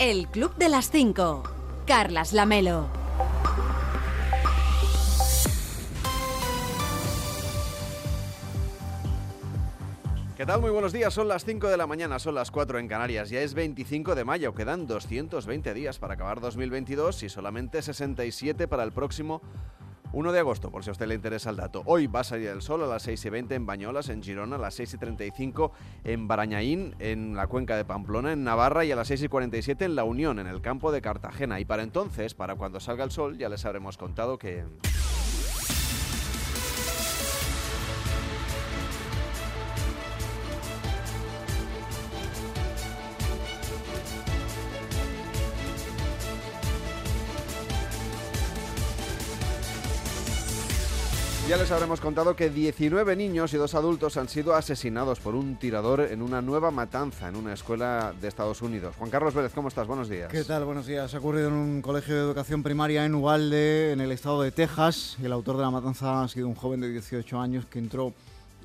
El 0.00 0.28
Club 0.28 0.56
de 0.56 0.70
las 0.70 0.90
5. 0.90 1.42
Carlas 1.86 2.32
Lamelo. 2.32 2.88
¿Qué 10.38 10.46
tal? 10.46 10.62
Muy 10.62 10.70
buenos 10.70 10.94
días. 10.94 11.12
Son 11.12 11.28
las 11.28 11.44
5 11.44 11.68
de 11.68 11.76
la 11.76 11.86
mañana, 11.86 12.18
son 12.18 12.34
las 12.34 12.50
4 12.50 12.78
en 12.78 12.88
Canarias. 12.88 13.28
Ya 13.28 13.42
es 13.42 13.52
25 13.52 14.14
de 14.14 14.24
mayo. 14.24 14.54
Quedan 14.54 14.86
220 14.86 15.74
días 15.74 15.98
para 15.98 16.14
acabar 16.14 16.40
2022 16.40 17.22
y 17.24 17.28
solamente 17.28 17.82
67 17.82 18.68
para 18.68 18.84
el 18.84 18.92
próximo 18.92 19.42
1 20.12 20.32
de 20.32 20.38
agosto, 20.38 20.70
por 20.70 20.82
si 20.82 20.90
a 20.90 20.92
usted 20.92 21.06
le 21.06 21.14
interesa 21.14 21.50
el 21.50 21.56
dato. 21.56 21.82
Hoy 21.86 22.06
va 22.06 22.20
a 22.20 22.24
salir 22.24 22.48
el 22.48 22.62
sol 22.62 22.82
a 22.82 22.86
las 22.86 23.02
6 23.02 23.24
y 23.24 23.30
20 23.30 23.54
en 23.54 23.66
Bañolas, 23.66 24.08
en 24.08 24.22
Girona, 24.22 24.56
a 24.56 24.58
las 24.58 24.74
6 24.74 24.94
y 24.94 24.98
35 24.98 25.72
en 26.04 26.26
Barañaín, 26.26 26.94
en 26.98 27.36
la 27.36 27.46
cuenca 27.46 27.76
de 27.76 27.84
Pamplona, 27.84 28.32
en 28.32 28.44
Navarra 28.44 28.84
y 28.84 28.92
a 28.92 28.96
las 28.96 29.08
6 29.08 29.24
y 29.24 29.28
47 29.28 29.84
en 29.84 29.94
La 29.94 30.04
Unión, 30.04 30.38
en 30.38 30.46
el 30.46 30.60
campo 30.60 30.90
de 30.92 31.00
Cartagena. 31.00 31.60
Y 31.60 31.64
para 31.64 31.82
entonces, 31.82 32.34
para 32.34 32.56
cuando 32.56 32.80
salga 32.80 33.04
el 33.04 33.10
sol, 33.10 33.38
ya 33.38 33.48
les 33.48 33.64
habremos 33.64 33.96
contado 33.96 34.38
que... 34.38 34.64
Ya 51.50 51.56
les 51.56 51.72
habremos 51.72 52.00
contado 52.00 52.36
que 52.36 52.48
19 52.48 53.16
niños 53.16 53.52
y 53.52 53.56
dos 53.56 53.74
adultos 53.74 54.16
han 54.16 54.28
sido 54.28 54.54
asesinados 54.54 55.18
por 55.18 55.34
un 55.34 55.56
tirador 55.56 56.02
en 56.02 56.22
una 56.22 56.40
nueva 56.40 56.70
matanza 56.70 57.28
en 57.28 57.34
una 57.34 57.54
escuela 57.54 58.14
de 58.20 58.28
Estados 58.28 58.62
Unidos. 58.62 58.94
Juan 58.96 59.10
Carlos 59.10 59.34
Vélez, 59.34 59.52
¿cómo 59.52 59.66
estás? 59.66 59.88
Buenos 59.88 60.08
días. 60.08 60.30
¿Qué 60.30 60.44
tal? 60.44 60.64
Buenos 60.64 60.86
días. 60.86 61.12
Ha 61.12 61.18
ocurrido 61.18 61.48
en 61.48 61.54
un 61.54 61.82
colegio 61.82 62.14
de 62.14 62.20
educación 62.20 62.62
primaria 62.62 63.04
en 63.04 63.16
Uvalde, 63.16 63.90
en 63.90 64.00
el 64.00 64.12
estado 64.12 64.42
de 64.42 64.52
Texas. 64.52 65.16
El 65.20 65.32
autor 65.32 65.56
de 65.56 65.62
la 65.62 65.72
matanza 65.72 66.22
ha 66.22 66.28
sido 66.28 66.46
un 66.46 66.54
joven 66.54 66.82
de 66.82 66.88
18 66.88 67.40
años 67.40 67.66
que 67.66 67.80
entró 67.80 68.12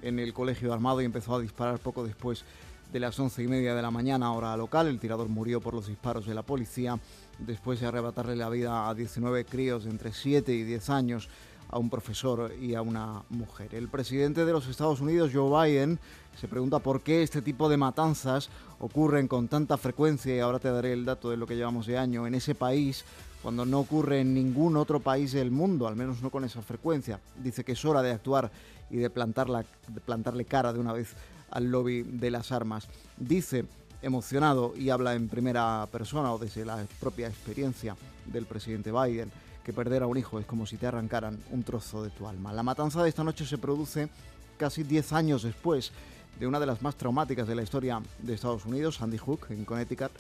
en 0.04 0.20
el 0.20 0.32
colegio 0.32 0.72
armado 0.72 1.02
y 1.02 1.06
empezó 1.06 1.34
a 1.34 1.42
disparar 1.42 1.80
poco 1.80 2.04
después 2.04 2.46
de 2.94 3.00
las 3.00 3.20
once 3.20 3.42
y 3.42 3.48
media 3.48 3.74
de 3.74 3.82
la 3.82 3.90
mañana, 3.90 4.32
hora 4.32 4.56
local. 4.56 4.86
El 4.86 5.00
tirador 5.00 5.28
murió 5.28 5.60
por 5.60 5.74
los 5.74 5.88
disparos 5.88 6.28
de 6.28 6.36
la 6.36 6.44
policía 6.44 7.00
después 7.40 7.80
de 7.80 7.88
arrebatarle 7.88 8.36
la 8.36 8.50
vida 8.50 8.88
a 8.88 8.94
19 8.94 9.44
críos 9.46 9.86
de 9.86 9.90
entre 9.90 10.14
7 10.14 10.54
y 10.54 10.62
10 10.62 10.90
años 10.92 11.30
a 11.70 11.78
un 11.78 11.90
profesor 11.90 12.54
y 12.62 12.76
a 12.76 12.82
una 12.82 13.24
mujer. 13.30 13.74
El 13.74 13.88
presidente 13.88 14.46
de 14.46 14.52
los 14.52 14.68
Estados 14.68 15.02
Unidos, 15.02 15.32
Joe 15.34 15.70
Biden, 15.70 16.00
se 16.40 16.48
pregunta 16.48 16.80
por 16.80 17.02
qué 17.02 17.24
este 17.24 17.42
tipo 17.42 17.70
de 17.70 17.78
matanzas 17.78 18.50
ocurren 18.80 19.28
con 19.28 19.48
tanta 19.48 19.78
frecuencia, 19.78 20.36
y 20.36 20.40
ahora 20.40 20.60
te 20.60 20.70
daré 20.70 20.94
el 20.94 21.06
dato 21.06 21.30
de 21.30 21.38
lo 21.38 21.48
que 21.48 21.56
llevamos 21.56 21.86
de 21.88 21.98
año, 21.98 22.28
en 22.28 22.36
ese 22.36 22.56
país, 22.56 23.06
cuando 23.42 23.66
no 23.66 23.80
ocurre 23.80 24.22
en 24.22 24.34
ningún 24.34 24.76
otro 24.76 25.00
país 25.00 25.32
del 25.32 25.52
mundo, 25.52 25.88
al 25.88 25.96
menos 25.96 26.22
no 26.22 26.30
con 26.30 26.44
esa 26.44 26.62
frecuencia. 26.62 27.20
Dice 27.42 27.64
que 27.64 27.74
es 27.74 27.86
hora 27.86 28.02
de 28.02 28.12
actuar 28.12 28.52
y 28.90 28.98
de, 28.98 29.10
de 29.10 30.02
plantarle 30.02 30.46
cara 30.46 30.74
de 30.74 30.80
una 30.80 30.94
vez 30.94 31.14
al 31.52 31.70
lobby 31.70 32.04
de 32.04 32.32
las 32.32 32.52
armas. 32.52 32.88
Dice 33.18 33.66
emocionado 34.02 34.74
y 34.76 34.90
habla 34.90 35.16
en 35.16 35.30
primera 35.30 35.88
persona 35.92 36.34
o 36.34 36.38
desde 36.38 36.66
la 36.66 36.86
propia 37.00 37.28
experiencia 37.28 37.96
del 38.26 38.46
presidente 38.46 38.92
Biden 38.92 39.32
que 39.66 39.74
perder 39.74 40.04
a 40.04 40.08
un 40.08 40.18
hijo 40.18 40.40
es 40.40 40.46
como 40.46 40.68
si 40.68 40.78
te 40.78 40.86
arrancaran 40.86 41.40
un 41.50 41.64
trozo 41.64 42.04
de 42.04 42.12
tu 42.12 42.28
alma. 42.28 42.54
La 42.54 42.62
matanza 42.62 43.02
de 43.02 43.10
esta 43.10 43.24
noche 43.24 43.48
se 43.48 43.58
produce 43.58 44.10
casi 44.58 44.84
10 44.84 45.12
años 45.14 45.42
después 45.42 45.92
de 46.40 46.46
una 46.46 46.60
de 46.60 46.68
las 46.68 46.84
más 46.84 46.96
traumáticas 46.96 47.48
de 47.48 47.56
la 47.56 47.64
historia 47.64 48.00
de 48.20 48.34
Estados 48.36 48.66
Unidos, 48.66 48.98
Sandy 48.98 49.18
Hook, 49.18 49.48
en 49.50 49.66
Connecticut, 49.66 50.12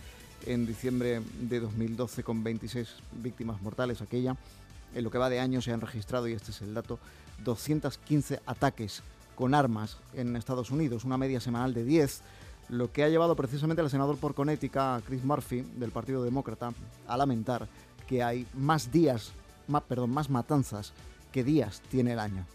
en 0.48 0.66
diciembre 0.66 1.22
de 1.42 1.60
2012 1.60 2.23
con 2.23 2.44
26 2.44 2.88
víctimas 3.22 3.62
mortales 3.62 4.02
aquella. 4.02 4.36
En 4.96 5.04
lo 5.04 5.12
que 5.12 5.20
va 5.20 5.30
de 5.30 5.40
año 5.40 5.62
se 5.62 5.72
han 5.72 5.82
registrado, 5.82 6.28
y 6.28 6.34
este 6.34 6.50
es 6.50 6.62
el 6.64 6.73
dato, 6.73 6.98
215 7.44 8.42
ataques 8.48 9.04
con 9.36 9.54
armas 9.54 9.98
en 10.16 10.36
Estados 10.36 10.72
Unidos, 10.72 11.05
una 11.05 11.17
media 11.17 11.39
semanal 11.39 11.73
de 11.73 11.84
10, 11.84 12.22
lo 12.70 12.92
que 12.92 13.04
ha 13.04 13.10
llevado 13.10 13.36
precisamente 13.36 13.84
al 13.84 13.92
senador 13.92 14.17
por 14.17 14.34
Connecticut, 14.34 15.05
Chris 15.05 15.23
Murphy, 15.23 15.61
del 15.76 15.92
Partido 15.92 16.23
Demócrata, 16.23 16.73
a 17.08 17.17
lamentar 17.17 17.67
que 18.08 18.23
hay 18.23 18.48
más 18.54 18.92
días, 18.92 19.32
más, 19.67 19.83
perdón, 19.83 20.11
más 20.11 20.30
matanzas 20.30 20.93
que 21.32 21.43
días 21.43 21.82
tiene 21.89 22.14
el 22.14 22.20
año. 22.20 22.45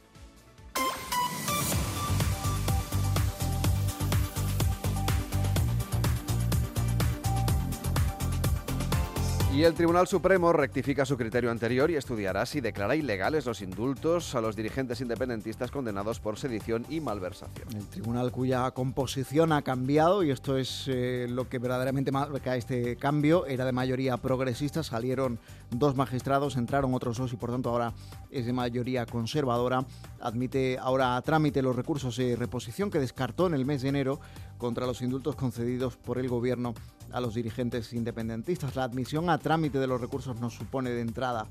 Y 9.60 9.65
el 9.65 9.75
Tribunal 9.75 10.09
Supremo 10.09 10.54
rectifica 10.54 11.04
su 11.04 11.19
criterio 11.19 11.50
anterior 11.50 11.91
y 11.91 11.97
estudiará 11.97 12.47
si 12.47 12.62
declara 12.62 12.97
ilegales 12.97 13.44
los 13.44 13.60
indultos 13.60 14.34
a 14.34 14.41
los 14.41 14.56
dirigentes 14.56 15.03
independentistas 15.03 15.71
condenados 15.71 16.19
por 16.19 16.38
sedición 16.38 16.87
y 16.88 17.00
malversación. 17.00 17.69
El 17.76 17.87
tribunal 17.88 18.32
cuya 18.32 18.70
composición 18.70 19.53
ha 19.53 19.60
cambiado, 19.60 20.22
y 20.22 20.31
esto 20.31 20.56
es 20.56 20.87
eh, 20.88 21.26
lo 21.28 21.50
que 21.50 21.59
verdaderamente 21.59 22.10
marca 22.10 22.56
este 22.56 22.97
cambio, 22.97 23.44
era 23.44 23.66
de 23.66 23.72
mayoría 23.72 24.16
progresista, 24.16 24.82
salieron 24.82 25.38
dos 25.70 25.94
magistrados, 25.94 26.56
entraron 26.56 26.94
otros 26.94 27.19
dos 27.19 27.31
y 27.34 27.37
por 27.37 27.50
tanto 27.50 27.69
ahora 27.69 27.93
es 28.31 28.47
de 28.47 28.54
mayoría 28.54 29.04
conservadora. 29.04 29.84
Admite 30.22 30.78
ahora 30.81 31.16
a 31.19 31.20
trámite 31.20 31.60
los 31.60 31.76
recursos 31.76 32.16
de 32.16 32.34
reposición 32.34 32.91
que 32.91 32.99
descartó 32.99 33.47
en 33.47 33.53
el 33.53 33.66
mes 33.66 33.82
de 33.82 33.91
enero 33.91 34.20
contra 34.56 34.87
los 34.87 35.03
indultos 35.03 35.37
concedidos 35.37 35.99
por 35.99 36.16
el 36.16 36.28
gobierno 36.28 36.72
a 37.12 37.21
los 37.21 37.34
dirigentes 37.34 37.93
independentistas. 37.93 38.76
La 38.76 38.84
admisión 38.84 39.31
a 39.31 39.38
trámite 39.38 39.78
de 39.78 39.87
los 39.87 40.00
recursos 40.00 40.41
no 40.41 40.50
supone 40.50 40.91
de 40.91 41.00
entrada 41.00 41.47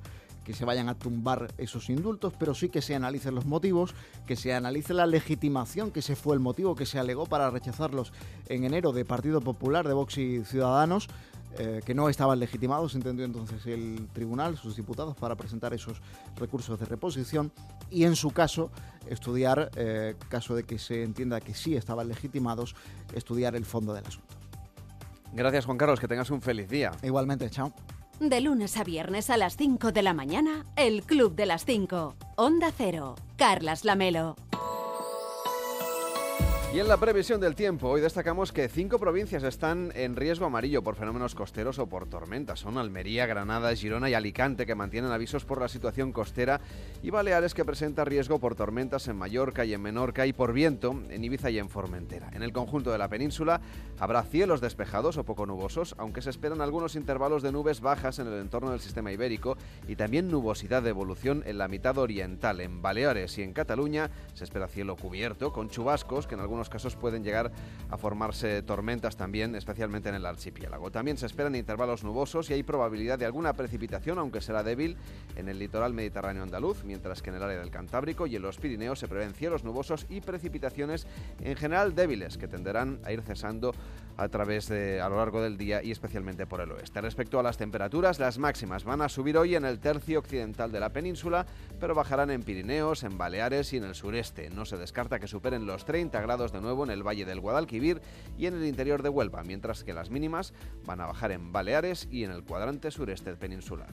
que 0.49 0.55
se 0.55 0.65
vayan 0.65 0.89
a 0.89 0.95
tumbar 0.95 1.53
esos 1.59 1.91
indultos, 1.91 2.33
pero 2.39 2.55
sí 2.55 2.69
que 2.69 2.81
se 2.81 2.95
analicen 2.95 3.35
los 3.35 3.45
motivos, 3.45 3.93
que 4.25 4.35
se 4.35 4.51
analice 4.53 4.95
la 4.95 5.05
legitimación, 5.05 5.91
que 5.91 5.99
ese 5.99 6.15
fue 6.15 6.33
el 6.33 6.39
motivo 6.39 6.75
que 6.75 6.87
se 6.87 6.97
alegó 6.97 7.27
para 7.27 7.51
rechazarlos 7.51 8.11
en 8.47 8.63
enero 8.63 8.91
de 8.91 9.05
Partido 9.05 9.41
Popular, 9.41 9.87
de 9.87 9.93
Vox 9.93 10.17
y 10.17 10.43
Ciudadanos, 10.43 11.07
eh, 11.57 11.81
que 11.85 11.93
no 11.93 12.09
estaban 12.09 12.39
legitimados, 12.39 12.95
entendió 12.95 13.25
entonces 13.25 13.65
el 13.65 14.07
tribunal, 14.13 14.57
sus 14.57 14.75
diputados, 14.75 15.15
para 15.15 15.35
presentar 15.35 15.73
esos 15.73 16.01
recursos 16.35 16.79
de 16.79 16.85
reposición 16.85 17.51
y 17.91 18.05
en 18.05 18.15
su 18.15 18.31
caso 18.31 18.71
estudiar, 19.07 19.69
eh, 19.75 20.15
caso 20.29 20.55
de 20.55 20.63
que 20.63 20.79
se 20.79 21.03
entienda 21.03 21.41
que 21.41 21.53
sí 21.53 21.75
estaban 21.75 22.07
legitimados, 22.07 22.75
estudiar 23.13 23.55
el 23.55 23.65
fondo 23.65 23.93
del 23.93 24.05
asunto. 24.05 24.38
Gracias 25.33 25.65
Juan 25.65 25.77
Carlos, 25.77 25.99
que 25.99 26.07
tengas 26.07 26.29
un 26.31 26.41
feliz 26.41 26.69
día. 26.69 26.91
Igualmente, 27.03 27.49
chao. 27.49 27.73
De 28.19 28.41
lunes 28.41 28.75
a 28.75 28.83
viernes 28.83 29.29
a 29.29 29.37
las 29.37 29.55
5 29.55 29.91
de 29.93 30.01
la 30.01 30.13
mañana, 30.13 30.65
el 30.75 31.03
Club 31.03 31.35
de 31.35 31.45
las 31.45 31.63
5. 31.63 32.15
Onda 32.35 32.71
Cero. 32.75 33.15
Carlas 33.37 33.85
Lamelo. 33.85 34.35
Y 36.71 36.79
en 36.79 36.87
la 36.87 36.97
previsión 36.97 37.41
del 37.41 37.55
tiempo, 37.55 37.89
hoy 37.89 37.99
destacamos 37.99 38.51
que 38.51 38.69
cinco 38.69 38.99
provincias 38.99 39.41
están 39.41 39.91
en 39.95 40.15
riesgo 40.15 40.45
amarillo 40.45 40.83
por 40.83 40.95
fenómenos 40.95 41.33
costeros 41.33 41.79
o 41.79 41.87
por 41.87 42.07
tormentas. 42.07 42.59
Son 42.59 42.77
Almería, 42.77 43.25
Granada, 43.25 43.75
Girona 43.75 44.07
y 44.07 44.13
Alicante 44.13 44.67
que 44.67 44.75
mantienen 44.75 45.11
avisos 45.11 45.45
por 45.45 45.59
la 45.59 45.67
situación 45.67 46.11
costera 46.11 46.61
y 47.01 47.09
Baleares 47.09 47.55
que 47.55 47.65
presenta 47.65 48.05
riesgo 48.05 48.37
por 48.37 48.53
tormentas 48.53 49.07
en 49.07 49.15
Mallorca 49.15 49.65
y 49.65 49.73
en 49.73 49.81
Menorca 49.81 50.27
y 50.27 50.33
por 50.33 50.53
viento 50.53 50.91
en 51.09 51.23
Ibiza 51.23 51.49
y 51.49 51.57
en 51.57 51.69
Formentera. 51.69 52.29
En 52.33 52.43
el 52.43 52.53
conjunto 52.53 52.91
de 52.91 52.99
la 52.99 53.09
península 53.09 53.61
habrá 53.97 54.21
cielos 54.21 54.61
despejados 54.61 55.17
o 55.17 55.23
poco 55.23 55.47
nubosos, 55.47 55.95
aunque 55.97 56.21
se 56.21 56.29
esperan 56.29 56.61
algunos 56.61 56.95
intervalos 56.95 57.41
de 57.41 57.51
nubes 57.51 57.81
bajas 57.81 58.19
en 58.19 58.27
el 58.27 58.39
entorno 58.39 58.69
del 58.69 58.79
sistema 58.79 59.11
ibérico 59.11 59.57
y 59.87 59.95
también 59.95 60.29
nubosidad 60.29 60.83
de 60.83 60.91
evolución 60.91 61.41
en 61.47 61.57
la 61.57 61.67
mitad 61.67 61.97
oriental. 61.97 62.61
En 62.61 62.83
Baleares 62.83 63.39
y 63.39 63.41
en 63.41 63.53
Cataluña 63.53 64.11
se 64.35 64.43
espera 64.43 64.67
cielo 64.67 64.95
cubierto 64.95 65.51
con 65.51 65.69
chubascos 65.69 66.27
que 66.27 66.35
en 66.35 66.41
algunos 66.41 66.58
casos 66.67 66.97
pueden 66.97 67.23
llegar 67.23 67.51
a 67.89 67.97
formarse 67.97 68.61
tormentas 68.63 69.15
también, 69.15 69.55
especialmente 69.55 70.09
en 70.09 70.15
el 70.15 70.25
archipiélago. 70.25 70.91
También 70.91 71.17
se 71.17 71.27
esperan 71.27 71.55
intervalos 71.55 72.03
nubosos 72.03 72.49
y 72.49 72.53
hay 72.53 72.63
probabilidad 72.63 73.17
de 73.17 73.25
alguna 73.25 73.53
precipitación, 73.53 74.19
aunque 74.19 74.41
será 74.41 74.63
débil, 74.63 74.97
en 75.37 75.47
el 75.47 75.59
litoral 75.59 75.93
mediterráneo 75.93 76.43
andaluz, 76.43 76.83
mientras 76.83 77.21
que 77.21 77.29
en 77.29 77.37
el 77.37 77.43
área 77.43 77.59
del 77.59 77.71
Cantábrico 77.71 78.27
y 78.27 78.35
en 78.35 78.41
los 78.41 78.57
Pirineos 78.57 78.99
se 78.99 79.07
prevén 79.07 79.33
cielos 79.33 79.63
nubosos 79.63 80.05
y 80.09 80.21
precipitaciones 80.21 81.07
en 81.39 81.55
general 81.55 81.95
débiles, 81.95 82.37
que 82.37 82.47
tenderán 82.47 82.99
a 83.05 83.11
ir 83.11 83.21
cesando 83.21 83.73
a 84.17 84.27
través 84.27 84.67
de 84.67 84.99
a 84.99 85.07
lo 85.07 85.15
largo 85.15 85.41
del 85.41 85.57
día 85.57 85.81
y 85.81 85.91
especialmente 85.91 86.45
por 86.45 86.59
el 86.59 86.71
oeste. 86.71 86.99
Respecto 86.99 87.39
a 87.39 87.43
las 87.43 87.57
temperaturas, 87.57 88.19
las 88.19 88.37
máximas 88.37 88.83
van 88.83 89.01
a 89.01 89.07
subir 89.07 89.37
hoy 89.37 89.55
en 89.55 89.63
el 89.63 89.79
tercio 89.79 90.19
occidental 90.19 90.73
de 90.73 90.81
la 90.81 90.89
península, 90.89 91.45
pero 91.79 91.95
bajarán 91.95 92.29
en 92.29 92.43
Pirineos, 92.43 93.03
en 93.03 93.17
Baleares 93.17 93.71
y 93.71 93.77
en 93.77 93.85
el 93.85 93.95
sureste. 93.95 94.49
No 94.49 94.65
se 94.65 94.75
descarta 94.75 95.19
que 95.19 95.27
superen 95.27 95.65
los 95.65 95.85
30 95.85 96.19
grados 96.19 96.48
de 96.51 96.61
nuevo 96.61 96.83
en 96.83 96.91
el 96.91 97.05
Valle 97.05 97.25
del 97.25 97.39
Guadalquivir 97.39 98.01
y 98.37 98.45
en 98.45 98.55
el 98.55 98.65
interior 98.65 99.03
de 99.03 99.09
Huelva, 99.09 99.43
mientras 99.43 99.83
que 99.83 99.93
las 99.93 100.09
mínimas 100.09 100.53
van 100.85 101.01
a 101.01 101.07
bajar 101.07 101.31
en 101.31 101.51
Baleares 101.51 102.07
y 102.11 102.23
en 102.23 102.31
el 102.31 102.43
cuadrante 102.43 102.91
sureste 102.91 103.35
peninsular. 103.35 103.89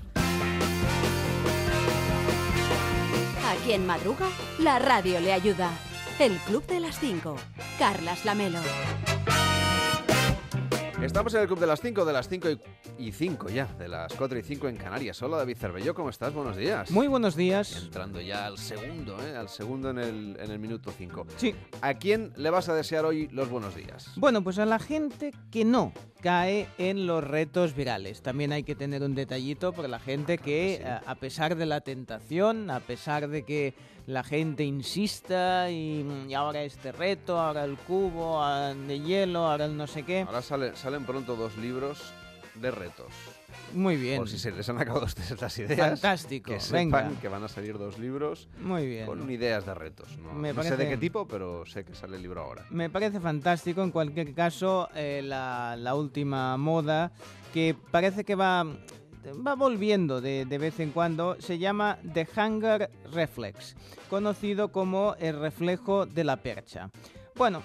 Aquí 3.47 3.73
en 3.73 3.87
Madruga, 3.87 4.29
la 4.59 4.79
radio 4.79 5.21
le 5.21 5.33
ayuda. 5.33 5.71
El 6.19 6.37
Club 6.39 6.67
de 6.67 6.81
las 6.81 6.99
5. 6.99 7.37
Carlas 7.79 8.25
Lamelo. 8.25 8.61
Estamos 11.03 11.35
en 11.35 11.43
el 11.43 11.47
Club 11.47 11.61
de 11.61 11.67
las 11.67 11.83
5, 11.83 12.07
de 12.07 12.13
las 12.15 12.27
5 12.27 12.49
y 12.99 13.13
5 13.13 13.51
ya, 13.51 13.67
de 13.79 13.87
las 13.87 14.15
4 14.15 14.39
y 14.39 14.43
5 14.43 14.69
en 14.69 14.77
Canarias. 14.77 15.21
Hola 15.23 15.37
David 15.37 15.59
Cervelló, 15.59 15.95
¿cómo 15.95 16.09
estás? 16.09 16.33
Buenos 16.33 16.57
días. 16.57 16.91
Muy 16.91 17.07
buenos 17.07 17.37
días. 17.37 17.83
Entrando 17.83 18.19
ya 18.19 18.47
al 18.47 18.57
segundo, 18.57 19.19
¿eh? 19.23 19.37
al 19.37 19.51
segundo 19.51 19.91
en 19.91 19.99
el, 19.99 20.37
en 20.41 20.51
el 20.51 20.59
minuto 20.59 20.91
5. 20.97 21.27
Sí. 21.37 21.55
¿A 21.83 21.95
quién 21.95 22.33
le 22.37 22.49
vas 22.49 22.71
a 22.71 22.75
desear 22.75 23.05
hoy 23.05 23.29
los 23.29 23.51
buenos 23.51 23.77
días? 23.77 24.11
Bueno, 24.17 24.43
pues 24.43 24.59
a 24.59 24.65
la 24.65 24.79
gente 24.79 25.33
que 25.51 25.67
no 25.67 25.93
cae 26.23 26.67
en 26.79 27.07
los 27.07 27.23
retos 27.23 27.77
virales. 27.77 28.23
También 28.23 28.53
hay 28.53 28.63
que 28.63 28.75
tener 28.75 29.03
un 29.03 29.15
detallito 29.15 29.75
por 29.75 29.87
la 29.91 29.99
gente 29.99 30.39
que, 30.39 30.79
sí. 30.81 30.89
a 30.89 31.03
a 31.07 31.15
pesar 31.17 31.57
de 31.57 31.67
la 31.67 31.83
tentación, 31.83 32.71
a 32.71 32.81
pesar 32.81 33.29
de 33.29 33.43
que 33.43 33.75
la 34.07 34.23
gente 34.25 34.65
insista 34.65 35.71
y, 35.71 36.07
y 36.29 36.35
ahora 36.35 36.63
este 36.63 36.93
reto, 36.93 37.39
ahora 37.41 37.65
el 37.65 37.77
cubo 37.77 38.41
de 38.87 39.01
hielo, 39.01 39.47
ahora 39.47 39.65
el 39.65 39.77
no 39.77 39.87
sé 39.87 40.05
qué. 40.05 40.21
Ahora 40.23 40.43
sale- 40.43 40.77
salen 40.77 41.05
pronto 41.05 41.35
dos 41.37 41.57
libros 41.57 42.13
de 42.55 42.71
retos. 42.71 43.13
Muy 43.75 43.97
bien. 43.97 44.19
Por 44.19 44.29
si 44.29 44.39
se 44.39 44.51
les 44.53 44.69
han 44.69 44.79
acabado 44.81 45.07
estas 45.31 45.59
ideas. 45.59 45.79
Fantástico. 46.01 46.53
Que 46.53 46.61
sepan 46.61 46.91
Venga. 47.09 47.21
que 47.21 47.29
van 47.29 47.43
a 47.45 47.49
salir 47.49 47.77
dos 47.79 47.99
libros 47.99 48.49
Muy 48.61 48.87
bien. 48.87 49.07
con 49.07 49.29
ideas 49.31 49.67
de 49.67 49.75
retos. 49.75 50.17
No, 50.19 50.33
Me 50.33 50.53
no 50.53 50.63
sé 50.63 50.71
de 50.71 50.77
parece- 50.77 50.91
qué 50.91 50.97
tipo, 50.97 51.27
pero 51.27 51.67
sé 51.67 51.85
que 51.85 51.95
sale 51.95 52.17
el 52.17 52.23
libro 52.23 52.43
ahora. 52.43 52.65
Me 52.71 52.89
parece 52.89 53.19
fantástico, 53.21 53.83
en 53.83 53.91
cualquier 53.91 54.33
caso, 54.35 54.89
eh, 54.95 55.21
la, 55.25 55.77
la 55.77 55.95
última 55.97 56.57
moda 56.57 57.13
que 57.53 57.75
parece 57.91 58.25
que 58.25 58.35
va, 58.37 58.65
va 59.33 59.55
volviendo 59.55 60.21
de, 60.21 60.45
de 60.45 60.59
vez 60.59 60.81
en 60.81 60.91
cuando, 60.91 61.37
se 61.41 61.59
llama 61.59 61.99
The 62.13 62.27
Hunger 62.37 62.91
Reflex, 63.13 63.77
conocido 64.09 64.73
como 64.73 65.15
el 65.19 65.39
reflejo 65.39 66.07
de 66.07 66.25
la 66.25 66.37
percha. 66.37 66.91
Bueno, 67.35 67.63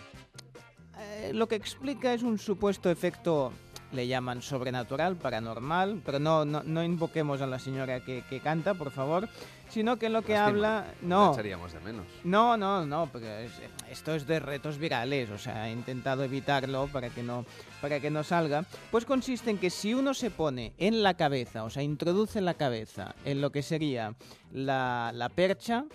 eh, 1.00 1.32
lo 1.34 1.48
que 1.48 1.56
explica 1.56 2.14
es 2.14 2.24
un 2.24 2.38
supuesto 2.38 2.90
efecto, 2.90 3.52
le 3.92 4.08
llaman 4.08 4.42
sobrenatural, 4.42 5.18
paranormal, 5.18 6.02
pero 6.06 6.20
no, 6.20 6.46
no, 6.46 6.64
no 6.64 6.84
invoquemos 6.84 7.42
a 7.42 7.48
la 7.48 7.60
señora 7.60 8.04
que, 8.04 8.24
que 8.30 8.40
canta, 8.40 8.74
por 8.74 8.92
favor, 8.92 9.28
sino 9.72 9.98
que 9.98 10.10
lo 10.10 10.22
que 10.22 10.34
Lástima, 10.34 10.48
habla... 10.48 10.86
La 11.02 11.08
No, 11.08 11.32
echaríamos 11.34 11.72
de 11.74 11.80
menos. 11.80 12.06
no, 12.24 12.58
no, 12.58 12.86
no, 12.86 13.08
porque 13.12 13.46
es- 13.46 13.52
esto 13.90 14.14
es 14.14 14.28
de 14.28 14.40
retos 14.40 14.78
virales, 14.78 15.30
o 15.32 15.38
sea, 15.38 15.68
he 15.70 15.72
intentado 15.72 16.24
evitarlo 16.24 16.88
para 16.88 17.10
que 17.10 17.24
no 17.24 17.46
para 17.82 18.00
que 18.00 18.12
no 18.12 18.24
salga. 18.24 18.64
Pues 18.92 19.06
consiste 19.06 19.50
en 19.50 19.58
que 19.58 19.70
si 19.72 19.94
uno 19.96 20.14
se 20.14 20.30
pone 20.30 20.74
en 20.78 21.02
la 21.02 21.16
cabeza, 21.16 21.64
o 21.64 21.70
sea, 21.70 21.82
introduce 21.84 22.40
la 22.42 22.54
cabeza 22.54 23.16
en 23.26 23.42
lo 23.42 23.52
que 23.52 23.64
sería 23.64 24.14
la, 24.52 25.12
la 25.16 25.30
percha, 25.30 25.86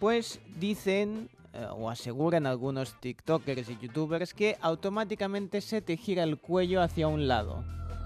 pues 0.00 0.40
dicen 0.58 1.28
eh, 1.52 1.66
o 1.72 1.90
aseguran 1.90 2.46
algunos 2.46 2.98
TikTokers 3.00 3.68
y 3.70 3.78
YouTubers 3.78 4.32
que 4.34 4.56
automáticamente 4.62 5.60
se 5.60 5.82
te 5.82 5.96
gira 5.96 6.22
el 6.22 6.38
cuello 6.38 6.80
hacia 6.82 7.06
un 7.08 7.28
lado. 7.28 7.62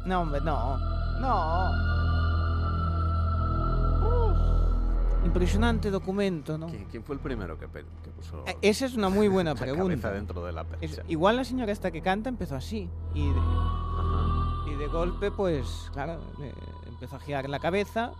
No, 0.06 0.22
hombre, 0.22 0.40
no, 0.40 0.76
no. 1.20 2.09
Impresionante 5.24 5.90
documento, 5.90 6.56
¿no? 6.56 6.66
¿Quién, 6.68 6.86
quién 6.86 7.04
fue 7.04 7.14
el 7.14 7.20
primero 7.20 7.58
que, 7.58 7.68
pe- 7.68 7.84
que 8.02 8.10
puso 8.10 8.42
Eh, 8.46 8.56
Esa 8.62 8.86
es 8.86 8.94
una 8.96 9.08
muy 9.10 9.28
buena 9.28 9.50
la 9.54 9.58
cabeza 9.60 9.74
pregunta. 9.76 10.10
dentro 10.12 10.44
de 10.44 10.52
la 10.52 10.62
Es- 10.62 10.66
percha? 10.96 11.02
igual 11.08 11.36
la 11.36 11.44
señora 11.44 11.72
esta 11.72 11.90
que 11.90 12.00
canta 12.00 12.28
empezó 12.28 12.56
así 12.56 12.88
y 13.14 13.28
de, 13.28 13.38
Ajá. 13.38 14.70
y 14.70 14.74
de 14.76 14.86
golpe 14.88 15.30
pues 15.30 15.90
claro 15.92 16.20
le 16.38 16.52
empezó 16.88 17.16
a 17.16 17.20
girar 17.20 17.48
la 17.50 17.58
cabeza 17.58 18.12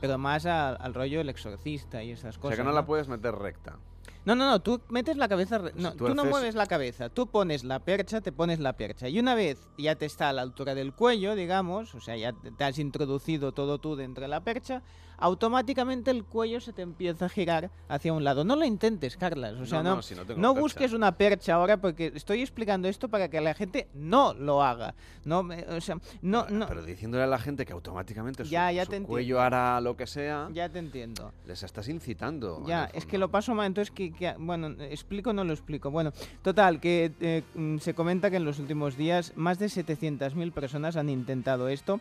pero 0.00 0.18
más 0.18 0.44
a- 0.46 0.70
al 0.74 0.94
rollo 0.94 1.20
el 1.20 1.28
exorcista 1.28 2.02
y 2.02 2.10
esas 2.10 2.36
O 2.38 2.40
cosas. 2.40 2.56
sea 2.56 2.64
que 2.64 2.68
no 2.68 2.74
la 2.74 2.84
puedes 2.86 3.06
meter 3.08 3.34
recta. 3.36 3.76
No, 4.24 4.34
no, 4.36 4.48
no, 4.48 4.60
tú 4.60 4.80
metes 4.88 5.16
la 5.16 5.26
cabeza... 5.28 5.58
re- 5.58 5.72
No, 5.76 5.92
tú 5.92 6.06
tú, 6.06 6.14
no 6.14 6.22
haces- 6.22 6.30
mueves 6.30 6.54
la 6.56 6.66
cabeza, 6.66 7.08
tú 7.08 7.26
pones 7.28 7.62
la 7.64 7.80
percha, 7.80 8.20
te 8.20 8.30
pones 8.32 8.58
la 8.60 8.72
percha. 8.74 9.08
Y 9.08 9.18
una 9.18 9.34
vez 9.36 9.58
ya 9.78 9.94
te 9.96 10.06
está 10.06 10.28
a 10.28 10.32
la 10.32 10.42
altura 10.42 10.74
del 10.76 10.92
cuello, 10.92 11.34
digamos, 11.36 11.94
o 11.96 12.00
sea, 12.00 12.16
ya 12.16 12.32
te 12.32 12.50
te 12.52 12.64
has 12.64 12.78
introducido 12.78 13.50
todo 13.52 13.78
tú 13.78 13.94
dentro 13.96 14.22
de 14.22 14.28
la 14.28 14.40
percha, 14.40 14.82
automáticamente 15.22 16.10
el 16.10 16.24
cuello 16.24 16.60
se 16.60 16.72
te 16.72 16.82
empieza 16.82 17.26
a 17.26 17.28
girar 17.28 17.70
hacia 17.88 18.12
un 18.12 18.24
lado. 18.24 18.44
No 18.44 18.56
lo 18.56 18.64
intentes, 18.64 19.16
Carlas, 19.16 19.54
o 19.54 19.66
sea, 19.66 19.82
No, 19.82 19.90
no, 19.90 19.96
no, 19.96 20.02
si 20.02 20.14
no 20.14 20.22
no 20.24 20.26
percha. 20.54 20.60
busques 20.60 20.92
una 20.92 21.12
percha 21.16 21.54
ahora 21.54 21.76
porque 21.80 22.12
estoy 22.14 22.40
explicando 22.42 22.88
esto 22.88 23.08
para 23.08 23.28
que 23.28 23.40
la 23.40 23.54
gente 23.54 23.88
no 23.94 24.34
lo 24.34 24.62
haga. 24.62 24.94
No, 25.24 25.42
me- 25.42 25.62
o 25.64 25.80
sea, 25.80 25.96
no, 26.22 26.46
no, 26.48 26.66
Pero 26.66 26.82
diciéndole 26.84 27.22
a 27.24 27.28
la 27.28 27.38
gente 27.38 27.64
que 27.64 27.72
automáticamente 27.72 28.44
su, 28.44 28.50
Ya, 28.50 28.68
su 28.70 28.74
te 28.76 28.80
entiendo. 28.82 29.08
cuello 29.08 29.40
hará 29.40 29.80
lo 29.80 29.96
que 29.96 30.06
sea, 30.06 30.48
ya 30.52 30.68
te 30.68 30.80
entiendo. 30.80 31.32
les 31.46 31.62
estás 31.62 31.88
incitando. 31.88 32.64
Ya, 32.66 32.90
es 32.92 33.06
que 33.06 33.16
lo 33.18 33.30
paso 33.30 33.54
mal, 33.54 33.66
entonces 33.68 33.92
que, 33.92 34.12
que- 34.12 34.34
bueno, 34.38 34.68
explico 34.80 35.30
o 35.30 35.32
no 35.32 35.44
lo 35.44 35.52
explico. 35.52 35.90
Bueno, 35.90 36.12
total, 36.42 36.80
que 36.80 37.12
eh, 37.20 37.42
mm, 37.54 37.78
se 37.78 37.94
comenta 37.94 38.30
que 38.30 38.36
en 38.36 38.44
los 38.44 38.58
últimos 38.58 38.96
días 38.96 39.32
más 39.36 39.58
de 39.60 39.66
700.000 39.68 40.52
personas 40.52 40.96
han 40.96 41.08
intentado 41.08 41.68
esto. 41.68 42.00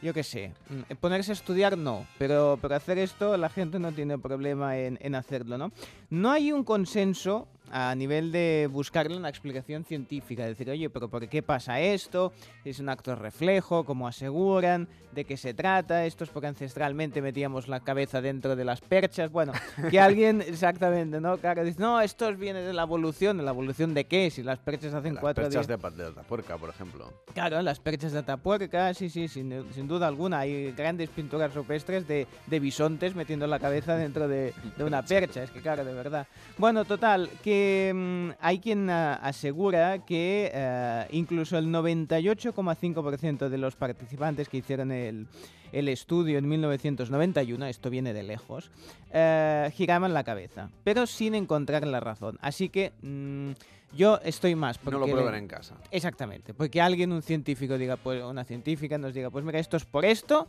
Yo 0.00 0.14
qué 0.14 0.22
sé, 0.22 0.52
mm, 0.70 0.94
ponerse 1.00 1.32
a 1.32 1.34
estudiar 1.34 1.76
no, 1.76 2.06
pero, 2.18 2.58
pero 2.62 2.76
hacer 2.76 2.98
esto 2.98 3.36
la 3.36 3.48
gente 3.48 3.78
no 3.78 3.92
tiene 3.92 4.18
problema 4.18 4.78
en, 4.78 4.98
en 5.00 5.14
hacerlo, 5.14 5.58
¿no? 5.58 5.72
No 6.10 6.30
hay 6.30 6.52
un 6.52 6.62
consenso 6.62 7.48
a 7.72 7.94
nivel 7.94 8.32
de 8.32 8.68
buscarle 8.70 9.16
una 9.16 9.28
explicación 9.28 9.84
científica, 9.84 10.46
decir, 10.46 10.68
oye, 10.70 10.90
pero 10.90 11.08
¿por 11.08 11.28
qué 11.28 11.42
pasa 11.42 11.80
esto? 11.80 12.32
¿Es 12.64 12.78
un 12.80 12.88
acto 12.88 13.14
reflejo? 13.14 13.84
¿Cómo 13.84 14.06
aseguran? 14.08 14.88
¿De 15.12 15.24
qué 15.24 15.36
se 15.36 15.54
trata? 15.54 16.04
Esto 16.04 16.24
es 16.24 16.30
porque 16.30 16.48
ancestralmente 16.48 17.22
metíamos 17.22 17.66
la 17.68 17.80
cabeza 17.80 18.20
dentro 18.20 18.56
de 18.56 18.64
las 18.64 18.80
perchas. 18.80 19.30
Bueno, 19.32 19.52
que 19.90 19.98
alguien, 20.00 20.42
exactamente, 20.42 21.20
¿no? 21.20 21.38
Claro, 21.38 21.64
dice, 21.64 21.80
no, 21.80 22.00
esto 22.00 22.34
viene 22.36 22.60
de 22.60 22.72
la 22.72 22.82
evolución. 22.82 23.36
¿De 23.38 23.42
la 23.42 23.50
evolución 23.50 23.94
de 23.94 24.04
qué? 24.06 24.30
Si 24.30 24.42
las 24.42 24.58
perchas 24.58 24.94
hacen 24.94 25.14
Las 25.14 25.20
cuatro 25.20 25.44
perchas 25.44 25.66
días. 25.66 25.80
de, 25.96 26.02
de 26.04 26.08
Atapuerca, 26.10 26.56
por 26.58 26.70
ejemplo. 26.70 27.12
Claro, 27.34 27.60
las 27.62 27.80
perchas 27.80 28.12
de 28.12 28.18
Atapuerca, 28.18 28.92
sí, 28.94 29.08
sí, 29.10 29.28
sin, 29.28 29.64
sin 29.72 29.88
duda 29.88 30.06
alguna. 30.06 30.40
Hay 30.40 30.72
grandes 30.72 31.08
pinturas 31.10 31.54
rupestres 31.54 32.06
de, 32.06 32.26
de 32.46 32.60
bisontes 32.60 33.14
metiendo 33.14 33.46
la 33.46 33.58
cabeza 33.58 33.96
dentro 33.96 34.28
de, 34.28 34.52
de 34.76 34.84
una 34.84 35.02
percha. 35.04 35.42
Es 35.42 35.50
que, 35.50 35.60
claro, 35.60 35.84
de 35.84 35.94
verdad. 35.94 36.26
Bueno, 36.58 36.84
total, 36.84 37.30
que 37.42 37.57
mm, 37.94 38.30
hay 38.40 38.58
quien 38.58 38.88
ah, 38.90 39.14
asegura 39.14 40.04
que 40.04 40.50
eh, 40.52 41.06
incluso 41.10 41.58
el 41.58 41.66
98,5% 41.68 43.48
de 43.48 43.58
los 43.58 43.76
participantes 43.76 44.48
que 44.48 44.58
hicieron 44.58 44.90
el, 44.92 45.26
el 45.72 45.88
estudio 45.88 46.38
en 46.38 46.48
1991, 46.48 47.66
esto 47.66 47.90
viene 47.90 48.12
de 48.12 48.22
lejos, 48.22 48.70
eh, 49.12 49.70
giraban 49.74 50.14
la 50.14 50.24
cabeza, 50.24 50.70
pero 50.84 51.06
sin 51.06 51.34
encontrar 51.34 51.86
la 51.86 52.00
razón. 52.00 52.38
Así 52.40 52.68
que 52.68 52.92
mm, 53.02 53.50
yo 53.96 54.18
estoy 54.22 54.54
más. 54.54 54.78
No 54.84 54.90
lo 54.92 54.98
porque 55.00 55.12
prueben 55.12 55.32
le- 55.32 55.38
en 55.38 55.48
casa. 55.48 55.76
Exactamente, 55.90 56.54
porque 56.54 56.80
alguien, 56.80 57.12
un 57.12 57.22
científico 57.22 57.78
diga, 57.78 57.96
pues 57.96 58.22
una 58.22 58.44
científica 58.44 58.98
nos 58.98 59.14
diga, 59.14 59.30
pues 59.30 59.44
mira, 59.44 59.58
esto 59.58 59.76
es 59.76 59.84
por 59.84 60.04
esto 60.04 60.48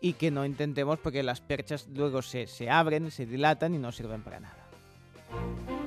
y 0.00 0.14
que 0.14 0.30
no 0.30 0.44
intentemos 0.46 0.98
porque 0.98 1.22
las 1.22 1.40
perchas 1.40 1.86
luego 1.94 2.22
se, 2.22 2.46
se 2.46 2.70
abren, 2.70 3.10
se 3.10 3.26
dilatan 3.26 3.74
y 3.74 3.78
no 3.78 3.92
sirven 3.92 4.22
para 4.22 4.40
nada. 4.40 5.77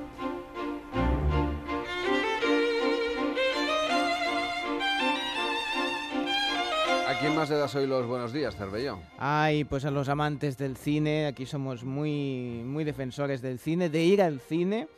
Quién 7.22 7.36
más 7.36 7.50
le 7.50 7.56
das 7.56 7.74
hoy 7.76 7.86
los 7.86 8.04
buenos 8.04 8.32
días, 8.32 8.56
Cervelló? 8.56 8.98
Ay, 9.16 9.62
pues 9.62 9.84
a 9.84 9.92
los 9.92 10.08
amantes 10.08 10.58
del 10.58 10.76
cine, 10.76 11.26
aquí 11.26 11.46
somos 11.46 11.84
muy, 11.84 12.62
muy 12.64 12.82
defensores 12.82 13.40
del 13.40 13.60
cine, 13.60 13.88
de 13.88 14.02
ir 14.02 14.20
al 14.20 14.40
cine. 14.40 14.88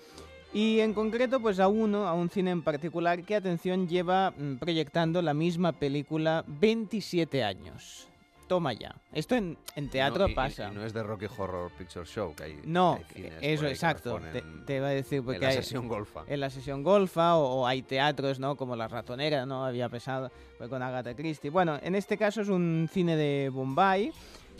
Y 0.55 0.81
en 0.81 0.95
concreto, 0.95 1.41
pues 1.41 1.61
a 1.61 1.69
uno, 1.69 2.07
a 2.07 2.15
un 2.15 2.31
cine 2.31 2.51
en 2.51 2.63
particular, 2.63 3.23
que 3.25 3.37
atención 3.37 3.89
lleva 3.89 4.31
mm, 4.31 4.55
proyectando 4.55 5.21
la 5.21 5.35
misma 5.35 5.73
película 5.73 6.45
27 6.47 7.45
años. 7.45 8.09
Toma 8.55 8.73
ya. 8.73 8.95
Esto 9.13 9.35
en, 9.35 9.59
en 9.75 9.89
teatro 9.91 10.27
No, 10.27 10.29
y- 10.29 10.35
pasa. 10.35 10.69
Y, 10.71 10.75
no 10.77 10.85
es 10.85 10.93
de 10.93 11.03
Rocky 11.03 11.27
Horror 11.27 11.73
Picture 11.77 12.07
Show, 12.07 12.35
que 12.37 12.45
hay. 12.45 12.61
No, 12.65 12.95
hay 12.95 13.05
cines 13.13 13.33
por 13.35 13.45
eso, 13.45 13.63
que 13.65 13.71
exacto. 13.73 14.21
Te, 14.33 14.43
te 14.65 14.77
iba 14.77 14.87
a 14.87 14.91
decir 14.91 15.19
en 15.19 15.25
porque 15.25 15.41
la 15.41 15.49
hay, 15.49 15.57
sesión 15.57 15.89
golfa. 15.89 16.23
en 16.29 16.39
la 16.39 16.51
sesión 16.51 16.85
golfa 16.85 17.35
o, 17.37 17.63
o 17.63 17.67
hay 17.67 17.83
teatros, 17.83 18.39
¿no? 18.39 18.55
Como 18.57 18.77
La 18.77 18.87
Ratonera, 18.87 19.45
¿no? 19.45 19.65
Había 19.65 19.89
pesado 19.89 20.31
con 20.71 20.83
Agatha 20.83 21.15
Christie. 21.17 21.51
Bueno, 21.51 21.81
en 21.83 21.97
este 21.97 22.17
caso 22.17 22.43
es 22.43 22.49
un 22.49 22.89
cine 22.93 23.17
de 23.17 23.51
Bombay 23.53 24.13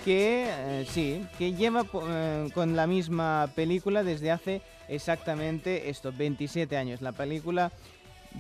que, 0.05 0.47
eh, 0.49 0.87
sí, 0.89 1.25
que 1.39 1.53
lleva 1.55 1.87
eh, 2.09 2.49
con 2.53 2.75
la 2.75 2.89
misma 2.89 3.49
película 3.55 4.03
desde 4.03 4.33
hace 4.33 4.61
exactamente 4.89 5.89
esto, 5.89 6.13
27 6.13 6.77
años. 6.77 7.01
La 7.01 7.13
película 7.13 7.71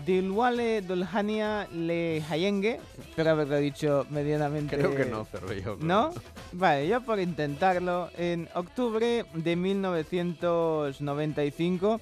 Dilwale 0.04 0.82
Dulhania 0.82 1.66
Le 1.72 2.22
Hayenge, 2.28 2.80
espero 3.00 3.30
haberlo 3.30 3.56
dicho 3.58 4.06
medianamente... 4.10 4.76
Creo 4.76 4.94
que 4.94 5.04
no, 5.06 5.26
pero- 5.30 5.76
¿No? 5.80 6.10
Vale, 6.52 6.88
yo 6.88 7.00
por 7.00 7.20
intentarlo, 7.20 8.10
en 8.16 8.48
octubre 8.54 9.24
de 9.34 9.56
1995 9.56 12.00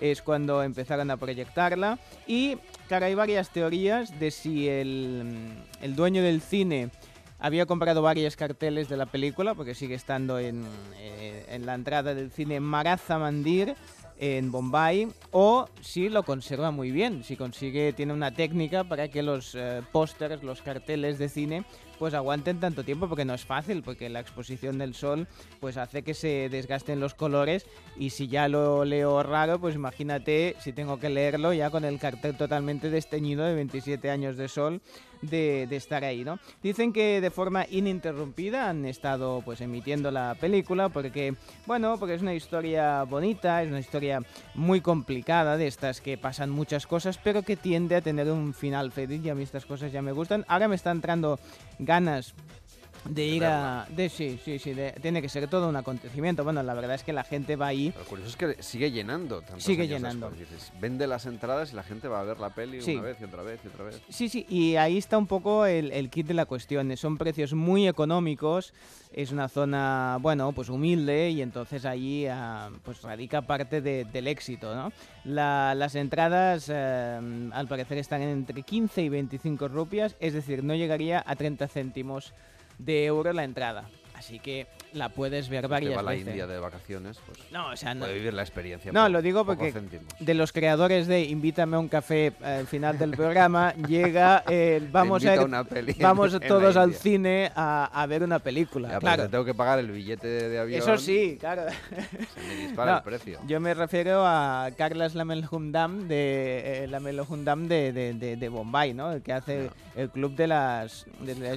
es 0.00 0.22
cuando 0.22 0.62
empezaron 0.62 1.10
a 1.10 1.16
proyectarla 1.16 1.98
y, 2.26 2.56
claro, 2.88 3.06
hay 3.06 3.14
varias 3.14 3.50
teorías 3.50 4.18
de 4.18 4.30
si 4.30 4.68
el, 4.68 5.52
el 5.82 5.96
dueño 5.96 6.22
del 6.22 6.40
cine 6.40 6.90
había 7.38 7.66
comprado 7.66 8.00
varios 8.02 8.36
carteles 8.36 8.88
de 8.88 8.96
la 8.98 9.06
película, 9.06 9.54
porque 9.54 9.74
sigue 9.74 9.94
estando 9.94 10.38
en, 10.38 10.66
eh, 10.98 11.46
en 11.48 11.64
la 11.66 11.74
entrada 11.74 12.14
del 12.14 12.30
cine 12.30 12.60
Maraza 12.60 13.18
Mandir, 13.18 13.74
en 14.20 14.52
Bombay 14.52 15.08
o 15.30 15.66
si 15.80 16.10
lo 16.10 16.22
conserva 16.24 16.70
muy 16.70 16.90
bien, 16.90 17.24
si 17.24 17.36
consigue, 17.36 17.94
tiene 17.94 18.12
una 18.12 18.32
técnica 18.32 18.84
para 18.84 19.08
que 19.08 19.22
los 19.22 19.54
eh, 19.54 19.80
pósters, 19.92 20.42
los 20.42 20.60
carteles 20.60 21.18
de 21.18 21.30
cine 21.30 21.64
pues 21.98 22.14
aguanten 22.14 22.60
tanto 22.60 22.82
tiempo 22.84 23.08
porque 23.08 23.24
no 23.24 23.34
es 23.34 23.44
fácil, 23.44 23.82
porque 23.82 24.08
la 24.08 24.20
exposición 24.20 24.78
del 24.78 24.94
sol 24.94 25.26
pues 25.58 25.76
hace 25.78 26.02
que 26.02 26.14
se 26.14 26.48
desgasten 26.50 27.00
los 27.00 27.14
colores 27.14 27.66
y 27.96 28.10
si 28.10 28.28
ya 28.28 28.48
lo 28.48 28.84
leo 28.84 29.22
raro, 29.22 29.58
pues 29.58 29.74
imagínate 29.74 30.56
si 30.60 30.72
tengo 30.72 30.98
que 30.98 31.10
leerlo 31.10 31.52
ya 31.54 31.70
con 31.70 31.84
el 31.84 31.98
cartel 31.98 32.36
totalmente 32.36 32.90
desteñido 32.90 33.44
de 33.44 33.54
27 33.54 34.10
años 34.10 34.36
de 34.36 34.48
sol 34.48 34.82
de, 35.22 35.68
estar 35.70 36.04
ahí, 36.04 36.24
¿no? 36.24 36.38
Dicen 36.62 36.92
que 36.92 37.20
de 37.20 37.30
forma 37.30 37.66
ininterrumpida 37.70 38.68
han 38.68 38.84
estado 38.84 39.42
pues 39.44 39.60
emitiendo 39.60 40.10
la 40.10 40.34
película 40.40 40.88
porque, 40.88 41.34
bueno, 41.66 41.96
porque 41.98 42.14
es 42.14 42.22
una 42.22 42.34
historia 42.34 43.04
bonita, 43.04 43.62
es 43.62 43.68
una 43.68 43.80
historia 43.80 44.22
muy 44.54 44.80
complicada 44.80 45.56
de 45.56 45.66
estas 45.66 46.00
que 46.00 46.18
pasan 46.18 46.50
muchas 46.50 46.86
cosas, 46.86 47.18
pero 47.18 47.42
que 47.42 47.56
tiende 47.56 47.96
a 47.96 48.00
tener 48.00 48.30
un 48.30 48.54
final 48.54 48.92
feliz 48.92 49.24
y 49.24 49.30
a 49.30 49.34
mí 49.34 49.42
estas 49.42 49.66
cosas 49.66 49.92
ya 49.92 50.02
me 50.02 50.12
gustan. 50.12 50.44
Ahora 50.48 50.68
me 50.68 50.76
está 50.76 50.90
entrando 50.90 51.38
ganas 51.78 52.34
de 53.04 53.24
ir 53.24 53.44
a... 53.44 53.86
De, 53.88 54.08
sí, 54.08 54.38
sí, 54.44 54.58
sí, 54.58 54.74
tiene 55.00 55.22
que 55.22 55.28
ser 55.28 55.48
todo 55.48 55.68
un 55.68 55.76
acontecimiento. 55.76 56.44
Bueno, 56.44 56.62
la 56.62 56.74
verdad 56.74 56.94
es 56.94 57.04
que 57.04 57.12
la 57.12 57.24
gente 57.24 57.56
va 57.56 57.68
ahí... 57.68 57.92
Lo 57.96 58.04
curioso 58.04 58.30
es 58.30 58.36
que 58.36 58.62
sigue 58.62 58.90
llenando. 58.90 59.42
Sigue 59.58 59.86
llenando. 59.88 60.30
vende 60.80 61.06
las 61.06 61.26
entradas 61.26 61.72
y 61.72 61.76
la 61.76 61.82
gente 61.82 62.08
va 62.08 62.20
a 62.20 62.24
ver 62.24 62.38
la 62.38 62.50
peli 62.50 62.80
una 62.80 63.02
vez 63.02 63.16
y 63.20 63.24
otra 63.24 63.42
vez 63.42 63.60
y 63.64 63.68
otra 63.68 63.84
vez. 63.84 64.00
Sí, 64.08 64.28
sí, 64.28 64.46
y 64.48 64.76
ahí 64.76 64.98
está 64.98 65.18
un 65.18 65.26
poco 65.26 65.66
el, 65.66 66.10
kit 66.10 66.26
de 66.26 66.34
la 66.34 66.46
cuestión. 66.46 66.96
Son 66.96 67.16
precios 67.16 67.54
muy 67.54 67.88
económicos, 67.88 68.74
es 69.12 69.32
una 69.32 69.48
zona, 69.48 70.18
bueno, 70.20 70.52
pues 70.52 70.68
humilde 70.68 71.30
y 71.30 71.42
entonces 71.42 71.84
allí 71.84 72.26
ah, 72.26 72.70
pues 72.84 73.02
radica 73.02 73.42
parte 73.42 73.80
del 73.80 74.26
éxito, 74.26 74.74
¿no? 74.74 74.92
las 75.24 75.94
entradas 75.94 76.70
eh, 76.72 77.50
al 77.52 77.68
parecer 77.68 77.98
están 77.98 78.22
entre 78.22 78.62
15 78.62 79.02
y 79.02 79.08
25 79.08 79.68
rupias, 79.68 80.16
es 80.20 80.34
decir, 80.34 80.64
no 80.64 80.74
llegaría 80.74 81.22
a 81.26 81.36
30 81.36 81.68
céntimos 81.68 82.32
de 82.84 83.04
euro 83.04 83.32
la 83.32 83.44
entrada. 83.44 83.88
Así 84.14 84.38
que 84.38 84.66
la 84.92 85.08
puedes 85.10 85.48
ver 85.48 85.68
varias 85.68 85.96
va 85.96 86.00
a 86.00 86.02
la 86.02 86.16
India 86.16 86.46
de 86.46 86.58
vacaciones, 86.58 87.18
pues 87.26 87.38
no, 87.50 87.68
o 87.68 87.76
sea, 87.76 87.94
puede 87.94 88.14
vivir 88.14 88.34
la 88.34 88.42
experiencia. 88.42 88.92
No, 88.92 89.08
lo 89.08 89.22
digo 89.22 89.44
porque 89.44 89.72
de 90.18 90.34
los 90.34 90.52
creadores 90.52 91.06
de 91.06 91.22
Invítame 91.22 91.76
a 91.76 91.78
un 91.78 91.88
café 91.88 92.32
al 92.42 92.66
final 92.66 92.98
del 92.98 93.12
programa 93.12 93.74
llega 93.88 94.44
el 94.48 94.88
vamos 94.88 95.24
a 95.24 95.46
vamos 96.00 96.38
todos 96.46 96.76
al 96.76 96.94
cine 96.94 97.50
a, 97.54 98.06
ver 98.08 98.22
una 98.22 98.38
película. 98.38 98.98
claro, 98.98 99.28
tengo 99.28 99.44
que 99.44 99.54
pagar 99.54 99.78
el 99.78 99.90
billete 99.90 100.26
de, 100.26 100.58
avión. 100.58 100.80
Eso 100.80 100.96
sí, 100.98 101.36
claro. 101.38 101.62
Se 102.34 102.40
me 102.46 102.54
dispara 102.56 102.98
el 102.98 103.02
precio. 103.02 103.40
Yo 103.46 103.60
me 103.60 103.74
refiero 103.74 104.24
a 104.26 104.70
Carlas 104.76 105.14
Lamelhundam 105.14 106.08
de 106.08 106.84
eh, 106.84 106.88
de, 106.90 108.14
de, 108.14 108.36
de, 108.36 108.48
Bombay, 108.48 108.94
¿no? 108.94 109.12
El 109.12 109.22
que 109.22 109.32
hace 109.32 109.70
el 109.96 110.10
club 110.10 110.34
de 110.34 110.46
las, 110.46 111.06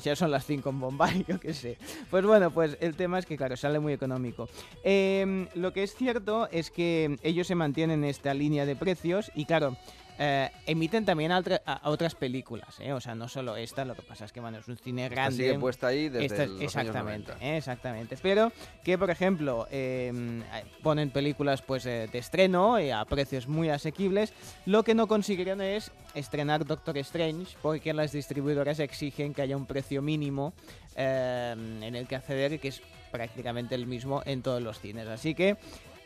ya 0.04 0.16
son 0.16 0.32
las 0.32 0.46
5 0.46 0.70
en 0.70 0.80
Bombay, 0.80 1.26
yo 1.28 1.40
qué 1.40 1.54
sé. 1.54 1.78
Pues 2.10 2.26
bueno, 2.26 2.52
pues 2.52 2.78
el 2.80 2.96
tema 2.96 3.20
que, 3.26 3.38
claro, 3.38 3.58
sale 3.58 3.80
muy 3.80 3.94
económico. 3.94 4.50
Em, 4.84 5.48
lo 5.56 5.74
que 5.74 5.84
es 5.84 5.96
cierto 5.96 6.48
es 6.52 6.72
que 6.72 7.18
ellos 7.24 7.48
se 7.48 7.56
mantienen 7.56 8.04
en 8.04 8.10
esta 8.10 8.34
línea 8.34 8.66
de 8.66 8.76
precios 8.76 9.32
y, 9.36 9.46
claro, 9.46 9.78
eh, 10.20 10.52
emiten 10.68 11.06
también 11.06 11.32
a, 11.32 11.42
otras 11.86 12.14
películas, 12.14 12.80
¿eh? 12.80 12.94
o 12.94 13.02
sea, 13.02 13.16
no 13.16 13.28
solo 13.28 13.56
esta, 13.58 13.84
lo 13.84 13.96
que 13.96 14.04
pasa 14.04 14.26
es 14.26 14.32
que 14.32 14.40
bueno, 14.40 14.60
es 14.60 14.68
un 14.68 14.78
cine 14.78 15.10
grande. 15.10 15.38
sigue 15.38 15.58
puesta 15.58 15.88
ahí 15.88 16.08
desde 16.08 16.46
los 16.48 16.62
exactamente, 16.62 17.32
años 17.32 17.44
exactamente. 17.58 18.18
Pero 18.22 18.52
que, 18.84 18.98
por 18.98 19.10
ejemplo, 19.10 19.68
em, 19.72 20.44
ponen 20.84 21.10
películas 21.10 21.64
pues 21.64 21.88
eh, 21.88 22.08
de 22.12 22.20
estreno 22.20 22.76
a 22.76 23.06
precios 23.06 23.48
muy 23.48 23.70
asequibles. 23.70 24.34
Lo 24.68 24.84
que 24.84 24.94
no 24.94 25.08
consiguieron 25.08 25.62
es 25.62 25.92
estrenar 26.14 26.66
Doctor 26.66 26.98
Strange 27.00 27.58
porque 27.64 27.92
las 27.92 28.12
distribuidoras 28.12 28.80
exigen 28.80 29.34
que 29.34 29.42
haya 29.42 29.58
un 29.58 29.66
precio 29.66 30.04
mínimo 30.04 30.54
em, 30.96 31.82
en 31.82 31.96
el 31.96 32.08
que 32.08 32.16
acceder, 32.16 32.60
que 32.60 32.68
es 32.68 32.84
prácticamente 33.14 33.76
el 33.76 33.88
mismo 33.88 34.22
en 34.26 34.42
todos 34.42 34.62
los 34.62 34.82
cines. 34.82 35.08
Así 35.08 35.34
que 35.34 35.56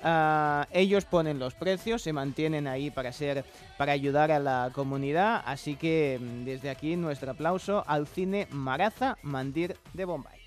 Ah, 0.03 0.67
ellos 0.71 1.05
ponen 1.05 1.39
los 1.39 1.55
precios, 1.55 2.01
se 2.01 2.13
mantienen 2.13 2.67
ahí 2.67 2.91
para 2.91 3.11
ser, 3.11 3.45
para 3.77 3.93
ayudar 3.93 4.31
a 4.31 4.39
la 4.39 4.69
comunidad. 4.73 5.41
Así 5.45 5.75
que 5.75 6.19
mm, 6.21 6.45
desde 6.45 6.69
aquí 6.69 6.95
nuestro 6.95 7.31
aplauso 7.31 7.83
al 7.87 8.07
cine 8.07 8.47
Maraza 8.51 9.17
Mandir 9.23 9.77
de 9.93 10.05
Bombay. 10.05 10.39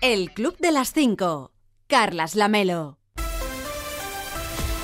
El 0.00 0.32
Club 0.32 0.56
de 0.58 0.72
las 0.72 0.92
5. 0.92 1.52
Carlas 1.86 2.34
Lamelo. 2.34 2.99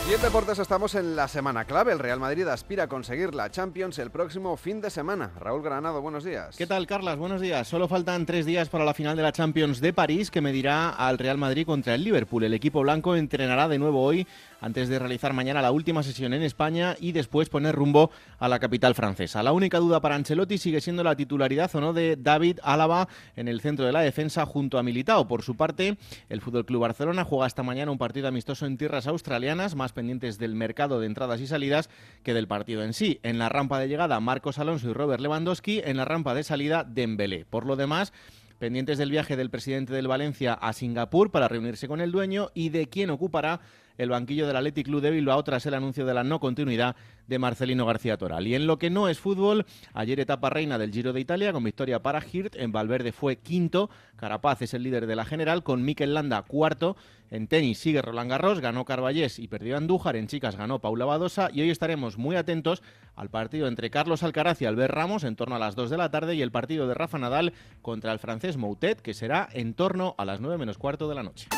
Y 0.09 0.15
en 0.15 0.23
deportes 0.23 0.61
estamos 0.61 0.95
en 0.95 1.17
la 1.17 1.27
semana 1.27 1.65
clave. 1.65 1.91
El 1.91 1.99
Real 1.99 2.21
Madrid 2.21 2.47
aspira 2.47 2.85
a 2.85 2.87
conseguir 2.87 3.35
la 3.35 3.51
Champions 3.51 3.99
el 3.99 4.13
próximo 4.13 4.57
fin 4.57 4.81
de 4.81 4.89
semana. 4.89 5.33
Raúl 5.41 5.65
Granado, 5.65 6.01
buenos 6.01 6.23
días. 6.23 6.57
¿Qué 6.57 6.65
tal, 6.65 6.87
Carlas? 6.87 7.19
Buenos 7.19 7.41
días. 7.41 7.67
Solo 7.67 7.89
faltan 7.89 8.25
tres 8.25 8.47
días 8.47 8.69
para 8.69 8.85
la 8.85 8.95
final 8.95 9.17
de 9.17 9.25
la 9.25 9.33
Champions 9.33 9.81
de 9.81 9.93
París 9.93 10.31
que 10.31 10.41
medirá 10.41 10.91
al 10.91 11.19
Real 11.19 11.39
Madrid 11.39 11.67
contra 11.67 11.97
el 11.97 12.05
Liverpool. 12.05 12.45
El 12.45 12.55
equipo 12.55 12.83
blanco 12.83 13.17
entrenará 13.17 13.67
de 13.67 13.81
nuevo 13.81 14.01
hoy 14.01 14.29
antes 14.61 14.89
de 14.89 14.99
realizar 14.99 15.33
mañana 15.33 15.63
la 15.63 15.71
última 15.71 16.03
sesión 16.03 16.35
en 16.35 16.43
España 16.43 16.97
y 17.01 17.13
después 17.13 17.49
poner 17.49 17.75
rumbo 17.75 18.11
a 18.39 18.49
la 18.49 18.59
capital 18.59 18.95
francesa. 18.95 19.43
La 19.43 19.53
única 19.53 19.79
duda 19.79 20.01
para 20.01 20.15
Ancelotti 20.15 20.59
sigue 20.59 20.81
siendo 20.81 21.05
la 21.05 21.17
titularidad 21.17 21.75
o 21.75 21.81
no 21.81 21.93
de 21.93 22.17
David 22.17 22.59
Álava 22.63 23.09
en 23.37 23.49
el 23.49 23.61
centro 23.61 23.87
de 23.87 23.93
la 23.93 24.01
defensa 24.01 24.47
junto 24.47 24.79
a 24.79 24.83
Militao. 24.83 25.29
Por 25.29 25.43
su 25.43 25.57
parte, 25.57 25.99
el 26.29 26.41
Fútbol 26.41 26.65
Club 26.65 26.83
Barcelona 26.83 27.25
juega 27.25 27.47
esta 27.47 27.63
mañana 27.63 27.91
un 27.91 27.99
partido 27.99 28.29
amistoso 28.29 28.67
en 28.67 28.77
tierras 28.77 29.07
australianas, 29.07 29.75
más 29.75 29.93
pendientes 29.93 30.39
del 30.39 30.55
mercado 30.55 31.01
de 31.01 31.07
entradas 31.07 31.41
y 31.41 31.47
salidas 31.47 31.91
que 32.23 32.35
del 32.35 32.49
partido 32.49 32.83
en 32.83 32.93
sí. 32.93 33.21
En 33.23 33.39
la 33.39 33.49
rampa 33.49 33.79
de 33.79 33.89
llegada, 33.89 34.21
Marcos 34.21 34.59
Alonso 34.59 34.91
y 34.91 34.93
Robert 34.93 35.21
Lewandowski. 35.21 35.83
En 35.85 35.97
la 35.97 36.05
rampa 36.05 36.35
de 36.35 36.43
salida, 36.43 36.85
Dembélé. 36.85 37.45
Por 37.45 37.67
lo 37.67 37.77
demás, 37.77 38.13
pendientes 38.59 38.99
del 38.99 39.11
viaje 39.11 39.37
del 39.37 39.51
presidente 39.51 39.93
del 39.93 40.09
Valencia 40.09 40.55
a 40.55 40.73
Singapur 40.73 41.31
para 41.31 41.49
reunirse 41.49 41.89
con 41.89 42.01
el 42.01 42.13
dueño 42.13 42.51
y 42.55 42.71
de 42.71 42.89
quién 42.89 43.11
ocupará 43.11 43.61
el 43.99 44.11
banquillo 44.11 44.47
del 44.47 44.57
Athletic 44.57 44.87
Club 44.87 45.01
de 45.01 45.11
Bilbao 45.11 45.43
tras 45.45 45.67
el 45.67 45.75
anuncio 45.75 46.07
de 46.07 46.15
la 46.15 46.25
no 46.25 46.41
continuidad 46.41 46.97
de 47.27 47.39
Marcelino 47.39 47.87
García 47.87 48.17
Toral. 48.17 48.47
Y 48.47 48.55
en 48.55 48.67
lo 48.67 48.79
que 48.79 48.91
no 48.91 49.09
es 49.09 49.19
fútbol, 49.19 49.67
ayer 49.95 50.21
etapa 50.21 50.51
reina 50.51 50.79
del 50.79 50.93
Giro 50.93 51.13
de 51.13 51.21
Italia 51.21 51.53
con 51.53 51.65
victoria 51.65 52.03
para 52.03 52.23
Hirt, 52.25 52.57
en 52.57 52.73
Valverde 52.73 53.13
fue 53.13 53.37
quinto, 53.37 53.91
Carapaz 54.17 54.63
es 54.63 54.75
el 54.75 54.83
líder 54.83 55.07
de 55.07 55.17
la 55.17 55.25
general 55.25 55.63
con 55.63 55.85
Mikel 55.85 56.15
Landa 56.15 56.43
cuarto, 56.43 56.97
en 57.31 57.49
tenis 57.49 57.79
sigue 57.79 58.03
Roland 58.03 58.31
Garros, 58.31 58.61
ganó 58.61 58.85
Carballés 58.85 59.39
y 59.39 59.49
perdió 59.49 59.77
Andújar, 59.77 60.17
en 60.17 60.29
chicas 60.29 60.57
ganó 60.57 60.81
Paula 60.81 61.05
Badosa 61.05 61.49
y 61.53 61.61
hoy 61.61 61.71
estaremos 61.71 62.19
muy 62.19 62.37
atentos 62.37 62.83
al 63.17 63.31
partido 63.31 63.67
entre 63.67 63.91
Carlos 63.91 64.23
Alcaraz 64.23 64.63
y 64.63 64.67
Albert 64.67 64.95
Ramos 64.95 65.25
en 65.25 65.37
torno 65.37 65.57
a 65.57 65.59
las 65.59 65.75
2 65.75 65.91
de 65.91 65.97
la 65.97 66.11
tarde 66.11 66.35
y 66.37 66.43
el 66.43 66.53
partido 66.53 66.87
de 66.87 66.95
Rafa 66.95 67.19
Nadal 67.19 67.53
contra 67.83 68.13
el 68.13 68.19
francés 68.19 68.57
Moutet 68.57 69.01
que 69.01 69.15
será 69.15 69.49
en 69.53 69.75
torno 69.75 70.15
a 70.19 70.25
las 70.25 70.41
9 70.41 70.59
menos 70.59 70.79
cuarto 70.79 71.09
de 71.09 71.15
la 71.15 71.23
noche. 71.23 71.49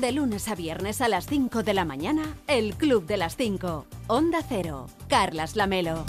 De 0.00 0.12
lunes 0.12 0.48
a 0.48 0.54
viernes 0.54 1.00
a 1.00 1.08
las 1.08 1.26
5 1.26 1.62
de 1.62 1.72
la 1.72 1.86
mañana, 1.86 2.22
el 2.48 2.74
Club 2.74 3.06
de 3.06 3.16
las 3.16 3.34
5. 3.36 3.86
Onda 4.08 4.40
Cero. 4.46 4.88
Carlas 5.08 5.56
Lamelo. 5.56 6.04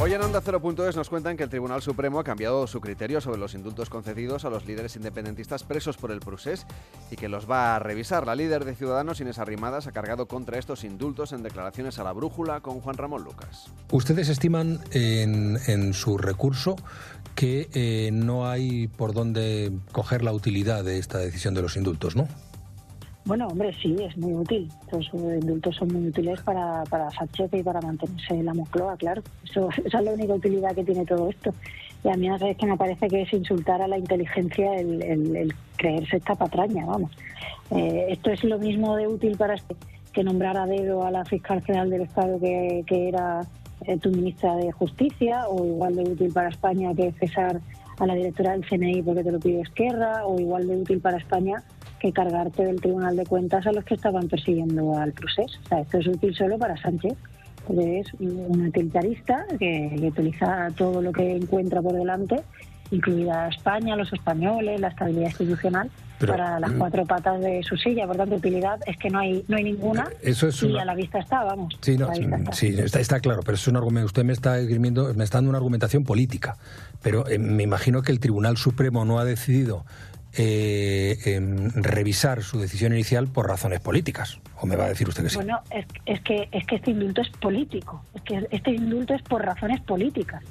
Hoy 0.00 0.12
en 0.12 0.22
Onda 0.22 0.42
0.es 0.42 0.96
nos 0.96 1.08
cuentan 1.08 1.36
que 1.36 1.44
el 1.44 1.50
Tribunal 1.50 1.82
Supremo 1.82 2.18
ha 2.18 2.24
cambiado 2.24 2.66
su 2.66 2.80
criterio 2.80 3.20
sobre 3.20 3.38
los 3.38 3.54
indultos 3.54 3.90
concedidos 3.90 4.44
a 4.44 4.50
los 4.50 4.66
líderes 4.66 4.96
independentistas 4.96 5.62
presos 5.62 5.98
por 5.98 6.10
el 6.10 6.18
procés 6.18 6.66
y 7.12 7.16
que 7.16 7.28
los 7.28 7.48
va 7.48 7.76
a 7.76 7.78
revisar. 7.78 8.26
La 8.26 8.34
líder 8.34 8.64
de 8.64 8.74
Ciudadanos, 8.74 9.20
Inés 9.20 9.38
Arrimadas, 9.38 9.86
ha 9.86 9.92
cargado 9.92 10.26
contra 10.26 10.58
estos 10.58 10.82
indultos 10.82 11.32
en 11.32 11.44
declaraciones 11.44 12.00
a 12.00 12.04
la 12.04 12.12
brújula 12.12 12.60
con 12.60 12.80
Juan 12.80 12.96
Ramón 12.96 13.22
Lucas. 13.22 13.66
Ustedes 13.92 14.28
estiman 14.28 14.80
en, 14.90 15.94
su 15.94 16.18
recurso 16.18 16.74
que 17.36 17.68
eh, 17.72 18.10
no 18.12 18.48
hay 18.48 18.88
por 18.88 19.12
dónde 19.12 19.70
coger 19.92 20.24
la 20.24 20.32
utilidad 20.32 20.82
de 20.82 20.98
esta 20.98 21.18
decisión 21.18 21.54
de 21.54 21.62
los 21.62 21.76
indultos, 21.76 22.16
¿no? 22.16 22.26
Bueno, 23.24 23.46
hombre, 23.48 23.72
sí, 23.80 23.96
es 24.00 24.16
muy 24.16 24.32
útil. 24.32 24.70
Los 24.90 25.08
indultos 25.12 25.76
son 25.76 25.88
muy 25.88 26.08
útiles 26.08 26.40
para, 26.42 26.82
para 26.84 27.10
Sánchez 27.10 27.50
y 27.52 27.62
para 27.62 27.80
mantenerse 27.80 28.42
la 28.42 28.54
Moncloa, 28.54 28.96
claro. 28.96 29.22
Eso, 29.44 29.68
esa 29.84 29.98
es 29.98 30.04
la 30.04 30.12
única 30.12 30.34
utilidad 30.34 30.74
que 30.74 30.84
tiene 30.84 31.04
todo 31.04 31.28
esto. 31.28 31.52
Y 32.02 32.08
a 32.08 32.14
mí 32.14 32.28
a 32.28 32.32
veces 32.32 32.56
que 32.56 32.66
me 32.66 32.76
parece 32.76 33.08
que 33.08 33.22
es 33.22 33.32
insultar 33.32 33.82
a 33.82 33.88
la 33.88 33.98
inteligencia 33.98 34.74
el, 34.76 35.54
creerse 35.76 36.16
esta 36.16 36.34
patraña, 36.34 36.86
vamos. 36.86 37.10
Eh, 37.70 38.06
esto 38.08 38.30
es 38.30 38.42
lo 38.42 38.58
mismo 38.58 38.96
de 38.96 39.06
útil 39.06 39.36
para 39.36 39.56
que 40.12 40.24
nombrar 40.24 40.56
a 40.56 40.66
dedo 40.66 41.04
a 41.04 41.10
la 41.10 41.24
fiscal 41.24 41.62
general 41.62 41.90
del 41.90 42.02
Estado 42.02 42.40
que, 42.40 42.84
que 42.86 43.08
era 43.08 43.42
eh, 43.86 43.98
tu 43.98 44.10
ministra 44.10 44.56
de 44.56 44.72
Justicia, 44.72 45.46
o 45.48 45.64
igual 45.64 45.96
de 45.96 46.02
útil 46.02 46.32
para 46.32 46.48
España 46.48 46.94
que 46.94 47.12
cesar 47.12 47.60
a 47.98 48.06
la 48.06 48.14
directora 48.14 48.52
del 48.52 48.66
CNI 48.66 49.02
porque 49.02 49.22
te 49.22 49.30
lo 49.30 49.38
pide 49.38 49.60
Esquerra, 49.60 50.26
o 50.26 50.40
igual 50.40 50.66
de 50.66 50.76
útil 50.76 51.00
para 51.00 51.18
España 51.18 51.62
que 52.00 52.12
cargarte 52.12 52.64
del 52.64 52.80
Tribunal 52.80 53.16
de 53.16 53.26
Cuentas 53.26 53.66
a 53.66 53.72
los 53.72 53.84
que 53.84 53.94
estaban 53.94 54.28
persiguiendo 54.28 54.96
al 54.98 55.12
proceso. 55.12 55.58
O 55.64 55.68
sea, 55.68 55.80
esto 55.80 55.98
es 55.98 56.06
útil 56.08 56.34
solo 56.34 56.58
para 56.58 56.76
Sánchez, 56.76 57.14
porque 57.66 58.00
es 58.00 58.12
un 58.18 58.66
utilitarista 58.66 59.46
que, 59.58 59.96
utiliza 60.02 60.68
todo 60.76 61.00
lo 61.00 61.12
que 61.12 61.36
encuentra 61.36 61.80
por 61.80 61.92
delante 61.92 62.42
incluida 62.92 63.48
España, 63.48 63.94
los 63.94 64.12
españoles, 64.12 64.80
la 64.80 64.88
estabilidad 64.88 65.28
institucional, 65.28 65.88
para 66.26 66.58
las 66.58 66.72
mm, 66.72 66.78
cuatro 66.78 67.06
patas 67.06 67.40
de 67.40 67.62
su 67.62 67.76
silla. 67.76 68.04
Por 68.06 68.16
tanto, 68.16 68.34
utilidad 68.34 68.80
es 68.84 68.96
que 68.96 69.10
no 69.10 69.20
hay 69.20 69.44
no 69.46 69.56
hay 69.56 69.64
ninguna 69.64 70.08
eso 70.22 70.48
es 70.48 70.60
y 70.62 70.76
a 70.76 70.84
la 70.84 70.94
vista 70.94 71.20
está, 71.20 71.44
vamos. 71.44 71.78
Sí, 71.80 71.96
sí, 72.52 72.74
está. 72.76 73.20
claro, 73.20 73.42
pero 73.44 73.54
es 73.54 73.68
un 73.68 73.76
argumento, 73.76 74.06
usted 74.06 74.24
me 74.24 74.32
está 74.32 74.58
esgrimiendo, 74.58 75.14
me 75.14 75.24
está 75.24 75.38
dando 75.38 75.50
una 75.50 75.58
argumentación 75.58 76.04
política, 76.04 76.56
pero 77.00 77.28
eh, 77.28 77.38
me 77.38 77.62
imagino 77.62 78.02
que 78.02 78.10
el 78.10 78.20
Tribunal 78.20 78.56
Supremo 78.56 79.04
no 79.04 79.18
ha 79.18 79.24
decidido 79.24 79.84
eh, 80.36 81.40
revisar 81.74 82.42
su 82.42 82.60
decisión 82.60 82.92
inicial 82.92 83.28
por 83.28 83.48
razones 83.48 83.80
políticas. 83.80 84.38
¿O 84.60 84.66
me 84.66 84.76
va 84.76 84.84
a 84.84 84.88
decir 84.88 85.08
usted 85.08 85.24
que 85.24 85.30
sí? 85.30 85.36
Bueno, 85.36 85.60
es, 85.70 85.86
es, 86.06 86.20
que, 86.20 86.48
es 86.52 86.66
que 86.66 86.76
este 86.76 86.90
indulto 86.90 87.22
es 87.22 87.30
político. 87.30 88.04
Es 88.14 88.22
que 88.22 88.48
este 88.50 88.70
indulto 88.72 89.14
es 89.14 89.22
por 89.22 89.44
razones 89.44 89.80
políticas. 89.80 90.42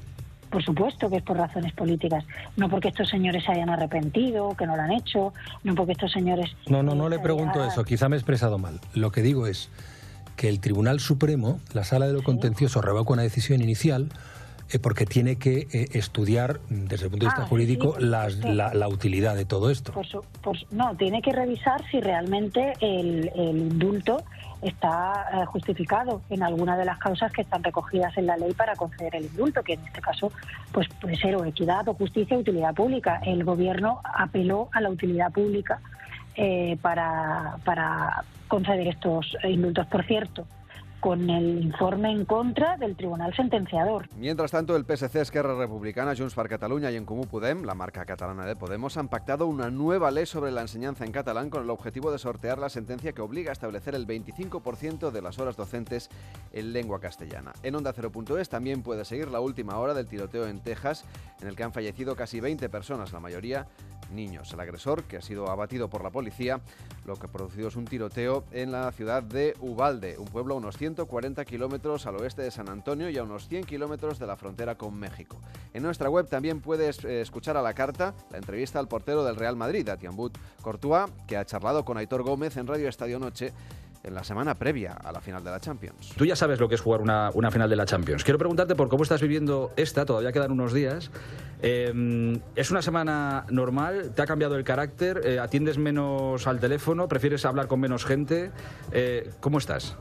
Por 0.50 0.64
supuesto 0.64 1.10
que 1.10 1.18
es 1.18 1.24
por 1.24 1.38
razones 1.38 1.74
políticas. 1.74 2.26
No 2.58 2.70
porque 2.70 2.88
estos 2.88 3.10
señores 3.10 3.44
se 3.46 3.52
hayan 3.52 3.70
arrepentido, 3.70 4.56
que 4.58 4.66
no 4.66 4.76
lo 4.76 4.82
han 4.82 4.92
hecho, 4.92 5.34
no 5.64 5.76
porque 5.76 5.92
estos 5.92 6.12
señores... 6.12 6.50
No, 6.68 6.82
no, 6.82 6.96
no 6.96 7.08
le 7.08 7.20
pregunto 7.20 7.64
eso. 7.64 7.84
Quizá 7.84 8.10
me 8.10 8.16
he 8.16 8.20
expresado 8.20 8.58
mal. 8.58 8.80
Lo 8.96 9.12
que 9.12 9.22
digo 9.22 9.46
es 9.46 9.70
que 10.36 10.50
el 10.50 10.60
Tribunal 10.60 11.00
Supremo, 11.00 11.60
la 11.74 11.84
Sala 11.84 12.08
de 12.08 12.14
lo 12.14 12.24
Contencioso, 12.24 12.82
revoca 12.82 13.14
una 13.14 13.22
decisión 13.22 13.62
inicial 13.62 14.10
eh, 14.72 14.78
porque 14.78 15.06
tiene 15.06 15.38
que 15.38 15.68
eh, 15.72 15.90
estudiar 15.94 16.60
desde 16.70 17.06
el 17.06 17.12
punto 17.12 17.26
de 17.26 17.30
vista 17.30 17.44
ah, 17.44 17.48
jurídico 17.48 17.96
la, 17.98 18.88
utilidad 18.88 19.36
de 19.36 19.46
todo 19.46 19.72
esto. 19.72 19.94
no, 20.72 20.96
tiene 20.96 21.24
que 21.24 21.32
revisar 21.32 21.82
si 21.90 22.00
realmente 22.00 22.74
el, 22.80 23.32
indulto 23.36 24.24
está 24.62 25.26
eh, 25.34 25.46
justificado 25.46 26.22
en 26.30 26.44
alguna 26.44 26.78
de 26.78 26.86
las 26.86 27.00
causas 27.00 27.32
que 27.32 27.42
están 27.42 27.64
recogidas 27.64 28.16
en 28.18 28.28
la 28.28 28.38
ley 28.38 28.54
para 28.54 28.76
conceder 28.76 29.16
el 29.16 29.26
indulto, 29.26 29.64
que 29.64 29.74
en 29.74 29.86
este 29.86 30.02
caso 30.02 30.32
pues 30.72 30.88
puede 31.02 31.16
ser 31.16 31.36
o 31.36 31.46
equidad 31.46 31.88
o 31.88 31.96
justicia 31.96 32.38
o 32.38 32.42
utilidad 32.42 32.76
pública. 32.76 33.22
El 33.26 33.44
gobierno 33.44 34.02
apeló 34.04 34.70
a 34.72 34.82
la 34.82 34.90
utilidad 34.90 35.32
pública 35.32 35.80
para, 36.82 37.58
para 37.66 38.24
conceder 38.48 38.88
estos 38.88 39.36
indultos. 39.44 39.88
Por 39.88 40.06
cierto, 40.06 40.46
con 41.00 41.30
el 41.30 41.64
informe 41.64 42.12
en 42.12 42.26
contra 42.26 42.78
del 42.78 42.96
tribunal 42.96 43.34
sentenciador. 43.36 44.08
Mientras 44.18 44.52
tanto, 44.52 44.76
el 44.76 44.86
PSC, 44.86 45.22
Esquerra 45.22 45.56
Republicana, 45.56 46.16
Junts 46.16 46.36
per 46.36 46.50
Catalunya 46.50 46.92
y 46.92 46.96
En 46.96 47.06
Comú 47.06 47.26
Podem, 47.26 47.64
la 47.64 47.76
marca 47.76 48.06
catalana 48.06 48.46
de 48.46 48.56
Podemos, 48.56 48.98
han 48.98 49.08
pactado 49.08 49.48
una 49.48 49.70
nueva 49.70 50.12
ley 50.12 50.26
sobre 50.26 50.52
la 50.52 50.62
enseñanza 50.62 51.06
en 51.06 51.12
catalán 51.12 51.50
con 51.50 51.64
el 51.64 51.70
objetivo 51.70 52.12
de 52.12 52.20
sortear 52.20 52.58
la 52.58 52.70
sentencia 52.70 53.14
que 53.14 53.22
obliga 53.22 53.52
a 53.52 53.54
establecer 53.54 53.96
el 53.96 54.08
25% 54.08 55.12
de 55.12 55.22
las 55.22 55.40
horas 55.40 55.56
docentes 55.56 56.10
en 56.54 56.74
lengua 56.74 57.00
castellana. 57.00 57.54
En 57.64 57.76
Onda 57.76 57.94
0.es 57.94 58.50
también 58.50 58.82
puede 58.82 59.06
seguir 59.06 59.30
la 59.30 59.40
última 59.40 59.78
hora 59.78 59.94
del 59.94 60.08
tiroteo 60.08 60.48
en 60.48 60.60
Texas, 60.60 61.06
en 61.42 61.48
el 61.48 61.56
que 61.56 61.64
han 61.64 61.74
fallecido 61.74 62.16
casi 62.16 62.40
20 62.40 62.70
personas, 62.70 63.14
la 63.14 63.20
mayoría 63.20 63.68
niños. 64.12 64.52
El 64.54 64.60
agresor, 64.60 65.04
que 65.04 65.18
ha 65.18 65.22
sido 65.22 65.50
abatido 65.50 65.90
por 65.90 66.04
la 66.04 66.10
policía, 66.10 66.60
lo 67.06 67.16
que 67.16 67.28
ha 67.28 67.32
producido 67.32 67.68
es 67.68 67.76
un 67.76 67.86
tiroteo 67.86 68.44
en 68.52 68.72
la 68.72 68.92
ciudad 68.92 69.24
de 69.24 69.56
Ubalde, 69.60 70.18
un 70.18 70.28
pueblo 70.28 70.56
a 70.56 70.58
unos 70.58 70.78
140 70.78 71.44
kilómetros 71.46 72.06
al 72.06 72.18
oeste 72.18 72.42
de 72.42 72.52
San 72.52 72.70
Antonio 72.70 73.10
y 73.10 73.18
a 73.18 73.24
unos 73.24 73.48
100 73.48 73.66
kilómetros 73.66 74.20
de 74.20 74.28
la 74.28 74.36
frontera 74.36 74.76
con 74.76 74.98
México. 75.00 75.40
En 75.74 75.84
nuestra 75.84 76.10
web 76.10 76.28
también 76.28 76.62
puedes 76.62 77.04
eh, 77.06 77.22
escuchar 77.22 77.58
a 77.58 77.62
la 77.62 77.74
carta 77.74 78.14
la 78.32 78.38
entrevista 78.38 78.80
al 78.80 78.88
portero 78.88 79.24
del 79.24 79.36
Real 79.36 79.56
Madrid, 79.56 79.88
Atiambut 79.88 80.38
Courtois, 80.62 81.10
que 81.28 81.38
ha 81.38 81.46
charlado 81.46 81.86
con 81.86 81.98
Aitor 81.98 82.24
Gómez 82.24 82.58
en 82.58 82.68
Radio 82.68 82.90
Estadio 82.90 83.20
Noche 83.20 83.54
en 84.04 84.14
la 84.14 84.24
semana 84.24 84.56
previa 84.56 84.94
a 84.94 85.12
la 85.12 85.22
final 85.22 85.44
de 85.44 85.52
la 85.52 85.60
Champions. 85.60 86.14
Tú 86.16 86.26
ya 86.26 86.36
sabes 86.36 86.60
lo 86.60 86.70
que 86.70 86.76
es 86.76 86.82
jugar 86.82 87.02
una, 87.02 87.32
una 87.34 87.52
final 87.52 87.70
de 87.70 87.76
la 87.76 87.86
Champions. 87.86 88.24
Quiero 88.24 88.38
preguntarte 88.38 88.76
por 88.76 88.90
cómo 88.90 89.04
estás 89.04 89.22
viviendo 89.22 89.72
esta, 89.76 90.06
todavía 90.06 90.32
quedan 90.32 90.52
unos 90.52 90.74
días. 90.74 91.12
Eh, 91.62 92.40
¿Es 92.56 92.72
una 92.72 92.82
semana 92.82 93.46
normal? 93.50 94.12
¿Te 94.16 94.22
ha 94.22 94.26
cambiado 94.26 94.56
el 94.56 94.64
carácter? 94.64 95.22
Eh, 95.26 95.40
¿Atiendes 95.40 95.78
menos 95.78 96.48
al 96.48 96.60
teléfono? 96.60 97.08
¿Prefieres 97.08 97.46
hablar 97.46 97.68
con 97.68 97.80
menos 97.80 98.06
gente? 98.06 98.52
Eh, 98.92 99.30
¿Cómo 99.40 99.58
estás? 99.58 99.98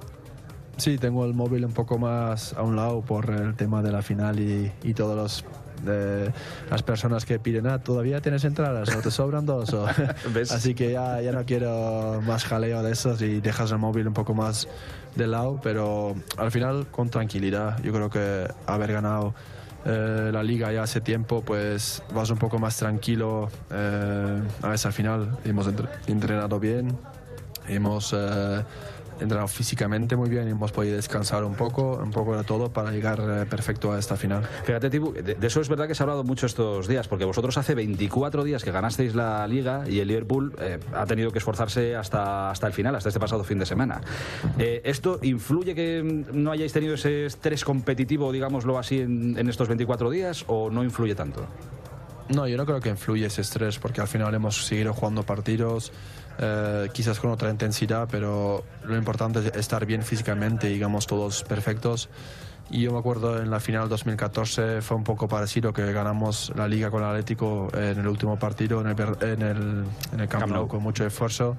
Sí, 0.76 0.96
tengo 0.96 1.24
el 1.24 1.34
móvil 1.34 1.64
un 1.64 1.72
poco 1.72 1.98
más 1.98 2.52
a 2.52 2.62
un 2.62 2.76
lado 2.76 3.02
por 3.02 3.30
el 3.30 3.56
tema 3.56 3.82
de 3.82 3.90
la 3.90 4.00
final 4.00 4.38
y, 4.38 4.70
y 4.84 4.94
todos 4.94 5.16
los 5.16 5.44
las 5.84 6.82
personas 6.82 7.24
que 7.24 7.38
piden, 7.38 7.66
ah, 7.66 7.78
todavía 7.78 8.20
tienes 8.20 8.44
entradas 8.44 8.94
o 8.94 9.00
te 9.00 9.10
sobran 9.10 9.46
dos. 9.46 9.74
Así 10.50 10.74
que 10.74 10.92
ya, 10.92 11.20
ya 11.20 11.32
no 11.32 11.44
quiero 11.44 12.20
más 12.26 12.44
jaleo 12.44 12.82
de 12.82 12.92
esos 12.92 13.20
y 13.22 13.40
dejas 13.40 13.70
el 13.72 13.78
móvil 13.78 14.08
un 14.08 14.14
poco 14.14 14.34
más 14.34 14.68
de 15.14 15.26
lado, 15.26 15.60
pero 15.62 16.14
al 16.36 16.50
final 16.50 16.86
con 16.90 17.10
tranquilidad. 17.10 17.82
Yo 17.82 17.92
creo 17.92 18.10
que 18.10 18.48
haber 18.66 18.92
ganado 18.92 19.34
eh, 19.84 20.30
la 20.32 20.42
liga 20.42 20.72
ya 20.72 20.82
hace 20.82 21.00
tiempo, 21.00 21.42
pues 21.42 22.02
vas 22.12 22.30
un 22.30 22.38
poco 22.38 22.58
más 22.58 22.76
tranquilo 22.76 23.48
eh, 23.70 24.42
a 24.62 24.74
esa 24.74 24.92
final. 24.92 25.38
Hemos 25.44 25.68
entrenado 26.06 26.58
bien, 26.60 26.96
hemos... 27.66 28.14
Eh, 28.16 28.62
entrenado 29.20 29.48
físicamente 29.48 30.16
muy 30.16 30.28
bien 30.28 30.48
y 30.48 30.52
hemos 30.52 30.72
podido 30.72 30.96
descansar 30.96 31.44
un 31.44 31.54
poco, 31.54 32.00
un 32.02 32.10
poco 32.10 32.36
de 32.36 32.44
todo 32.44 32.72
para 32.72 32.90
llegar 32.90 33.20
eh, 33.20 33.46
perfecto 33.46 33.92
a 33.92 33.98
esta 33.98 34.16
final. 34.16 34.44
Fíjate, 34.64 34.90
Tibu, 34.90 35.12
de, 35.12 35.36
eso 35.40 35.60
es 35.60 35.68
verdad 35.68 35.86
que 35.88 35.94
se 35.94 36.02
ha 36.02 36.04
hablado 36.04 36.24
mucho 36.24 36.46
estos 36.46 36.88
días, 36.88 37.08
porque 37.08 37.24
vosotros 37.24 37.56
hace 37.58 37.74
24 37.74 38.44
días 38.44 38.64
que 38.64 38.70
ganasteis 38.70 39.14
la 39.14 39.46
liga 39.46 39.84
y 39.88 40.00
el 40.00 40.08
Liverpool 40.08 40.54
eh, 40.60 40.78
ha 40.94 41.06
tenido 41.06 41.30
que 41.30 41.38
esforzarse 41.38 41.96
hasta, 41.96 42.50
hasta 42.50 42.66
el 42.66 42.72
final, 42.72 42.94
hasta 42.94 43.08
este 43.08 43.20
pasado 43.20 43.44
fin 43.44 43.58
de 43.58 43.66
semana. 43.66 44.00
Eh, 44.58 44.80
¿Esto 44.84 45.18
influye 45.22 45.74
que 45.74 46.24
no 46.32 46.50
hayáis 46.50 46.72
tenido 46.72 46.94
ese 46.94 47.26
estrés 47.26 47.64
competitivo, 47.64 48.32
digámoslo 48.32 48.78
así, 48.78 49.00
en, 49.00 49.36
en 49.38 49.48
estos 49.48 49.68
24 49.68 50.10
días 50.10 50.44
o 50.46 50.70
no 50.70 50.84
influye 50.84 51.14
tanto? 51.14 51.46
No, 52.28 52.46
yo 52.46 52.58
no 52.58 52.66
creo 52.66 52.80
que 52.80 52.90
influye 52.90 53.26
ese 53.26 53.40
estrés, 53.40 53.78
porque 53.78 54.02
al 54.02 54.08
final 54.08 54.34
hemos 54.34 54.66
seguido 54.66 54.92
jugando 54.92 55.22
partidos. 55.22 55.92
Eh, 56.40 56.88
quizás 56.92 57.18
con 57.18 57.30
otra 57.30 57.50
intensidad, 57.50 58.06
pero 58.08 58.64
lo 58.84 58.96
importante 58.96 59.40
es 59.40 59.56
estar 59.56 59.84
bien 59.86 60.02
físicamente, 60.02 60.68
digamos, 60.68 61.06
todos 61.06 61.42
perfectos. 61.42 62.08
Y 62.70 62.82
yo 62.82 62.92
me 62.92 62.98
acuerdo 62.98 63.42
en 63.42 63.50
la 63.50 63.60
final 63.60 63.88
2014 63.88 64.82
fue 64.82 64.96
un 64.96 65.02
poco 65.02 65.26
parecido 65.26 65.72
que 65.72 65.90
ganamos 65.92 66.52
la 66.54 66.68
liga 66.68 66.90
con 66.90 67.02
el 67.02 67.08
Atlético 67.08 67.68
en 67.72 67.98
el 67.98 68.06
último 68.06 68.38
partido 68.38 68.82
en 68.82 68.88
el, 68.88 69.00
en 69.22 69.42
el, 69.42 69.84
en 70.12 70.20
el 70.20 70.28
Camp 70.28 70.46
Nou 70.52 70.68
con 70.68 70.82
mucho 70.82 71.04
esfuerzo. 71.06 71.56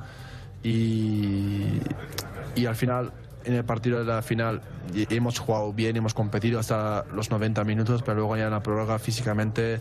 Y, 0.64 1.80
y 2.56 2.66
al 2.66 2.76
final 2.76 3.12
en 3.44 3.56
el 3.56 3.64
partido 3.66 4.00
de 4.00 4.06
la 4.06 4.22
final 4.22 4.62
hemos 4.94 5.40
jugado 5.40 5.74
bien, 5.74 5.98
hemos 5.98 6.14
competido 6.14 6.60
hasta 6.60 7.06
los 7.14 7.32
90 7.32 7.64
minutos, 7.64 8.04
pero 8.04 8.18
luego 8.18 8.38
ya 8.38 8.46
en 8.46 8.52
la 8.52 8.62
prórroga 8.62 9.00
físicamente 9.00 9.80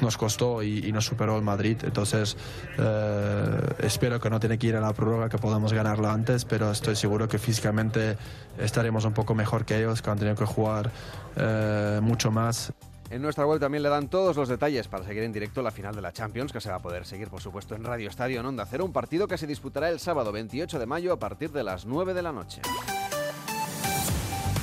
nos 0.00 0.16
costó 0.16 0.62
y, 0.62 0.92
nos 0.92 1.06
superó 1.06 1.36
el 1.36 1.42
Madrid. 1.42 1.78
Entonces 1.84 2.36
eh, 2.78 3.60
espero 3.80 4.20
que 4.20 4.30
no 4.30 4.40
tiene 4.40 4.58
que 4.58 4.68
ir 4.68 4.76
a 4.76 4.80
la 4.80 4.92
prórroga, 4.92 5.28
que 5.28 5.38
podamos 5.38 5.72
ganarlo 5.72 6.08
antes, 6.08 6.44
pero 6.44 6.70
estoy 6.70 6.96
seguro 6.96 7.28
que 7.28 7.38
físicamente 7.38 8.16
estaremos 8.58 9.04
un 9.04 9.12
poco 9.12 9.34
mejor 9.34 9.64
que 9.64 9.78
ellos, 9.78 10.02
que 10.02 10.10
han 10.10 10.18
tenido 10.18 10.36
que 10.36 10.44
jugar 10.44 10.90
eh, 11.36 12.00
mucho 12.02 12.30
más. 12.30 12.72
En 13.10 13.22
nuestra 13.22 13.46
web 13.46 13.58
también 13.58 13.82
le 13.82 13.88
dan 13.88 14.08
todos 14.08 14.36
los 14.36 14.48
detalles 14.48 14.86
para 14.86 15.04
seguir 15.04 15.22
en 15.22 15.32
directo 15.32 15.62
la 15.62 15.70
final 15.70 15.94
de 15.94 16.02
la 16.02 16.12
Champions, 16.12 16.52
que 16.52 16.60
se 16.60 16.68
va 16.68 16.76
a 16.76 16.82
poder 16.82 17.06
seguir, 17.06 17.28
por 17.28 17.40
supuesto, 17.40 17.74
en 17.74 17.84
Radio 17.84 18.10
Estadio 18.10 18.40
en 18.40 18.46
Onda 18.46 18.66
Cero, 18.66 18.84
un 18.84 18.92
partido 18.92 19.26
que 19.26 19.38
se 19.38 19.46
disputará 19.46 19.88
el 19.88 19.98
sábado 19.98 20.30
28 20.30 20.78
de 20.78 20.84
mayo 20.84 21.14
a 21.14 21.18
partir 21.18 21.50
de 21.50 21.64
las 21.64 21.86
9 21.86 22.12
de 22.12 22.22
la 22.22 22.32
noche. 22.32 22.60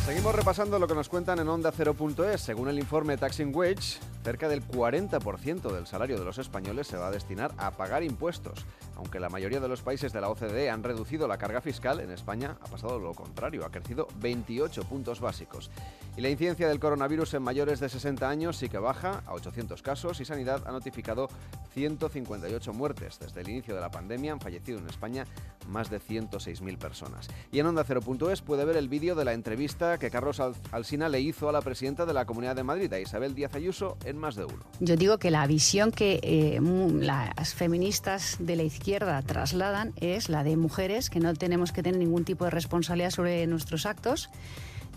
Seguimos 0.06 0.36
repasando 0.36 0.78
lo 0.78 0.88
que 0.88 0.94
nos 0.94 1.10
cuentan 1.10 1.40
en 1.40 1.50
Onda 1.50 1.72
0.es. 1.76 2.40
Según 2.40 2.70
el 2.70 2.78
informe 2.78 3.18
Taxing 3.18 3.52
Wage, 3.56 3.98
cerca 4.26 4.50
del 4.50 4.68
40% 4.68 5.72
del 5.72 5.86
salario 5.86 6.18
de 6.18 6.26
los 6.26 6.40
españoles 6.40 6.88
se 6.88 6.98
va 6.98 7.10
a 7.10 7.12
destinar 7.12 7.54
a 7.60 7.70
pagar 7.78 8.02
impuestos. 8.02 8.66
Aunque 8.96 9.20
la 9.20 9.30
mayoría 9.30 9.60
de 9.60 9.68
los 9.68 9.82
países 9.82 10.14
de 10.14 10.22
la 10.22 10.30
OCDE 10.30 10.70
han 10.70 10.84
reducido 10.84 11.28
la 11.28 11.38
carga 11.38 11.62
fiscal, 11.62 12.00
en 12.00 12.12
España 12.12 12.58
ha 12.62 12.66
pasado 12.68 13.00
lo 13.00 13.14
contrario, 13.14 13.66
ha 13.66 13.72
crecido 13.72 14.08
28 14.20 14.84
puntos 14.84 15.20
básicos. 15.20 15.70
Y 16.18 16.22
la 16.22 16.30
incidencia 16.30 16.70
del 16.70 16.80
coronavirus 16.80 17.34
en 17.34 17.44
mayores 17.44 17.82
de 17.82 17.90
60 17.90 18.30
años 18.30 18.56
sí 18.56 18.70
que 18.70 18.78
baja 18.78 19.22
a 19.26 19.34
800 19.34 19.82
casos 19.82 20.22
y 20.22 20.26
Sanidad 20.26 20.64
ha 20.66 20.72
notificado 20.72 21.28
158 21.74 22.74
muertes. 22.74 23.20
Desde 23.20 23.42
el 23.42 23.50
inicio 23.50 23.76
de 23.76 23.82
la 23.82 23.92
pandemia 23.92 24.32
han 24.32 24.40
fallecido 24.40 24.80
en 24.80 24.88
España 24.88 25.26
más 25.68 25.90
de 25.90 26.00
106.000 26.00 26.78
personas. 26.78 27.28
Y 27.52 27.60
en 27.60 27.66
Onda 27.66 27.84
0.es 27.86 28.42
puede 28.42 28.64
ver 28.64 28.78
el 28.78 28.88
vídeo 28.88 29.16
de 29.16 29.26
la 29.26 29.34
entrevista 29.34 29.98
que 29.98 30.10
Carlos 30.10 30.42
Alsina 30.72 31.10
le 31.10 31.20
hizo 31.20 31.50
a 31.50 31.52
la 31.52 31.62
presidenta 31.62 32.06
de 32.06 32.14
la 32.14 32.26
Comunidad 32.26 32.56
de 32.56 32.64
Madrid, 32.64 32.94
a 32.94 33.00
Isabel 33.00 33.36
Díaz 33.36 33.56
Ayuso, 33.56 33.98
en 34.06 34.18
más 34.18 34.36
de 34.36 34.46
uno. 34.46 34.64
Yo 34.80 34.96
digo 34.96 35.18
que 35.18 35.32
la 35.32 35.46
visión 35.48 35.92
que 35.92 36.20
eh, 36.24 36.60
las 36.62 37.54
feministas 37.54 38.38
de 38.40 38.56
la 38.56 38.64
izquierda 38.64 38.85
trasladan 39.26 39.94
es 40.00 40.30
la 40.30 40.44
de 40.44 40.58
mujeres 40.58 41.10
que 41.10 41.20
no 41.20 41.34
tenemos 41.34 41.72
que 41.72 41.82
tener 41.82 42.00
ningún 42.00 42.24
tipo 42.24 42.46
de 42.46 42.52
responsabilidad 42.52 43.10
sobre 43.10 43.48
nuestros 43.48 43.86
actos 43.86 44.30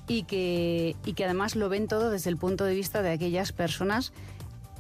y 0.07 0.24
que, 0.24 0.96
y 1.05 1.14
que 1.14 1.24
además 1.24 1.57
lo 1.57 1.68
ven 1.68 1.88
todo 1.88 2.11
desde 2.11 2.31
el 2.31 2.37
punto 2.37 2.64
de 2.64 2.74
vista 2.74 3.03
de 3.03 3.11
aquellas 3.11 3.53
personas 3.53 4.12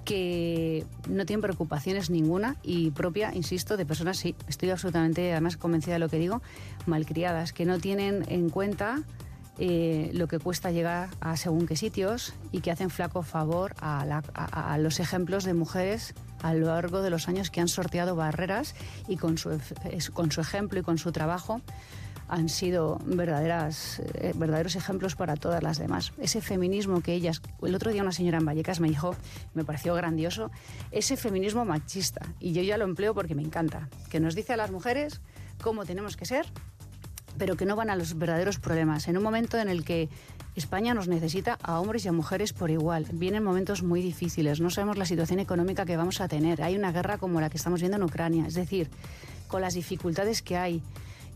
que 0.04 0.86
no 1.08 1.26
tienen 1.26 1.42
preocupaciones 1.42 2.08
ninguna 2.08 2.56
y 2.62 2.90
propia, 2.92 3.34
insisto, 3.34 3.76
de 3.76 3.84
personas, 3.84 4.16
sí, 4.16 4.34
estoy 4.46 4.70
absolutamente 4.70 5.32
además 5.32 5.58
convencida 5.58 5.94
de 5.94 5.98
lo 5.98 6.08
que 6.08 6.18
digo, 6.18 6.40
malcriadas, 6.86 7.52
que 7.52 7.66
no 7.66 7.78
tienen 7.78 8.24
en 8.28 8.48
cuenta 8.48 9.02
eh, 9.58 10.10
lo 10.14 10.28
que 10.28 10.38
cuesta 10.38 10.70
llegar 10.70 11.10
a 11.20 11.36
según 11.36 11.66
qué 11.66 11.76
sitios 11.76 12.32
y 12.52 12.60
que 12.60 12.70
hacen 12.70 12.90
flaco 12.90 13.22
favor 13.22 13.74
a, 13.80 14.22
a, 14.34 14.78
los 14.78 15.00
ejemplos 15.00 15.44
de 15.44 15.52
mujeres 15.52 16.14
a 16.42 16.54
lo 16.54 16.66
largo 16.66 17.02
de 17.02 17.10
los 17.10 17.28
años 17.28 17.50
que 17.50 17.60
han 17.60 17.68
sorteado 17.68 18.16
barreras 18.16 18.74
y 19.08 19.16
con 19.16 19.38
su, 19.38 19.58
con 20.12 20.32
su 20.32 20.40
ejemplo 20.40 20.80
y 20.80 20.82
con 20.82 20.98
su 20.98 21.12
trabajo 21.12 21.60
han 22.28 22.48
sido 22.48 23.00
verdaderas, 23.04 24.00
eh, 24.14 24.32
verdaderos 24.36 24.76
ejemplos 24.76 25.16
para 25.16 25.36
todas 25.36 25.62
las 25.62 25.78
demás. 25.78 26.12
Ese 26.18 26.40
feminismo 26.40 27.00
que 27.00 27.14
ellas, 27.14 27.40
el 27.62 27.74
otro 27.74 27.90
día 27.90 28.02
una 28.02 28.12
señora 28.12 28.38
en 28.38 28.44
Vallecas 28.44 28.80
me 28.80 28.88
dijo, 28.88 29.16
me 29.54 29.64
pareció 29.64 29.94
grandioso, 29.94 30.50
ese 30.90 31.16
feminismo 31.16 31.64
machista, 31.64 32.20
y 32.38 32.52
yo 32.52 32.62
ya 32.62 32.76
lo 32.76 32.84
empleo 32.84 33.14
porque 33.14 33.34
me 33.34 33.42
encanta, 33.42 33.88
que 34.10 34.20
nos 34.20 34.34
dice 34.34 34.52
a 34.52 34.56
las 34.56 34.70
mujeres 34.70 35.20
cómo 35.62 35.86
tenemos 35.86 36.16
que 36.16 36.26
ser, 36.26 36.46
pero 37.38 37.56
que 37.56 37.64
no 37.64 37.76
van 37.76 37.88
a 37.88 37.96
los 37.96 38.18
verdaderos 38.18 38.58
problemas. 38.58 39.08
En 39.08 39.16
un 39.16 39.22
momento 39.22 39.58
en 39.58 39.68
el 39.68 39.84
que 39.84 40.08
España 40.58 40.92
nos 40.92 41.08
necesita 41.08 41.58
a 41.62 41.80
hombres 41.80 42.04
y 42.04 42.08
a 42.08 42.12
mujeres 42.12 42.52
por 42.52 42.70
igual. 42.70 43.06
Vienen 43.12 43.42
momentos 43.42 43.82
muy 43.82 44.02
difíciles, 44.02 44.60
no 44.60 44.70
sabemos 44.70 44.98
la 44.98 45.06
situación 45.06 45.38
económica 45.38 45.86
que 45.86 45.96
vamos 45.96 46.20
a 46.20 46.28
tener. 46.28 46.62
Hay 46.62 46.76
una 46.76 46.92
guerra 46.92 47.16
como 47.16 47.40
la 47.40 47.48
que 47.48 47.56
estamos 47.56 47.80
viendo 47.80 47.96
en 47.96 48.02
Ucrania, 48.02 48.46
es 48.46 48.54
decir, 48.54 48.90
con 49.46 49.62
las 49.62 49.74
dificultades 49.74 50.42
que 50.42 50.56
hay, 50.56 50.82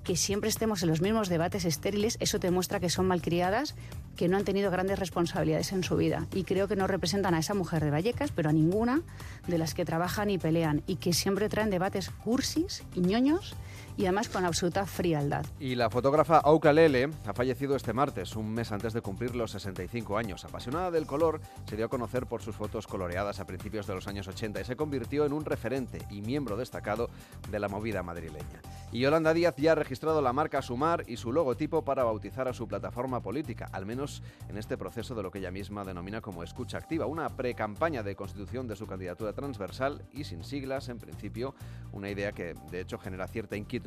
que 0.04 0.16
siempre 0.16 0.50
estemos 0.50 0.82
en 0.82 0.88
los 0.88 1.00
mismos 1.00 1.28
debates 1.28 1.64
estériles, 1.64 2.16
eso 2.20 2.40
te 2.40 2.50
muestra 2.50 2.80
que 2.80 2.90
son 2.90 3.06
malcriadas, 3.06 3.74
que 4.16 4.28
no 4.28 4.36
han 4.36 4.44
tenido 4.44 4.70
grandes 4.70 4.98
responsabilidades 4.98 5.72
en 5.72 5.84
su 5.84 5.96
vida. 5.96 6.26
Y 6.34 6.44
creo 6.44 6.66
que 6.66 6.76
no 6.76 6.86
representan 6.86 7.34
a 7.34 7.38
esa 7.38 7.54
mujer 7.54 7.84
de 7.84 7.90
Vallecas, 7.90 8.32
pero 8.32 8.50
a 8.50 8.52
ninguna 8.52 9.02
de 9.46 9.58
las 9.58 9.74
que 9.74 9.84
trabajan 9.84 10.30
y 10.30 10.38
pelean, 10.38 10.82
y 10.86 10.96
que 10.96 11.12
siempre 11.12 11.48
traen 11.48 11.70
debates 11.70 12.10
cursis 12.10 12.82
y 12.94 13.00
ñoños 13.00 13.54
y 13.96 14.04
además 14.04 14.28
con 14.28 14.44
absoluta 14.44 14.86
frialdad. 14.86 15.44
Y 15.60 15.74
la 15.74 15.90
fotógrafa 15.90 16.38
Auca 16.38 16.72
Lele 16.72 17.10
ha 17.26 17.32
fallecido 17.32 17.76
este 17.76 17.92
martes, 17.92 18.36
un 18.36 18.52
mes 18.52 18.72
antes 18.72 18.92
de 18.92 19.02
cumplir 19.02 19.34
los 19.34 19.50
65 19.52 20.16
años. 20.16 20.44
Apasionada 20.44 20.90
del 20.90 21.06
color, 21.06 21.40
se 21.68 21.76
dio 21.76 21.86
a 21.86 21.88
conocer 21.88 22.26
por 22.26 22.42
sus 22.42 22.56
fotos 22.56 22.86
coloreadas 22.86 23.40
a 23.40 23.46
principios 23.46 23.86
de 23.86 23.94
los 23.94 24.08
años 24.08 24.28
80 24.28 24.60
y 24.60 24.64
se 24.64 24.76
convirtió 24.76 25.26
en 25.26 25.32
un 25.32 25.44
referente 25.44 26.06
y 26.10 26.22
miembro 26.22 26.56
destacado 26.56 27.10
de 27.50 27.58
la 27.58 27.68
movida 27.68 28.02
madrileña. 28.02 28.60
Y 28.92 29.00
Yolanda 29.00 29.34
Díaz 29.34 29.56
ya 29.56 29.72
ha 29.72 29.76
registrado 29.76 30.20
la 30.22 30.32
marca 30.32 30.62
Sumar 30.62 31.04
y 31.06 31.16
su 31.16 31.32
logotipo 31.32 31.82
para 31.82 32.04
bautizar 32.04 32.48
a 32.48 32.54
su 32.54 32.68
plataforma 32.68 33.20
política, 33.20 33.68
al 33.72 33.86
menos 33.86 34.22
en 34.48 34.58
este 34.58 34.76
proceso 34.76 35.14
de 35.14 35.22
lo 35.22 35.30
que 35.30 35.38
ella 35.38 35.50
misma 35.50 35.84
denomina 35.84 36.20
como 36.20 36.42
escucha 36.42 36.78
activa, 36.78 37.06
una 37.06 37.28
pre-campaña 37.28 38.02
de 38.02 38.16
constitución 38.16 38.68
de 38.68 38.76
su 38.76 38.86
candidatura 38.86 39.32
transversal 39.32 40.02
y 40.12 40.24
sin 40.24 40.44
siglas, 40.44 40.88
en 40.88 40.98
principio, 40.98 41.54
una 41.92 42.10
idea 42.10 42.32
que 42.32 42.54
de 42.70 42.80
hecho 42.80 42.98
genera 42.98 43.26
cierta 43.26 43.56
inquietud 43.56 43.81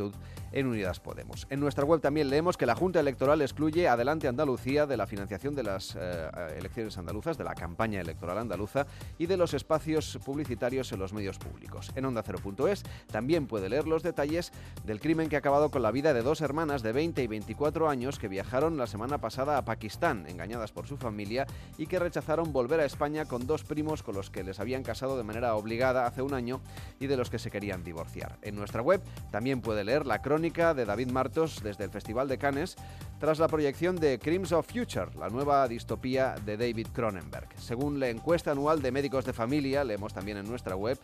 en 0.52 0.68
Unidas 0.68 1.00
Podemos. 1.00 1.48
En 1.50 1.60
nuestra 1.60 1.84
web 1.86 2.02
también 2.02 2.30
leemos 2.30 2.58
que 2.58 2.66
la 2.66 2.76
Junta 2.76 3.00
Electoral 3.00 3.42
excluye 3.42 3.88
Adelante 3.88 4.28
Andalucía 4.28 4.86
de 4.86 4.98
la 4.98 5.08
financiación 5.08 5.56
de 5.56 5.64
las 5.64 5.96
eh, 6.00 6.30
elecciones 6.58 6.98
andaluzas, 6.98 7.38
de 7.38 7.44
la 7.44 7.56
campaña 7.56 8.02
electoral 8.02 8.38
andaluza 8.38 8.88
y 9.18 9.26
de 9.26 9.38
los 9.38 9.54
espacios 9.54 10.20
publicitarios 10.26 10.92
en 10.92 11.00
los 11.00 11.14
medios 11.14 11.38
públicos. 11.38 11.92
En 11.96 12.06
onda 12.06 12.24
Cero.es 12.24 12.84
también 13.12 13.48
puede 13.48 13.70
leer 13.70 13.88
los 13.88 14.04
detalles 14.04 14.52
del 14.86 15.00
crimen 15.00 15.30
que 15.30 15.36
ha 15.36 15.40
acabado 15.40 15.72
con 15.72 15.82
la 15.82 15.92
vida 15.92 16.14
de 16.14 16.22
dos 16.22 16.42
hermanas 16.42 16.84
de 16.84 16.92
20 16.92 17.24
y 17.24 17.28
24 17.28 17.90
años 17.90 18.20
que 18.20 18.28
viajaron 18.28 18.78
la 18.78 18.88
semana 18.88 19.20
pasada 19.20 19.58
a 19.58 19.66
Pakistán, 19.66 20.26
engañadas 20.28 20.72
por 20.72 20.88
su 20.88 20.98
familia, 20.98 21.48
y 21.78 21.88
que 21.88 22.00
rechazaron 22.00 22.52
volver 22.52 22.80
a 22.80 22.86
España 22.86 23.26
con 23.26 23.48
dos 23.48 23.64
primos 23.64 24.04
con 24.04 24.16
los 24.16 24.30
que 24.30 24.44
les 24.44 24.60
habían 24.60 24.84
casado 24.84 25.18
de 25.18 25.24
manera 25.24 25.56
obligada 25.56 26.06
hace 26.06 26.22
un 26.22 26.34
año 26.34 26.62
y 27.00 27.08
de 27.08 27.18
los 27.18 27.30
que 27.30 27.40
se 27.40 27.52
querían 27.52 27.84
divorciar. 27.84 28.38
En 28.42 28.56
nuestra 28.56 28.82
web 28.82 29.02
también 29.32 29.62
puede 29.62 29.84
leer 29.86 30.06
la 30.06 30.22
crónica 30.22 30.74
de 30.74 30.86
David 30.86 31.12
Martos 31.12 31.62
desde 31.64 31.84
el 31.84 31.92
Festival 31.92 32.28
de 32.28 32.38
Cannes 32.38 32.76
tras 33.20 33.40
la 33.40 33.48
proyección 33.48 33.96
de 33.96 34.20
Crimes 34.20 34.52
of 34.52 34.68
Future, 34.68 35.12
la 35.18 35.30
nueva 35.30 35.68
distopía 35.68 36.36
de 36.46 36.58
David 36.58 36.88
Cronenberg. 36.94 37.48
Según 37.58 38.00
la 38.00 38.10
encuesta 38.10 38.52
anual 38.52 38.82
de 38.82 38.92
médicos 38.92 39.24
de 39.24 39.32
familia, 39.32 39.86
leemos 39.86 40.14
también 40.14 40.38
en 40.38 40.48
nuestra 40.48 40.76
web, 40.76 41.00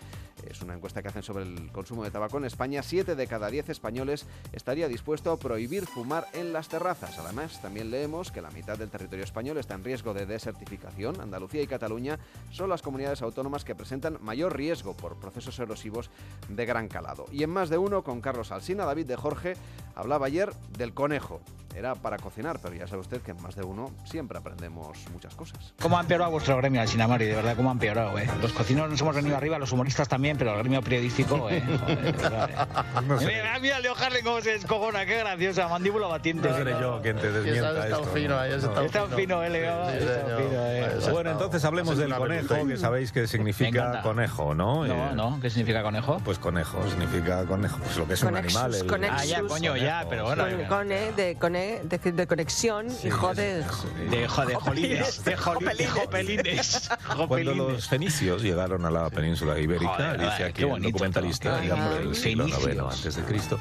es 0.49 0.61
una 0.61 0.73
encuesta 0.73 1.01
que 1.01 1.07
hacen 1.07 1.23
sobre 1.23 1.45
el 1.45 1.71
consumo 1.71 2.03
de 2.03 2.11
tabaco 2.11 2.37
en 2.37 2.45
España, 2.45 2.83
7 2.83 3.15
de 3.15 3.27
cada 3.27 3.49
10 3.49 3.69
españoles 3.69 4.25
estaría 4.51 4.87
dispuesto 4.87 5.31
a 5.31 5.37
prohibir 5.37 5.85
fumar 5.85 6.27
en 6.33 6.51
las 6.51 6.67
terrazas. 6.67 7.17
Además, 7.17 7.61
también 7.61 7.91
leemos 7.91 8.31
que 8.31 8.41
la 8.41 8.51
mitad 8.51 8.77
del 8.77 8.89
territorio 8.89 9.23
español 9.23 9.57
está 9.57 9.75
en 9.75 9.83
riesgo 9.83 10.13
de 10.13 10.25
desertificación. 10.25 11.21
Andalucía 11.21 11.61
y 11.61 11.67
Cataluña 11.67 12.19
son 12.51 12.69
las 12.69 12.81
comunidades 12.81 13.21
autónomas 13.21 13.63
que 13.63 13.75
presentan 13.75 14.17
mayor 14.21 14.55
riesgo 14.55 14.95
por 14.95 15.17
procesos 15.17 15.57
erosivos 15.59 16.09
de 16.49 16.65
gran 16.65 16.87
calado. 16.87 17.25
Y 17.31 17.43
en 17.43 17.51
más 17.51 17.69
de 17.69 17.77
uno, 17.77 18.03
con 18.03 18.19
Carlos 18.19 18.51
Alsina, 18.51 18.70
David 18.77 19.05
de 19.05 19.15
Jorge 19.15 19.53
hablaba 19.95 20.27
ayer 20.27 20.53
del 20.77 20.93
conejo. 20.93 21.41
Era 21.75 21.95
para 21.95 22.17
cocinar, 22.17 22.59
pero 22.61 22.75
ya 22.75 22.85
sabe 22.85 23.01
usted 23.01 23.21
que 23.21 23.31
en 23.31 23.41
más 23.41 23.55
de 23.55 23.63
uno 23.63 23.91
siempre 24.03 24.37
aprendemos 24.37 24.97
muchas 25.13 25.33
cosas. 25.35 25.73
¿Cómo 25.81 25.97
ha 25.97 26.01
empeorado 26.01 26.29
vuestro 26.31 26.57
gremio, 26.57 26.85
Sinamari? 26.85 27.25
De 27.25 27.35
verdad, 27.35 27.55
¿cómo 27.55 27.69
ha 27.69 27.71
empeorado? 27.71 28.17
Eh? 28.19 28.29
Los 28.41 28.51
cocineros 28.51 28.89
nos 28.89 28.99
hemos 28.99 29.15
venido 29.15 29.37
arriba, 29.37 29.57
los 29.57 29.71
humoristas 29.71 30.09
también, 30.09 30.37
pero 30.37 30.51
el 30.51 30.59
gremio 30.59 30.81
periodístico, 30.81 31.49
eh. 31.49 31.61
Joder, 31.61 32.01
verdad, 32.13 32.49
eh. 32.49 33.01
no 33.07 33.19
sé. 33.19 33.27
Mira, 33.27 33.59
mira 33.59 33.79
Leo 33.79 33.95
Harley 33.95 34.21
cómo 34.21 34.41
se 34.41 34.51
descojona, 34.51 35.05
qué 35.05 35.19
graciosa, 35.19 35.69
mandíbula 35.69 36.07
batiente. 36.07 36.49
No 36.49 36.57
seré 36.57 36.71
yo 36.71 37.01
quien 37.01 37.15
te 37.15 37.31
desmienta 37.31 37.87
esto. 37.87 38.03
Fino, 38.03 38.37
ahí, 38.37 38.51
está, 38.51 38.83
está 38.83 39.07
fino, 39.07 39.41
eh, 39.41 39.49
Leo. 39.49 39.89
Sí, 39.91 39.97
fino, 39.99 40.65
eh. 40.67 40.99
Bueno, 41.09 41.31
entonces 41.31 41.63
hablemos 41.63 41.97
del 41.97 42.13
conejo, 42.13 42.67
que 42.67 42.75
sabéis 42.75 43.13
que 43.13 43.27
significa 43.27 44.01
conejo, 44.01 44.53
¿no? 44.53 44.85
No, 44.85 45.15
no, 45.15 45.39
¿qué 45.41 45.49
significa 45.49 45.83
conejo? 45.83 46.19
Pues 46.25 46.37
conejo, 46.37 46.85
significa 46.89 47.45
conejo, 47.45 47.77
pues 47.79 47.95
lo 47.95 48.05
que 48.07 48.15
es 48.15 48.23
un 48.23 48.35
animal. 48.35 48.60
El... 48.65 49.03
Ah, 49.09 49.25
ya, 49.25 49.41
coño, 49.43 49.75
ya, 49.75 50.05
pero 50.09 50.25
bueno. 50.25 50.45
Cone, 50.67 51.11
de, 51.13 51.35
cone, 51.35 51.81
de, 51.83 52.11
de 52.11 52.27
conexión 52.27 52.87
y 53.03 53.09
jode. 53.09 53.63
De 54.09 54.27
jolines. 54.27 55.23
De 55.23 55.35
jopelines. 55.35 56.89
Cuando 57.27 57.53
los 57.53 57.87
fenicios 57.87 58.41
llegaron 58.41 58.85
a 58.85 58.91
la 58.91 59.09
península 59.09 59.57
ibérica, 59.59 60.15
dice 60.15 60.43
aquí 60.45 60.63
el 60.63 60.81
documentalista, 60.81 61.59
digamos, 61.59 61.95
del 61.95 62.15
siglo 62.15 62.47
IX 62.47 62.79
antes 62.79 63.15
de 63.15 63.23
Cristo, 63.23 63.59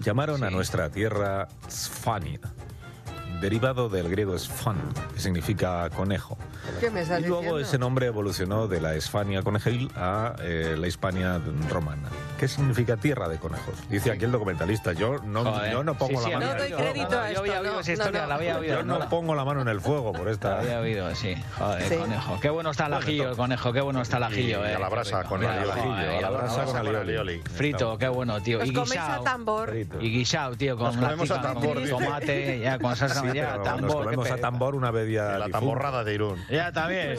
llamaron 0.00 0.44
a 0.44 0.50
nuestra 0.50 0.90
tierra 0.90 1.48
Sfania 1.68 2.40
derivado 3.40 3.88
del 3.88 4.08
griego 4.08 4.38
Sfan, 4.38 4.76
que 5.14 5.20
significa 5.20 5.88
conejo. 5.90 6.38
¿Qué 6.80 6.90
me 6.90 7.02
y 7.02 7.24
luego 7.24 7.58
ese 7.58 7.78
nombre 7.78 8.06
evolucionó 8.06 8.68
de 8.68 8.80
la 8.80 8.94
Esfania 8.94 9.42
conejil 9.42 9.90
a 9.96 10.36
eh, 10.40 10.76
la 10.78 10.86
Hispania 10.86 11.40
romana. 11.68 12.08
¿Qué 12.38 12.46
significa 12.46 12.96
tierra 12.96 13.28
de 13.28 13.38
conejos? 13.38 13.74
Dice 13.88 14.10
aquí 14.12 14.24
el 14.24 14.32
documentalista. 14.32 14.92
Yo 14.92 15.18
no, 15.18 15.70
yo 15.70 15.82
no 15.82 15.96
pongo 15.96 16.20
la 16.20 16.28
mano. 16.28 16.52
No 16.52 16.58
doy 16.58 16.72
crédito 16.72 17.18
a 17.18 17.30
esto. 17.30 17.44
Yo 17.46 17.52
había 17.52 17.60
oído 17.60 17.80
esa 17.80 17.92
historia, 17.92 18.26
la 18.26 18.34
había 18.34 18.58
oído. 18.58 18.76
Yo 18.76 18.82
no, 18.84 19.08
pongo 19.08 19.34
la 19.34 19.44
mano 19.44 19.62
en 19.62 19.68
el 19.68 19.80
fuego 19.80 20.12
por 20.12 20.28
esta. 20.28 20.50
La 20.50 20.58
había 20.60 20.80
oído, 20.80 21.14
sí. 21.14 21.34
Joder, 21.58 21.98
conejo. 21.98 22.40
Qué 22.40 22.50
bueno 22.50 22.70
está 22.70 22.86
el 22.86 22.94
ajillo, 22.94 23.30
el 23.30 23.36
conejo. 23.36 23.72
Qué 23.72 23.80
bueno 23.80 24.02
está 24.02 24.18
el 24.18 24.22
ajillo, 24.24 24.64
eh. 24.64 24.74
A 24.74 24.78
la 24.78 24.88
brasa 24.88 25.24
con 25.24 25.42
el 25.42 25.70
ajillo. 25.70 26.18
A 26.18 26.20
la 26.20 26.30
brasa 26.30 26.64
con 26.64 26.76
alioli. 26.76 27.42
Frito, 27.54 27.98
qué 27.98 28.08
bueno, 28.08 28.40
tío. 28.42 28.64
Y 28.64 28.70
guisado. 28.70 29.24
tambor. 29.24 29.74
Y 30.00 30.10
guisado, 30.10 30.56
tío, 30.56 30.76
con 30.76 30.94
tomate, 31.88 32.60
ya 32.60 32.78
con 32.78 32.96
salsa, 32.96 33.22
ya 33.34 33.62
tambor. 33.62 34.16
Nos 34.16 34.30
a 34.30 34.36
tambor 34.36 34.74
una 34.74 34.90
vez 34.90 35.10
ya. 35.10 35.38
La 35.38 35.48
tamborrada 35.48 36.04
de 36.04 36.14
Irún. 36.14 36.38
Ya 36.50 36.72
también. 36.72 37.16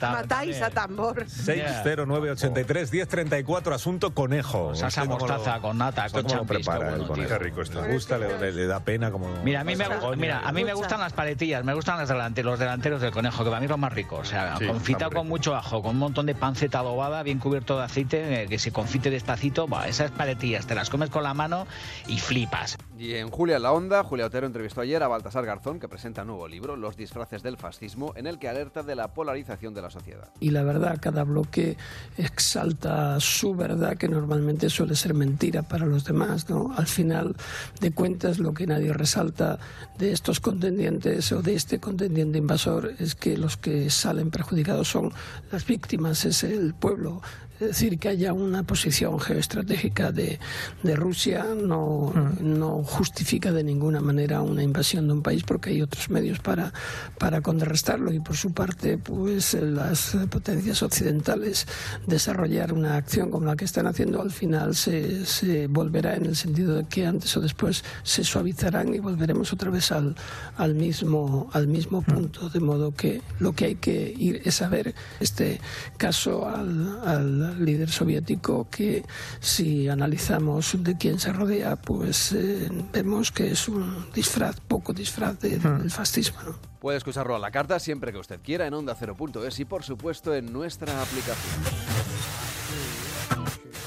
Matáis 0.00 0.60
a 0.62 0.70
tambor. 0.70 1.28
60983 1.28 2.92
1034 2.92 3.74
asunto 3.74 4.14
conejo 4.14 4.72
mostaza 5.06 5.60
con 5.60 5.78
nata, 5.78 6.08
con 6.10 6.24
champis. 6.24 6.68
Qué, 7.14 7.38
rico 7.38 7.62
esto. 7.62 7.82
Me 7.82 7.92
gusta, 7.92 8.18
le, 8.18 8.66
da 8.66 8.80
pena 8.80 9.10
como... 9.10 9.28
Mira, 9.42 9.60
a 9.60 9.64
mí 9.64 9.76
me, 9.76 9.86
mira, 10.16 10.40
a 10.44 10.52
mí 10.52 10.64
me 10.64 10.74
gustan 10.74 11.00
las 11.00 11.12
paletillas, 11.12 11.64
me 11.64 11.74
gustan 11.74 11.98
los 11.98 12.08
delanteros, 12.08 12.52
los 12.52 12.58
delanteros 12.58 13.00
del 13.00 13.10
conejo, 13.10 13.44
que 13.44 13.50
para 13.50 13.60
mí 13.60 13.68
lo 13.68 13.78
más 13.78 13.92
rico. 13.92 14.16
O 14.16 14.24
sea, 14.24 14.56
confitado 14.66 15.10
con 15.10 15.28
mucho 15.28 15.54
ajo, 15.54 15.82
con 15.82 15.92
un 15.92 15.98
montón 15.98 16.26
de 16.26 16.34
panceta 16.34 16.80
adobada, 16.80 17.22
bien 17.22 17.38
cubierto 17.38 17.78
de 17.78 17.84
aceite, 17.84 18.42
eh, 18.42 18.48
que 18.48 18.58
se 18.58 18.72
confite 18.72 19.10
despacito. 19.10 19.68
esas 19.86 20.10
paletillas 20.10 20.66
te 20.66 20.74
las 20.74 20.90
comes 20.90 21.10
con 21.10 21.22
la 21.22 21.34
mano 21.34 21.66
y 22.06 22.18
flipas. 22.18 22.78
Y 23.00 23.14
en 23.14 23.30
Julia 23.30 23.58
la 23.58 23.72
Onda, 23.72 24.04
Julia 24.04 24.26
Otero 24.26 24.46
entrevistó 24.46 24.82
ayer 24.82 25.02
a 25.02 25.08
Baltasar 25.08 25.46
Garzón, 25.46 25.80
que 25.80 25.88
presenta 25.88 26.20
un 26.20 26.28
nuevo 26.28 26.46
libro, 26.46 26.76
Los 26.76 26.98
disfraces 26.98 27.42
del 27.42 27.56
fascismo, 27.56 28.12
en 28.14 28.26
el 28.26 28.38
que 28.38 28.46
alerta 28.46 28.82
de 28.82 28.94
la 28.94 29.14
polarización 29.14 29.72
de 29.72 29.80
la 29.80 29.88
sociedad. 29.88 30.28
Y 30.38 30.50
la 30.50 30.64
verdad, 30.64 30.98
cada 31.00 31.24
bloque 31.24 31.78
exalta 32.18 33.18
su 33.18 33.54
verdad, 33.54 33.96
que 33.96 34.06
normalmente 34.06 34.68
suele 34.68 34.96
ser 34.96 35.14
mentira 35.14 35.62
para 35.62 35.86
los 35.86 36.04
demás. 36.04 36.50
¿no? 36.50 36.74
Al 36.76 36.86
final 36.86 37.36
de 37.80 37.90
cuentas, 37.90 38.38
lo 38.38 38.52
que 38.52 38.66
nadie 38.66 38.92
resalta 38.92 39.58
de 39.96 40.12
estos 40.12 40.38
contendientes 40.38 41.32
o 41.32 41.40
de 41.40 41.54
este 41.54 41.80
contendiente 41.80 42.36
invasor 42.36 42.92
es 42.98 43.14
que 43.14 43.38
los 43.38 43.56
que 43.56 43.88
salen 43.88 44.30
perjudicados 44.30 44.88
son 44.88 45.10
las 45.50 45.64
víctimas, 45.64 46.26
es 46.26 46.44
el 46.44 46.74
pueblo, 46.74 47.22
es 47.60 47.68
decir, 47.68 47.98
que 47.98 48.08
haya 48.08 48.32
una 48.32 48.62
posición 48.62 49.20
geoestratégica 49.20 50.12
de, 50.12 50.40
de 50.82 50.96
Rusia 50.96 51.44
no, 51.54 52.10
no 52.40 52.82
justifica 52.82 53.52
de 53.52 53.62
ninguna 53.62 54.00
manera 54.00 54.40
una 54.40 54.62
invasión 54.62 55.06
de 55.06 55.12
un 55.12 55.22
país 55.22 55.42
porque 55.42 55.70
hay 55.70 55.82
otros 55.82 56.08
medios 56.08 56.38
para, 56.38 56.72
para 57.18 57.42
contrarrestarlo. 57.42 58.12
Y 58.14 58.20
por 58.20 58.34
su 58.34 58.52
parte 58.52 58.96
pues 58.96 59.52
las 59.54 60.16
potencias 60.30 60.82
occidentales 60.82 61.66
desarrollar 62.06 62.72
una 62.72 62.96
acción 62.96 63.30
como 63.30 63.44
la 63.44 63.56
que 63.56 63.66
están 63.66 63.86
haciendo 63.86 64.22
al 64.22 64.30
final 64.30 64.74
se, 64.74 65.26
se 65.26 65.66
volverá 65.66 66.16
en 66.16 66.24
el 66.24 66.36
sentido 66.36 66.76
de 66.76 66.84
que 66.84 67.04
antes 67.04 67.36
o 67.36 67.42
después 67.42 67.84
se 68.02 68.24
suavizarán 68.24 68.94
y 68.94 69.00
volveremos 69.00 69.52
otra 69.52 69.70
vez 69.70 69.92
al, 69.92 70.16
al, 70.56 70.74
mismo, 70.74 71.50
al 71.52 71.66
mismo 71.66 72.00
punto. 72.00 72.48
De 72.48 72.60
modo 72.60 72.94
que 72.94 73.20
lo 73.38 73.52
que 73.52 73.66
hay 73.66 73.74
que 73.74 74.14
ir 74.16 74.40
es 74.46 74.54
saber 74.56 74.94
este 75.20 75.60
caso 75.98 76.48
al, 76.48 76.98
al 77.04 77.49
líder 77.58 77.90
soviético 77.90 78.68
que 78.70 79.04
si 79.40 79.88
analizamos 79.88 80.82
de 80.82 80.96
quién 80.96 81.18
se 81.18 81.32
rodea 81.32 81.76
pues 81.76 82.32
eh, 82.32 82.68
vemos 82.92 83.32
que 83.32 83.52
es 83.52 83.68
un 83.68 84.06
disfraz, 84.12 84.60
poco 84.60 84.92
disfraz 84.92 85.38
de, 85.40 85.58
del 85.58 85.90
fascismo. 85.90 86.40
Puede 86.80 86.98
escucharlo 86.98 87.34
a 87.36 87.38
la 87.38 87.50
carta 87.50 87.78
siempre 87.78 88.12
que 88.12 88.18
usted 88.18 88.40
quiera 88.42 88.66
en 88.66 88.74
onda 88.74 88.96
0.es 88.98 89.60
y 89.60 89.64
por 89.64 89.82
supuesto 89.82 90.34
en 90.34 90.52
nuestra 90.52 91.02
aplicación. 91.02 91.64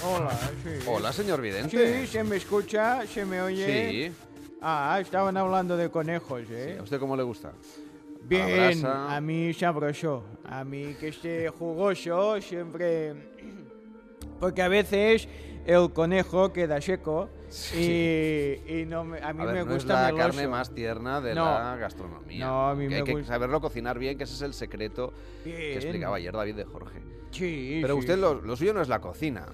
Hola, 0.06 0.38
sí. 0.64 0.86
Hola, 0.88 1.14
señor 1.14 1.42
Vidente. 1.42 2.04
Sí, 2.04 2.08
se 2.08 2.24
me 2.24 2.36
escucha, 2.36 3.08
se 3.08 3.26
me 3.26 3.42
oye. 3.42 4.10
Sí. 4.10 4.16
Ah, 4.62 4.98
estaban 5.02 5.36
hablando 5.38 5.76
de 5.76 5.90
conejos, 5.90 6.44
¿eh? 6.50 6.78
¿A 6.80 6.84
usted 6.84 7.00
cómo 7.00 7.16
le 7.16 7.24
gusta? 7.24 7.54
Bien, 8.24 8.86
a 8.86 9.20
mí 9.20 9.54
sabroso. 9.54 10.24
A 10.46 10.64
mí 10.64 10.96
que 11.00 11.10
esté 11.10 11.50
jugoso, 11.50 12.40
siempre... 12.42 13.33
Porque 14.44 14.62
a 14.62 14.68
veces 14.68 15.30
el 15.66 15.94
conejo 15.94 16.52
queda 16.52 16.82
seco 16.82 17.30
y, 17.74 18.58
y 18.68 18.86
no 18.86 19.06
me- 19.06 19.20
a 19.24 19.32
mí 19.32 19.42
A 19.42 19.46
ver, 19.46 19.54
me 19.56 19.64
no 19.64 19.68
es 19.72 19.76
gusta 19.78 19.94
la 20.02 20.06
meloso. 20.12 20.22
carne 20.22 20.48
más 20.50 20.74
tierna 20.76 21.22
de 21.22 21.34
No. 21.34 21.46
la 21.46 21.78
gastronomía. 21.78 22.46
No, 22.46 22.68
a 22.70 22.76
mí 22.76 22.90
me 22.90 22.96
hay 22.98 23.04
que 23.06 23.24
saberlo 23.24 23.62
cocinar 23.62 23.98
bien, 23.98 24.18
que 24.18 24.26
ese 24.26 24.34
es 24.34 24.42
el 24.42 24.54
secreto 24.54 25.14
que 25.46 25.76
explicaba 25.76 26.18
ayer 26.18 26.34
David 26.34 26.56
de 26.56 26.66
Jorge. 26.66 27.00
Sí, 27.32 27.80
Pero 27.82 27.94
sí, 27.94 28.00
usted 28.02 28.18
lo, 28.18 28.34
lo 28.42 28.56
suyo 28.58 28.74
no 28.74 28.82
es 28.82 28.90
la 28.90 29.00
cocina. 29.00 29.46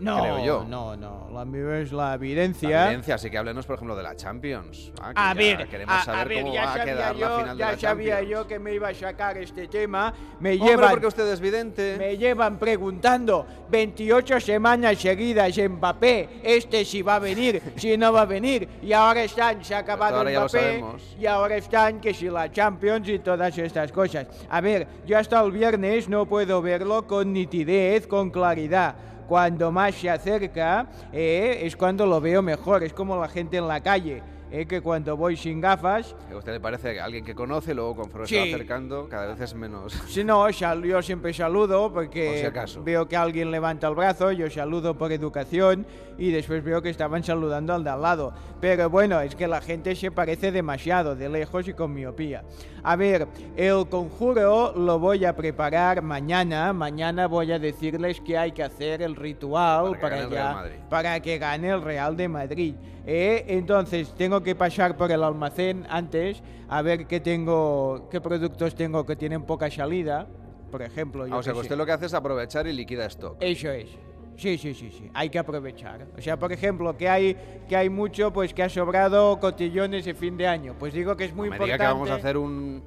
No, 0.00 0.20
creo 0.20 0.44
yo. 0.44 0.64
no, 0.68 0.96
no. 0.96 1.28
La 1.32 1.44
mía 1.44 1.78
es 1.78 1.92
la 1.92 2.14
evidencia. 2.14 2.68
La 2.70 2.86
evidencia, 2.86 3.14
así 3.14 3.30
que 3.30 3.38
háblenos, 3.38 3.66
por 3.66 3.76
ejemplo, 3.76 3.94
de 3.96 4.02
la 4.02 4.16
Champions. 4.16 4.92
Ah, 5.00 5.12
que 5.14 5.20
A 5.20 5.28
ya 5.28 5.34
ver, 5.34 5.68
queremos 5.68 5.94
a, 5.94 6.04
saber 6.04 6.20
a 6.20 6.24
ver, 6.24 6.42
cómo 6.42 6.54
ya 6.54 6.64
va 6.64 6.74
a 6.74 6.84
quedar 6.84 7.14
yo, 7.16 7.28
la 7.28 7.36
final 7.38 7.56
de 7.56 7.60
ya 7.60 7.72
la 7.72 7.78
sabía 7.78 8.14
Champions. 8.16 8.30
yo 8.30 8.48
que 8.48 8.58
me 8.58 8.74
iba 8.74 8.88
a 8.88 8.94
sacar 8.94 9.38
este 9.38 9.68
tema. 9.68 10.12
Me 10.40 10.52
Hombre, 10.54 10.66
llevan, 10.68 10.90
porque 10.90 11.06
usted 11.06 11.32
es 11.32 11.40
vidente. 11.40 11.96
me 11.98 12.16
llevan 12.16 12.58
preguntando 12.58 13.46
28 13.70 14.40
semanas 14.40 14.98
seguidas 14.98 15.56
Mbappé, 15.56 16.40
este 16.42 16.84
si 16.84 17.02
va 17.02 17.16
a 17.16 17.18
venir, 17.20 17.62
si 17.76 17.96
no 17.96 18.12
va 18.12 18.22
a 18.22 18.26
venir, 18.26 18.68
y 18.82 18.92
ahora 18.92 19.22
están, 19.22 19.64
se 19.64 19.74
ha 19.74 19.78
acabado 19.78 20.16
ahora 20.18 20.30
ya 20.32 20.40
lo 20.40 20.46
Mbappé, 20.46 20.84
y 21.20 21.26
ahora 21.26 21.56
están 21.56 22.00
que 22.00 22.12
si 22.12 22.28
la 22.28 22.50
Champions 22.50 23.08
y 23.08 23.18
todas 23.20 23.56
estas 23.56 23.92
cosas. 23.92 24.26
A 24.50 24.60
ver, 24.60 24.86
yo 25.06 25.16
hasta 25.16 25.40
el 25.42 25.52
viernes 25.52 26.08
no 26.08 26.26
puedo 26.26 26.60
verlo 26.60 27.06
con 27.06 27.32
nitidez, 27.32 28.06
con 28.06 28.30
claridad. 28.30 28.94
Cuando 29.32 29.72
más 29.72 29.94
se 29.94 30.10
acerca 30.10 30.86
eh, 31.10 31.60
es 31.62 31.74
cuando 31.74 32.04
lo 32.04 32.20
veo 32.20 32.42
mejor, 32.42 32.84
es 32.84 32.92
como 32.92 33.18
la 33.18 33.28
gente 33.28 33.56
en 33.56 33.66
la 33.66 33.80
calle. 33.80 34.22
Eh, 34.52 34.66
que 34.66 34.80
cuando 34.82 35.16
voy 35.16 35.36
sin 35.36 35.60
gafas, 35.60 36.14
¿A 36.30 36.36
usted 36.36 36.52
le 36.52 36.60
parece 36.60 36.92
que 36.92 37.00
alguien 37.00 37.24
que 37.24 37.34
conoce, 37.34 37.74
luego 37.74 37.96
conforme 37.96 38.26
Sí. 38.26 38.34
se 38.34 38.40
va 38.40 38.54
acercando, 38.54 39.08
cada 39.08 39.26
vez 39.28 39.40
es 39.40 39.54
menos... 39.54 39.92
si 40.08 40.22
no, 40.22 40.48
yo 40.50 41.02
siempre 41.02 41.32
saludo 41.32 41.84
Por 41.92 42.04
porque 42.04 42.52
veo 42.84 43.08
que 43.08 43.16
alguien 43.16 43.50
levanta 43.50 43.88
el 43.88 43.94
brazo, 43.94 44.30
yo 44.32 44.48
saludo 44.50 44.96
por 44.96 45.10
educación 45.12 45.86
y 46.18 46.30
después 46.30 46.62
veo 46.62 46.82
que 46.82 46.90
estaban 46.90 47.24
saludando 47.24 47.72
al 47.74 47.82
de 47.82 47.90
al 47.90 48.02
lado. 48.02 48.32
Pero 48.60 48.90
bueno, 48.90 49.20
es 49.20 49.34
que 49.34 49.48
la 49.48 49.60
gente 49.60 49.96
se 49.96 50.10
parece 50.10 50.52
demasiado, 50.52 51.16
de 51.16 51.28
lejos 51.28 51.66
y 51.66 51.72
con 51.72 51.94
miopía. 51.94 52.44
A 52.84 52.96
ver, 52.96 53.26
el 53.56 53.88
conjuro 53.88 54.72
lo 54.76 54.98
voy 54.98 55.24
a 55.24 55.34
preparar 55.34 56.02
mañana. 56.02 56.72
Mañana 56.72 57.26
voy 57.28 57.52
a 57.52 57.58
decirles 57.58 58.20
que 58.20 58.36
hay 58.36 58.52
que 58.52 58.62
hacer 58.62 59.02
el 59.02 59.16
ritual 59.16 59.92
Para 59.92 60.00
para, 60.00 60.28
que 60.28 60.34
ya- 60.34 60.88
para 60.90 61.20
que 61.20 61.38
gane 61.38 61.70
el 61.70 61.80
Real 61.82 62.16
de 62.16 62.28
Madrid. 62.28 62.74
Eh, 63.06 63.44
entonces 63.48 64.14
tengo 64.16 64.42
que 64.42 64.54
pasar 64.54 64.96
por 64.96 65.10
el 65.10 65.22
almacén 65.24 65.86
antes 65.88 66.42
a 66.68 66.82
ver 66.82 67.06
qué 67.06 67.20
tengo, 67.20 68.08
qué 68.10 68.20
productos 68.20 68.74
tengo 68.74 69.04
que 69.04 69.16
tienen 69.16 69.42
poca 69.42 69.70
salida. 69.70 70.26
Por 70.70 70.82
ejemplo, 70.82 71.26
yo 71.26 71.34
Ah, 71.34 71.38
o 71.38 71.42
sea, 71.42 71.52
que 71.52 71.58
sé. 71.58 71.62
usted 71.62 71.76
lo 71.76 71.84
que 71.84 71.92
hace 71.92 72.06
es 72.06 72.14
aprovechar 72.14 72.66
y 72.66 72.72
liquida 72.72 73.04
stock. 73.06 73.36
Eso 73.40 73.70
es. 73.70 73.88
Sí, 74.36 74.56
sí, 74.56 74.72
sí, 74.72 74.90
sí. 74.90 75.10
Hay 75.12 75.28
que 75.28 75.38
aprovechar. 75.38 76.06
O 76.16 76.20
sea, 76.22 76.38
por 76.38 76.52
ejemplo, 76.52 76.96
que 76.96 77.08
hay 77.08 77.36
que 77.68 77.76
hay 77.76 77.90
mucho, 77.90 78.32
pues 78.32 78.54
que 78.54 78.62
ha 78.62 78.68
sobrado 78.68 79.38
cotillones 79.38 80.04
de 80.06 80.14
fin 80.14 80.36
de 80.38 80.46
año. 80.46 80.74
Pues 80.78 80.94
digo 80.94 81.16
que 81.16 81.24
es 81.24 81.34
muy 81.34 81.50
No 81.50 81.56
me 81.56 81.64
diga 81.64 81.74
importante. 81.74 81.84
que 81.84 81.92
vamos 81.92 82.10
a 82.10 82.14
hacer 82.14 82.36
un, 82.38 82.82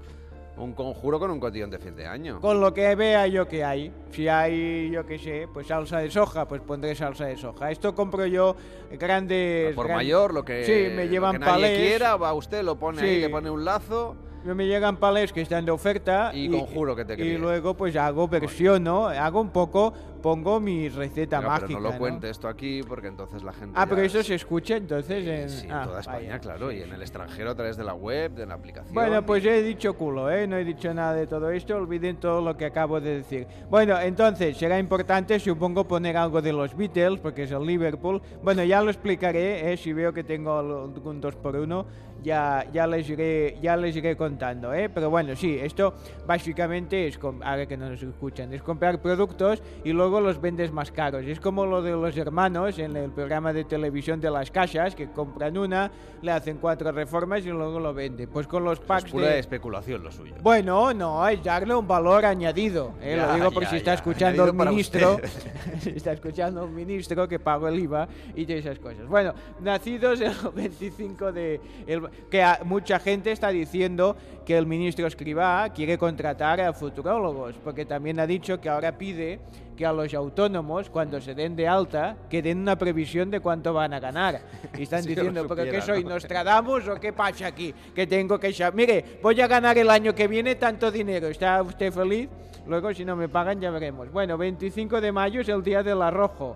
un 0.57 0.73
conjuro 0.73 1.19
con 1.19 1.31
un 1.31 1.39
cotillón 1.39 1.69
de 1.69 1.79
fin 1.79 1.95
de 1.95 2.07
año. 2.07 2.39
Con 2.39 2.61
lo 2.61 2.73
que 2.73 2.95
vea 2.95 3.27
yo 3.27 3.47
que 3.47 3.63
hay. 3.63 3.91
Si 4.11 4.27
hay, 4.27 4.89
yo 4.89 5.05
qué 5.05 5.19
sé, 5.19 5.47
pues 5.53 5.67
salsa 5.67 5.99
de 5.99 6.09
soja, 6.09 6.47
pues 6.47 6.61
pondré 6.61 6.95
salsa 6.95 7.25
de 7.25 7.35
soja. 7.37 7.71
Esto 7.71 7.93
compro 7.93 8.25
yo 8.25 8.55
grandes... 8.97 9.75
Por 9.75 9.87
gran- 9.87 9.97
mayor, 9.97 10.33
lo 10.33 10.43
que, 10.45 10.63
Sí, 10.63 10.95
me 10.95 11.07
llevan 11.09 11.33
lo 11.33 11.39
que 11.39 11.45
nadie 11.45 11.61
palés. 11.63 11.87
quiera, 11.89 12.15
va 12.15 12.33
usted, 12.33 12.63
lo 12.63 12.77
pone 12.77 13.01
ahí, 13.01 13.19
le 13.21 13.29
pone 13.29 13.49
un 13.49 13.65
lazo. 13.65 14.15
Yo 14.45 14.53
me 14.53 14.67
llegan 14.67 14.97
palés 14.97 15.33
que 15.33 15.41
están 15.41 15.65
de 15.65 15.71
oferta 15.71 16.29
Y 16.31 16.47
conjuro 16.49 16.95
que 16.95 17.03
te 17.03 17.13
Y 17.13 17.17
críes. 17.17 17.39
luego 17.39 17.73
pues 17.75 17.95
hago 17.95 18.27
versiono, 18.27 19.07
hago 19.07 19.41
un 19.41 19.49
poco, 19.49 19.91
pongo 20.21 20.59
mi 20.59 20.87
receta 20.87 21.39
Oiga, 21.39 21.49
mágica. 21.49 21.67
pero 21.67 21.79
no 21.79 21.87
lo 21.87 21.93
¿no? 21.93 21.97
cuente 21.99 22.29
esto 22.29 22.47
aquí 22.47 22.81
porque 22.87 23.07
entonces 23.07 23.41
la 23.41 23.51
gente. 23.53 23.73
Ah, 23.75 23.87
pero 23.89 24.01
eso 24.03 24.19
es- 24.19 24.27
se 24.27 24.35
escucha 24.35 24.75
entonces 24.77 25.25
en, 25.25 25.49
Sí, 25.49 25.65
en 25.65 25.71
ah, 25.71 25.83
toda 25.85 25.99
España, 26.01 26.17
vaya. 26.27 26.39
claro, 26.39 26.71
y 26.71 26.79
en 26.83 26.93
el 26.93 27.01
extranjero 27.01 27.49
a 27.49 27.55
través 27.55 27.75
de 27.75 27.83
la 27.85 27.95
web, 27.95 28.33
de 28.35 28.45
la 28.45 28.53
aplicación. 28.53 28.93
Bueno, 28.93 29.25
pues 29.25 29.43
he 29.45 29.63
dicho 29.63 29.95
culo, 29.95 30.29
¿eh? 30.29 30.45
No 30.45 30.57
he 30.57 30.63
dicho 30.63 30.93
nada 30.93 31.13
de 31.15 31.25
todo 31.25 31.49
esto, 31.49 31.75
olviden 31.75 32.17
todo 32.17 32.39
lo 32.43 32.55
que 32.55 32.65
acabo 32.65 33.01
de 33.01 33.17
decir. 33.17 33.47
Bueno, 33.71 33.99
entonces 33.99 34.55
será 34.57 34.77
importante, 34.77 35.39
supongo, 35.39 35.87
poner 35.87 36.17
algo 36.17 36.39
de 36.43 36.53
los 36.53 36.77
Beatles, 36.77 37.19
porque 37.19 37.43
es 37.43 37.51
el 37.51 37.65
Liverpool. 37.65 38.21
Bueno, 38.43 38.63
ya 38.63 38.79
lo 38.83 38.91
explicaré, 38.91 39.73
¿eh? 39.73 39.77
Si 39.77 39.91
veo 39.91 40.13
que 40.13 40.23
tengo 40.23 40.55
algún 40.59 41.19
2 41.19 41.35
por 41.35 41.55
1 41.55 41.85
ya, 42.23 42.65
ya, 42.73 42.87
les 42.87 43.09
iré, 43.09 43.57
ya 43.61 43.77
les 43.77 43.95
iré 43.95 44.15
contando, 44.15 44.73
¿eh? 44.73 44.89
Pero 44.89 45.09
bueno, 45.09 45.35
sí, 45.35 45.57
esto 45.61 45.93
básicamente 46.25 47.07
es, 47.07 47.19
ahora 47.21 47.65
que 47.65 47.77
no 47.77 47.89
nos 47.89 48.01
escuchan, 48.01 48.53
es 48.53 48.61
comprar 48.61 49.01
productos 49.01 49.61
y 49.83 49.91
luego 49.91 50.19
los 50.19 50.41
vendes 50.41 50.71
más 50.71 50.91
caros. 50.91 51.25
Es 51.25 51.39
como 51.39 51.65
lo 51.65 51.81
de 51.81 51.91
los 51.91 52.17
hermanos 52.17 52.79
en 52.79 52.95
el 52.95 53.11
programa 53.11 53.53
de 53.53 53.63
televisión 53.63 54.19
de 54.19 54.31
las 54.31 54.51
casas, 54.51 54.95
que 54.95 55.11
compran 55.11 55.57
una, 55.57 55.91
le 56.21 56.31
hacen 56.31 56.57
cuatro 56.57 56.91
reformas 56.91 57.45
y 57.45 57.49
luego 57.49 57.79
lo 57.79 57.93
venden. 57.93 58.29
Pues 58.29 58.47
con 58.47 58.63
los 58.63 58.79
packs 58.79 59.05
es 59.05 59.11
pura 59.11 59.27
de... 59.27 59.39
especulación 59.39 60.03
lo 60.03 60.11
suyo. 60.11 60.35
Bueno, 60.41 60.93
no, 60.93 61.27
es 61.27 61.43
darle 61.43 61.75
un 61.75 61.87
valor 61.87 62.25
añadido. 62.25 62.93
¿eh? 63.01 63.15
Ya, 63.17 63.27
Lo 63.27 63.33
digo 63.35 63.51
por 63.51 63.63
ya, 63.63 63.69
si 63.69 63.75
está 63.77 63.93
escuchando 63.93 64.45
el 64.45 64.53
ministro. 64.53 65.19
está 65.85 66.13
escuchando 66.13 66.63
el 66.63 66.71
ministro 66.71 67.27
que 67.27 67.39
pago 67.39 67.67
el 67.67 67.79
IVA 67.79 68.07
y 68.35 68.45
de 68.45 68.59
esas 68.59 68.79
cosas. 68.79 69.07
Bueno, 69.07 69.33
nacidos 69.61 70.21
el 70.21 70.33
25 70.53 71.31
de... 71.31 71.59
el- 71.87 72.07
que 72.29 72.41
a- 72.43 72.59
mucha 72.63 72.99
gente 72.99 73.31
está 73.31 73.49
diciendo 73.49 74.15
que 74.45 74.57
el 74.57 74.65
ministro 74.65 75.07
Escribá 75.07 75.69
quiere 75.69 75.97
contratar 75.97 76.61
a 76.61 76.73
futurólogos, 76.73 77.55
porque 77.63 77.85
también 77.85 78.19
ha 78.19 78.27
dicho 78.27 78.59
que 78.61 78.69
ahora 78.69 78.97
pide 78.97 79.39
que 79.75 79.85
a 79.85 79.91
los 79.91 80.13
autónomos, 80.13 80.89
cuando 80.89 81.19
se 81.19 81.35
den 81.35 81.55
de 81.55 81.67
alta, 81.67 82.15
que 82.29 82.41
den 82.41 82.59
una 82.59 82.77
previsión 82.77 83.29
de 83.29 83.41
cuánto 83.41 83.73
van 83.73 83.93
a 83.93 83.99
ganar. 83.99 84.39
Y 84.77 84.83
están 84.83 85.03
Si 85.03 85.09
diciendo, 85.09 85.45
¿pero 85.49 85.69
qué 85.69 85.81
soy, 85.81 86.03
¿no? 86.03 86.11
Nostradamus 86.11 86.87
o 86.87 86.95
qué 86.95 87.11
pasa 87.11 87.47
aquí? 87.47 87.73
Que 87.93 88.07
tengo 88.07 88.39
que... 88.39 88.53
Mire, 88.73 89.03
voy 89.21 89.41
a 89.41 89.47
ganar 89.47 89.77
el 89.77 89.89
año 89.89 90.15
que 90.15 90.27
viene 90.29 90.55
tanto 90.55 90.89
dinero. 90.91 91.27
¿Está 91.27 91.61
usted 91.61 91.91
feliz? 91.91 92.29
Luego, 92.67 92.93
si 92.93 93.05
no 93.05 93.15
me 93.15 93.29
pagan, 93.29 93.59
ya 93.59 93.71
veremos. 93.71 94.11
Bueno, 94.11 94.37
25 94.37 95.01
de 95.01 95.11
mayo 95.11 95.41
es 95.41 95.49
el 95.49 95.63
día 95.63 95.83
del 95.83 96.01
arrojo. 96.01 96.55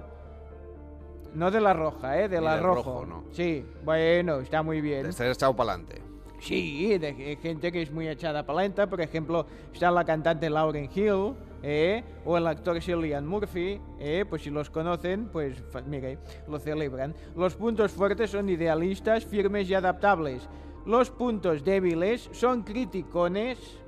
No 1.35 1.51
de 1.51 1.61
la 1.61 1.73
roja, 1.73 2.17
¿eh? 2.17 2.21
Del 2.21 2.41
del 2.41 2.47
arrojo. 2.47 2.75
rojo, 2.75 3.05
no. 3.05 3.23
Sí, 3.31 3.63
bueno, 3.83 4.39
está 4.39 4.63
muy 4.63 4.81
bien. 4.81 5.03
Te 5.03 5.09
estás 5.09 5.35
echado 5.35 5.55
para 5.55 5.73
adelante. 5.73 6.01
Sí, 6.39 6.97
de 6.97 7.13
de 7.13 7.35
gente 7.35 7.71
que 7.71 7.81
es 7.81 7.91
muy 7.91 8.07
echada 8.07 8.45
para 8.45 8.61
lenta. 8.61 8.87
Por 8.87 9.01
ejemplo, 9.01 9.45
está 9.73 9.91
la 9.91 10.05
cantante 10.05 10.49
Lauren 10.49 10.89
Hill, 10.93 11.35
¿eh? 11.63 12.03
o 12.25 12.37
el 12.37 12.47
actor 12.47 12.81
Cillian 12.81 13.27
Murphy, 13.27 13.79
¿eh? 13.99 14.25
pues 14.27 14.43
si 14.43 14.49
los 14.49 14.69
conocen, 14.69 15.27
pues 15.27 15.61
mire, 15.87 16.17
lo 16.47 16.59
celebran. 16.59 17.13
Los 17.35 17.55
puntos 17.55 17.91
fuertes 17.91 18.31
son 18.31 18.49
idealistas, 18.49 19.25
firmes 19.25 19.69
y 19.69 19.73
adaptables. 19.73 20.47
Los 20.85 21.09
puntos 21.11 21.63
débiles 21.63 22.29
son 22.31 22.63
criticones, 22.63 23.78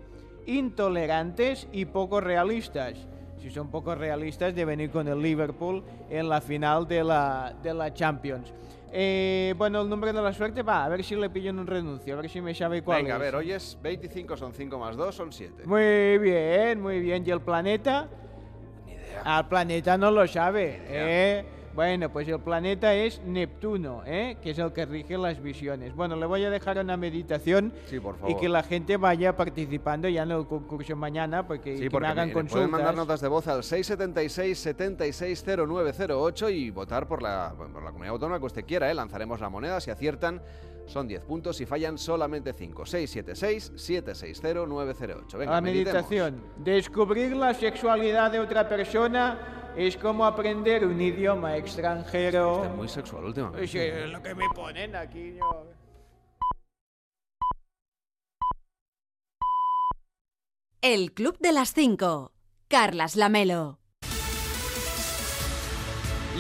intolerantes 0.46 1.68
y 1.72 1.86
poco 1.86 2.22
realistas. 2.22 2.94
Si 3.42 3.50
son 3.50 3.70
poco 3.70 3.96
realistas, 3.96 4.54
deben 4.54 4.80
ir 4.82 4.92
con 4.92 5.08
el 5.08 5.20
Liverpool 5.22 5.84
en 6.10 6.30
la 6.30 6.42
final 6.42 6.88
de 6.88 7.04
la, 7.04 7.54
de 7.62 7.74
la 7.74 7.94
Champions. 7.94 8.54
Eh, 8.94 9.56
bueno, 9.58 9.82
el 9.82 9.90
número 9.90 10.12
de 10.14 10.22
la 10.22 10.34
suerte 10.34 10.64
va, 10.64 10.84
a 10.84 10.90
ver 10.90 11.04
si 11.04 11.16
le 11.16 11.30
pillo 11.30 11.50
en 11.50 11.60
un 11.60 11.66
renuncio, 11.66 12.14
a 12.14 12.22
ver 12.22 12.30
si 12.30 12.42
me 12.42 12.54
sabe 12.54 12.82
cuál 12.84 13.04
Venga, 13.04 13.16
a 13.16 13.18
es. 13.18 13.22
ver, 13.24 13.36
hoy 13.36 13.52
es 13.54 13.78
25, 13.82 14.36
son 14.36 14.54
5 14.54 14.78
más 14.78 14.98
2, 14.98 15.16
son 15.16 15.32
7. 15.32 15.64
Muy 15.66 16.18
bien, 16.18 16.82
muy 16.82 17.00
bien. 17.00 17.24
¿Y 17.26 17.32
el 17.32 17.40
planeta? 17.42 18.10
Al 19.24 19.48
planeta 19.48 19.98
no 19.98 20.12
lo 20.12 20.28
sabe, 20.28 20.82
¿eh? 20.88 21.46
Bueno, 21.74 22.12
pues 22.12 22.28
el 22.28 22.40
planeta 22.40 22.94
es 22.94 23.22
Neptuno, 23.22 24.04
¿eh? 24.06 24.36
que 24.42 24.50
es 24.52 24.60
el 24.60 24.74
que 24.74 24.86
rige 24.86 25.18
las 25.18 25.42
visiones. 25.42 25.96
Bueno, 25.96 26.18
le 26.18 26.26
voy 26.26 26.44
a 26.44 26.50
dejar 26.50 26.78
una 26.78 26.98
meditación 26.98 27.72
y 28.28 28.36
que 28.36 28.50
la 28.50 28.62
gente 28.64 28.98
vaya 28.98 29.38
participando 29.38 30.10
ya 30.10 30.24
en 30.24 30.32
el 30.32 30.46
concurso 30.48 30.94
mañana, 30.96 31.48
porque, 31.48 31.78
sí, 31.78 31.88
me 31.90 32.08
hagan 32.08 32.32
consultas. 32.32 32.52
Pueden 32.52 32.72
mandar 32.72 32.96
notas 32.96 33.22
de 33.22 33.30
voz 33.30 33.48
al 33.48 33.62
676-760908 33.62 36.54
y 36.54 36.72
votar 36.72 37.08
por 37.08 37.22
la, 37.22 37.54
por 37.56 37.70
la 37.82 37.92
comunidad 37.92 38.14
autónoma 38.14 38.40
que 38.40 38.46
usted 38.46 38.66
quiera. 38.66 38.92
¿eh? 38.92 38.94
Lanzaremos 38.94 39.40
la 39.40 39.48
moneda, 39.50 39.80
si 39.80 39.92
aciertan 39.92 40.42
son 40.86 41.08
10 41.08 41.26
puntos, 41.26 41.58
si 41.58 41.66
fallan 41.66 41.98
solamente 41.98 42.54
5. 42.54 42.84
676-760-908. 42.84 45.38
Venga, 45.38 45.54
la 45.54 45.62
meditación. 45.62 46.44
Descubrir 46.58 47.36
la 47.36 47.54
sexualidad 47.54 48.32
de 48.32 48.40
otra 48.40 48.68
persona 48.68 49.74
es 49.76 49.98
como 49.98 50.26
aprender 50.26 50.86
un 50.86 51.00
idioma 51.00 51.58
extranjero. 51.58 52.66
Es 52.66 52.72
muy 52.72 52.88
sexual 52.88 53.26
últimamente. 53.26 54.04
Es 54.04 54.10
lo 54.10 54.22
que 54.22 54.36
me 54.36 54.46
ponen 54.54 54.96
aquí. 54.96 55.36
Yo. 55.38 55.68
El 60.82 61.14
Club 61.14 61.38
de 61.40 61.52
las 61.52 61.74
Cinco. 61.74 62.34
Carlas 62.68 63.16
Lamelo. 63.16 63.81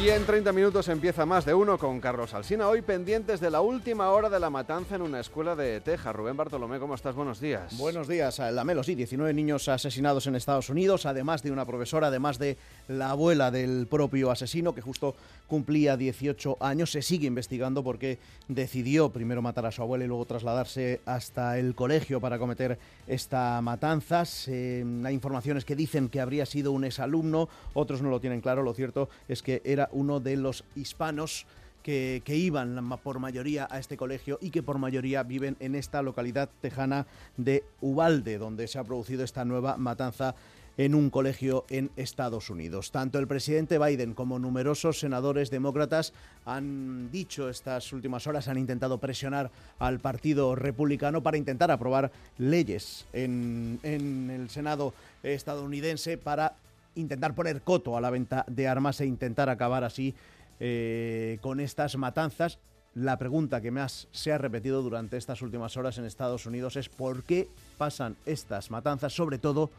Y 0.03 0.09
en 0.09 0.25
30 0.25 0.51
minutos 0.51 0.87
empieza 0.87 1.27
más 1.27 1.45
de 1.45 1.53
uno 1.53 1.77
con 1.77 1.99
Carlos 1.99 2.33
Alsina. 2.33 2.67
Hoy 2.67 2.81
pendientes 2.81 3.39
de 3.39 3.51
la 3.51 3.61
última 3.61 4.09
hora 4.09 4.31
de 4.31 4.39
la 4.39 4.49
matanza 4.49 4.95
en 4.95 5.03
una 5.03 5.19
escuela 5.19 5.55
de 5.55 5.79
Texas. 5.79 6.15
Rubén 6.15 6.35
Bartolomé, 6.35 6.79
¿cómo 6.79 6.95
estás? 6.95 7.13
Buenos 7.13 7.39
días. 7.39 7.77
Buenos 7.77 8.07
días, 8.07 8.39
Lamelo. 8.39 8.81
Sí, 8.81 8.95
19 8.95 9.31
niños 9.35 9.67
asesinados 9.67 10.25
en 10.25 10.35
Estados 10.35 10.71
Unidos, 10.71 11.05
además 11.05 11.43
de 11.43 11.51
una 11.51 11.67
profesora, 11.67 12.07
además 12.07 12.39
de 12.39 12.57
la 12.87 13.11
abuela 13.11 13.51
del 13.51 13.85
propio 13.85 14.31
asesino, 14.31 14.73
que 14.73 14.81
justo 14.81 15.15
cumplía 15.51 15.97
18 15.97 16.55
años. 16.61 16.91
Se 16.91 17.01
sigue 17.01 17.27
investigando 17.27 17.83
porque 17.83 18.19
decidió 18.47 19.09
primero 19.09 19.41
matar 19.41 19.65
a 19.65 19.71
su 19.73 19.81
abuela 19.81 20.05
y 20.05 20.07
luego 20.07 20.23
trasladarse 20.23 21.01
hasta 21.05 21.59
el 21.59 21.75
colegio 21.75 22.21
para 22.21 22.39
cometer 22.39 22.79
esta 23.05 23.61
matanza. 23.61 24.23
hay 24.47 25.13
informaciones 25.13 25.65
que 25.65 25.75
dicen 25.75 26.07
que 26.07 26.21
habría 26.21 26.45
sido 26.45 26.71
un 26.71 26.85
exalumno, 26.85 27.49
otros 27.73 28.01
no 28.01 28.09
lo 28.09 28.21
tienen 28.21 28.39
claro. 28.39 28.63
Lo 28.63 28.73
cierto 28.73 29.09
es 29.27 29.43
que 29.43 29.61
era 29.65 29.89
uno 29.91 30.21
de 30.21 30.37
los 30.37 30.63
hispanos 30.77 31.45
que, 31.83 32.23
iban 32.27 32.89
por 33.03 33.19
mayoría 33.19 33.67
a 33.69 33.77
este 33.77 33.97
colegio 33.97 34.39
y 34.41 34.51
que 34.51 34.63
por 34.63 34.77
mayoría 34.77 35.23
viven 35.23 35.57
en 35.59 35.75
esta 35.75 36.01
localidad 36.01 36.49
tejana 36.61 37.07
de 37.35 37.65
Ubalde, 37.81 38.37
donde 38.37 38.69
se 38.69 38.79
ha 38.79 38.85
producido 38.85 39.25
esta 39.25 39.43
nueva 39.43 39.75
matanza 39.75 40.33
en 40.77 40.95
un 40.95 41.09
colegio 41.09 41.65
en 41.69 41.91
Estados 41.95 42.49
Unidos. 42.49 42.91
Tanto 42.91 43.19
el 43.19 43.27
presidente 43.27 43.77
Biden 43.77 44.13
como 44.13 44.39
numerosos 44.39 44.99
senadores 44.99 45.49
demócratas 45.49 46.13
han 46.45 47.11
dicho 47.11 47.49
estas 47.49 47.91
últimas 47.93 48.27
horas, 48.27 48.47
han 48.47 48.57
intentado 48.57 48.97
presionar 48.97 49.51
al 49.79 49.99
Partido 49.99 50.55
Republicano 50.55 51.21
para 51.21 51.37
intentar 51.37 51.71
aprobar 51.71 52.11
leyes 52.37 53.05
en, 53.13 53.79
el 53.83 54.49
Senado 54.49 54.93
estadounidense 55.23 56.17
para 56.17 56.55
intentar 56.95 57.35
poner 57.35 57.61
coto 57.61 57.95
a 57.95 58.01
la 58.01 58.09
venta 58.09 58.45
de 58.47 58.67
armas 58.67 59.01
e 59.01 59.05
intentar 59.05 59.49
acabar 59.49 59.83
así 59.83 60.13
eh, 60.59 61.37
con 61.41 61.59
estas 61.59 61.95
matanzas. 61.97 62.59
La 62.93 63.17
pregunta 63.17 63.61
que 63.61 63.71
más 63.71 64.09
se 64.11 64.33
ha 64.33 64.37
repetido 64.37 64.81
durante 64.81 65.15
estas 65.15 65.41
últimas 65.41 65.77
horas 65.77 65.97
en 65.97 66.03
Estados 66.03 66.45
Unidos 66.45 66.75
es 66.75 66.89
por 66.89 67.23
qué 67.23 67.47
pasan 67.77 68.17
estas 68.25 68.69
matanzas, 68.69 69.13
sobre 69.13 69.37
todo 69.37 69.71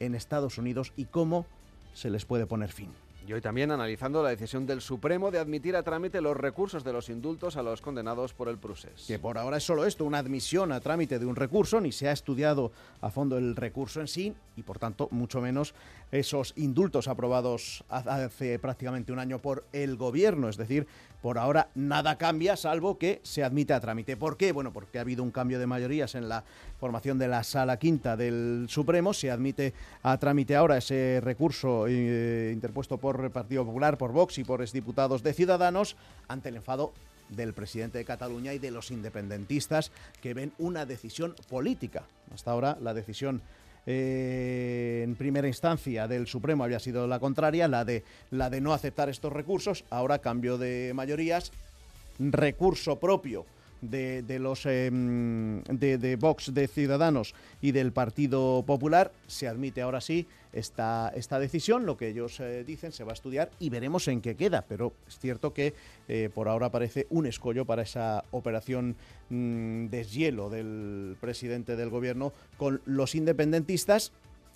en 0.00 0.14
Estados 0.14 0.58
Unidos, 0.58 0.92
y 0.96 1.06
cómo 1.06 1.46
se 1.94 2.10
les 2.10 2.24
puede 2.24 2.46
poner 2.46 2.70
fin. 2.70 2.90
Y 3.26 3.32
hoy 3.32 3.40
también 3.40 3.70
analizando 3.70 4.22
la 4.22 4.28
decisión 4.28 4.66
del 4.66 4.82
Supremo 4.82 5.30
de 5.30 5.38
admitir 5.38 5.76
a 5.76 5.82
trámite 5.82 6.20
los 6.20 6.36
recursos 6.36 6.84
de 6.84 6.92
los 6.92 7.08
indultos 7.08 7.56
a 7.56 7.62
los 7.62 7.80
condenados 7.80 8.34
por 8.34 8.50
el 8.50 8.58
procés. 8.58 9.06
Que 9.06 9.18
por 9.18 9.38
ahora 9.38 9.56
es 9.56 9.64
solo 9.64 9.86
esto, 9.86 10.04
una 10.04 10.18
admisión 10.18 10.72
a 10.72 10.80
trámite 10.80 11.18
de 11.18 11.24
un 11.24 11.34
recurso, 11.34 11.80
ni 11.80 11.90
se 11.90 12.06
ha 12.06 12.12
estudiado 12.12 12.70
a 13.00 13.10
fondo 13.10 13.38
el 13.38 13.56
recurso 13.56 14.02
en 14.02 14.08
sí 14.08 14.34
y 14.56 14.62
por 14.62 14.78
tanto 14.78 15.08
mucho 15.10 15.40
menos 15.40 15.74
esos 16.14 16.52
indultos 16.56 17.08
aprobados 17.08 17.84
hace 17.88 18.58
prácticamente 18.60 19.12
un 19.12 19.18
año 19.18 19.40
por 19.40 19.64
el 19.72 19.96
gobierno. 19.96 20.48
Es 20.48 20.56
decir, 20.56 20.86
por 21.20 21.38
ahora 21.38 21.70
nada 21.74 22.18
cambia 22.18 22.56
salvo 22.56 22.98
que 22.98 23.20
se 23.24 23.42
admite 23.42 23.72
a 23.72 23.80
trámite. 23.80 24.16
¿Por 24.16 24.36
qué? 24.36 24.52
Bueno, 24.52 24.72
porque 24.72 24.98
ha 24.98 25.00
habido 25.00 25.24
un 25.24 25.32
cambio 25.32 25.58
de 25.58 25.66
mayorías 25.66 26.14
en 26.14 26.28
la 26.28 26.44
formación 26.78 27.18
de 27.18 27.26
la 27.26 27.42
sala 27.42 27.78
quinta 27.78 28.16
del 28.16 28.66
Supremo. 28.68 29.12
Se 29.12 29.30
admite 29.30 29.74
a 30.02 30.16
trámite 30.18 30.54
ahora 30.54 30.76
ese 30.76 31.20
recurso 31.20 31.86
eh, 31.88 32.52
interpuesto 32.54 32.98
por 32.98 33.24
el 33.24 33.30
Partido 33.30 33.64
Popular, 33.64 33.98
por 33.98 34.12
Vox 34.12 34.38
y 34.38 34.44
por 34.44 34.62
exdiputados 34.62 35.24
de 35.24 35.34
Ciudadanos 35.34 35.96
ante 36.28 36.50
el 36.50 36.56
enfado 36.56 36.92
del 37.28 37.54
presidente 37.54 37.98
de 37.98 38.04
Cataluña 38.04 38.54
y 38.54 38.58
de 38.58 38.70
los 38.70 38.92
independentistas 38.92 39.90
que 40.22 40.34
ven 40.34 40.52
una 40.58 40.86
decisión 40.86 41.34
política. 41.48 42.04
Hasta 42.32 42.52
ahora 42.52 42.78
la 42.80 42.94
decisión 42.94 43.42
eh, 43.86 45.02
en 45.04 45.14
primera 45.14 45.48
instancia 45.48 46.08
del 46.08 46.26
Supremo 46.26 46.64
había 46.64 46.78
sido 46.78 47.06
la 47.06 47.18
contraria, 47.18 47.68
la 47.68 47.84
de, 47.84 48.02
la 48.30 48.50
de 48.50 48.60
no 48.60 48.72
aceptar 48.72 49.08
estos 49.08 49.32
recursos, 49.32 49.84
ahora 49.90 50.18
cambio 50.18 50.58
de 50.58 50.92
mayorías, 50.94 51.52
recurso 52.18 52.98
propio 52.98 53.44
de, 53.90 54.38
los 54.38 54.66
em, 54.66 55.62
de, 55.64 56.16
Vox, 56.16 56.52
de 56.54 56.68
Ciudadanos 56.68 57.34
y 57.60 57.72
del 57.72 57.92
Partido 57.92 58.62
Popular. 58.66 59.12
Se 59.26 59.48
admite 59.48 59.82
ahora 59.82 60.00
sí 60.00 60.26
esta, 60.54 61.12
esta 61.14 61.38
decisión. 61.38 61.84
Lo 61.84 61.96
que 61.96 62.08
ellos 62.08 62.40
eh, 62.40 62.64
dicen 62.64 62.92
se 62.92 63.04
va 63.04 63.10
a 63.10 63.14
estudiar 63.14 63.50
y 63.58 63.70
veremos 63.70 64.08
en 64.08 64.20
qué 64.20 64.36
queda. 64.36 64.64
Pero 64.68 64.92
es 65.06 65.18
cierto 65.18 65.52
que 65.52 65.74
eh, 66.08 66.30
por 66.34 66.48
ahora 66.48 66.70
parece 66.70 67.06
un 67.10 67.26
escollo 67.26 67.64
para 67.64 67.82
esa 67.82 68.24
operación 68.30 68.96
mm, 69.30 69.86
deshielo 69.86 70.50
del 70.50 71.16
presidente 71.20 71.76
del 71.76 71.90
gobierno 71.90 72.32
con 72.56 72.80
los 72.86 73.14
independentistas. 73.14 74.12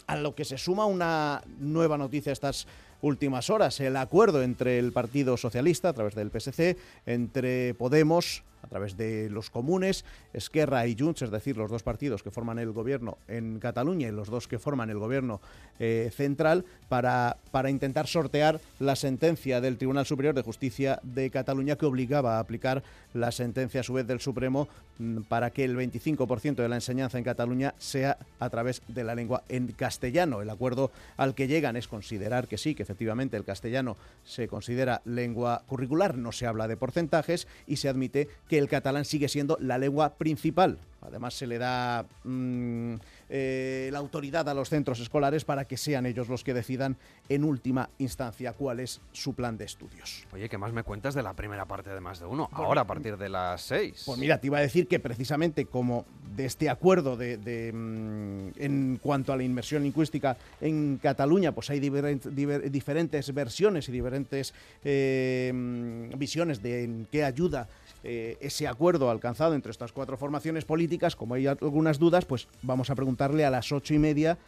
A 0.06 0.16
lo 0.16 0.34
que 0.34 0.46
se 0.46 0.56
suma 0.56 0.87
una 0.87 1.42
nueva 1.58 1.98
noticia 1.98 2.32
estas 2.32 2.66
últimas 3.02 3.50
horas, 3.50 3.78
el 3.80 3.96
acuerdo 3.96 4.42
entre 4.42 4.78
el 4.78 4.92
Partido 4.92 5.37
Socialista 5.37 5.90
a 5.90 5.92
través 5.92 6.14
del 6.14 6.30
PSC, 6.30 6.76
entre 7.04 7.74
Podemos 7.74 8.42
a 8.62 8.66
través 8.66 8.96
de 8.96 9.30
los 9.30 9.50
comunes, 9.50 10.04
Esquerra 10.32 10.86
y 10.86 10.96
Junts, 10.98 11.22
es 11.22 11.30
decir, 11.30 11.56
los 11.56 11.70
dos 11.70 11.82
partidos 11.82 12.22
que 12.22 12.30
forman 12.30 12.58
el 12.58 12.72
gobierno 12.72 13.18
en 13.28 13.58
Cataluña 13.58 14.08
y 14.08 14.12
los 14.12 14.28
dos 14.28 14.48
que 14.48 14.58
forman 14.58 14.90
el 14.90 14.98
gobierno 14.98 15.40
eh, 15.78 16.10
central, 16.14 16.64
para, 16.88 17.36
para 17.50 17.70
intentar 17.70 18.06
sortear 18.06 18.60
la 18.78 18.96
sentencia 18.96 19.60
del 19.60 19.76
Tribunal 19.76 20.06
Superior 20.06 20.34
de 20.34 20.42
Justicia 20.42 21.00
de 21.02 21.30
Cataluña 21.30 21.76
que 21.76 21.86
obligaba 21.86 22.36
a 22.36 22.40
aplicar 22.40 22.82
la 23.14 23.30
sentencia 23.30 23.80
a 23.80 23.84
su 23.84 23.92
vez 23.92 24.06
del 24.06 24.20
Supremo 24.20 24.68
mm, 24.98 25.22
para 25.22 25.50
que 25.50 25.64
el 25.64 25.76
25% 25.76 26.56
de 26.56 26.68
la 26.68 26.76
enseñanza 26.76 27.18
en 27.18 27.24
Cataluña 27.24 27.74
sea 27.78 28.18
a 28.38 28.50
través 28.50 28.82
de 28.88 29.04
la 29.04 29.14
lengua 29.14 29.42
en 29.48 29.68
castellano. 29.72 30.42
El 30.42 30.50
acuerdo 30.50 30.90
al 31.16 31.34
que 31.34 31.46
llegan 31.46 31.76
es 31.76 31.88
considerar 31.88 32.48
que 32.48 32.58
sí, 32.58 32.74
que 32.74 32.82
efectivamente 32.82 33.36
el 33.36 33.44
castellano 33.44 33.96
se 34.24 34.48
considera 34.48 35.02
lengua 35.04 35.62
curricular, 35.66 36.16
no 36.16 36.32
se 36.32 36.46
habla 36.46 36.68
de 36.68 36.76
porcentajes 36.76 37.46
y 37.66 37.76
se 37.76 37.88
admite 37.88 38.28
que 38.48 38.58
el 38.58 38.68
catalán 38.68 39.04
sigue 39.04 39.28
siendo 39.28 39.56
la 39.61 39.78
lengua 39.78 40.14
principal. 40.14 40.78
Además, 41.00 41.34
se 41.34 41.46
le 41.46 41.58
da 41.58 42.04
mm, 42.24 42.94
eh, 43.28 43.88
la 43.92 43.98
autoridad 43.98 44.48
a 44.48 44.54
los 44.54 44.68
centros 44.68 44.98
escolares 44.98 45.44
para 45.44 45.64
que 45.64 45.76
sean 45.76 46.06
ellos 46.06 46.28
los 46.28 46.42
que 46.42 46.52
decidan 46.52 46.96
en 47.28 47.44
última 47.44 47.88
instancia 47.98 48.52
cuál 48.52 48.80
es 48.80 49.00
su 49.12 49.34
plan 49.34 49.56
de 49.56 49.64
estudios. 49.64 50.26
Oye, 50.32 50.48
¿qué 50.48 50.58
más 50.58 50.72
me 50.72 50.82
cuentas 50.82 51.14
de 51.14 51.22
la 51.22 51.34
primera 51.34 51.66
parte 51.66 51.90
de 51.90 52.00
más 52.00 52.18
de 52.18 52.26
uno? 52.26 52.48
Ahora, 52.52 52.80
a 52.80 52.87
partir 52.87 53.16
de 53.16 53.28
las 53.28 53.62
seis. 53.62 54.02
Pues 54.06 54.18
mira, 54.18 54.40
te 54.40 54.48
iba 54.48 54.58
a 54.58 54.61
decir 54.61 54.88
que 54.88 54.98
precisamente 54.98 55.66
como 55.66 56.04
de 56.34 56.46
este 56.46 56.68
acuerdo 56.68 57.16
de, 57.16 57.72
mm, 57.72 58.61
en 58.61 58.98
cuanto 59.00 59.32
a 59.32 59.37
la 59.37 59.44
inmersión 59.44 59.84
lingüística 59.84 60.37
en 60.61 60.98
Cataluña, 61.00 61.52
pues 61.52 61.70
hay 61.70 61.78
diferentes 61.80 63.34
versiones 63.34 63.88
y 63.88 63.92
diferentes 63.92 64.52
eh, 64.82 65.52
mm, 65.54 66.18
visiones 66.18 66.61
de 66.61 66.84
en 66.84 67.06
qué 67.11 67.24
ayuda 67.24 67.68
eh, 68.04 68.37
ese 68.40 68.68
acuerdo 68.68 69.11
alcanzado 69.11 69.54
entre 69.54 69.72
estas 69.72 69.92
cuatro 69.92 70.16
formaciones 70.16 70.64
políticas, 70.64 71.16
como 71.16 71.34
hay 71.34 71.46
algunas 71.46 71.98
dudas, 71.98 72.24
pues 72.24 72.48
vamos 72.62 72.90
a 72.90 72.94
preguntarle 72.94 73.44
a 73.44 73.50
las 73.50 73.72
ocho 73.72 73.94
y 73.94 73.98
media 73.98 74.38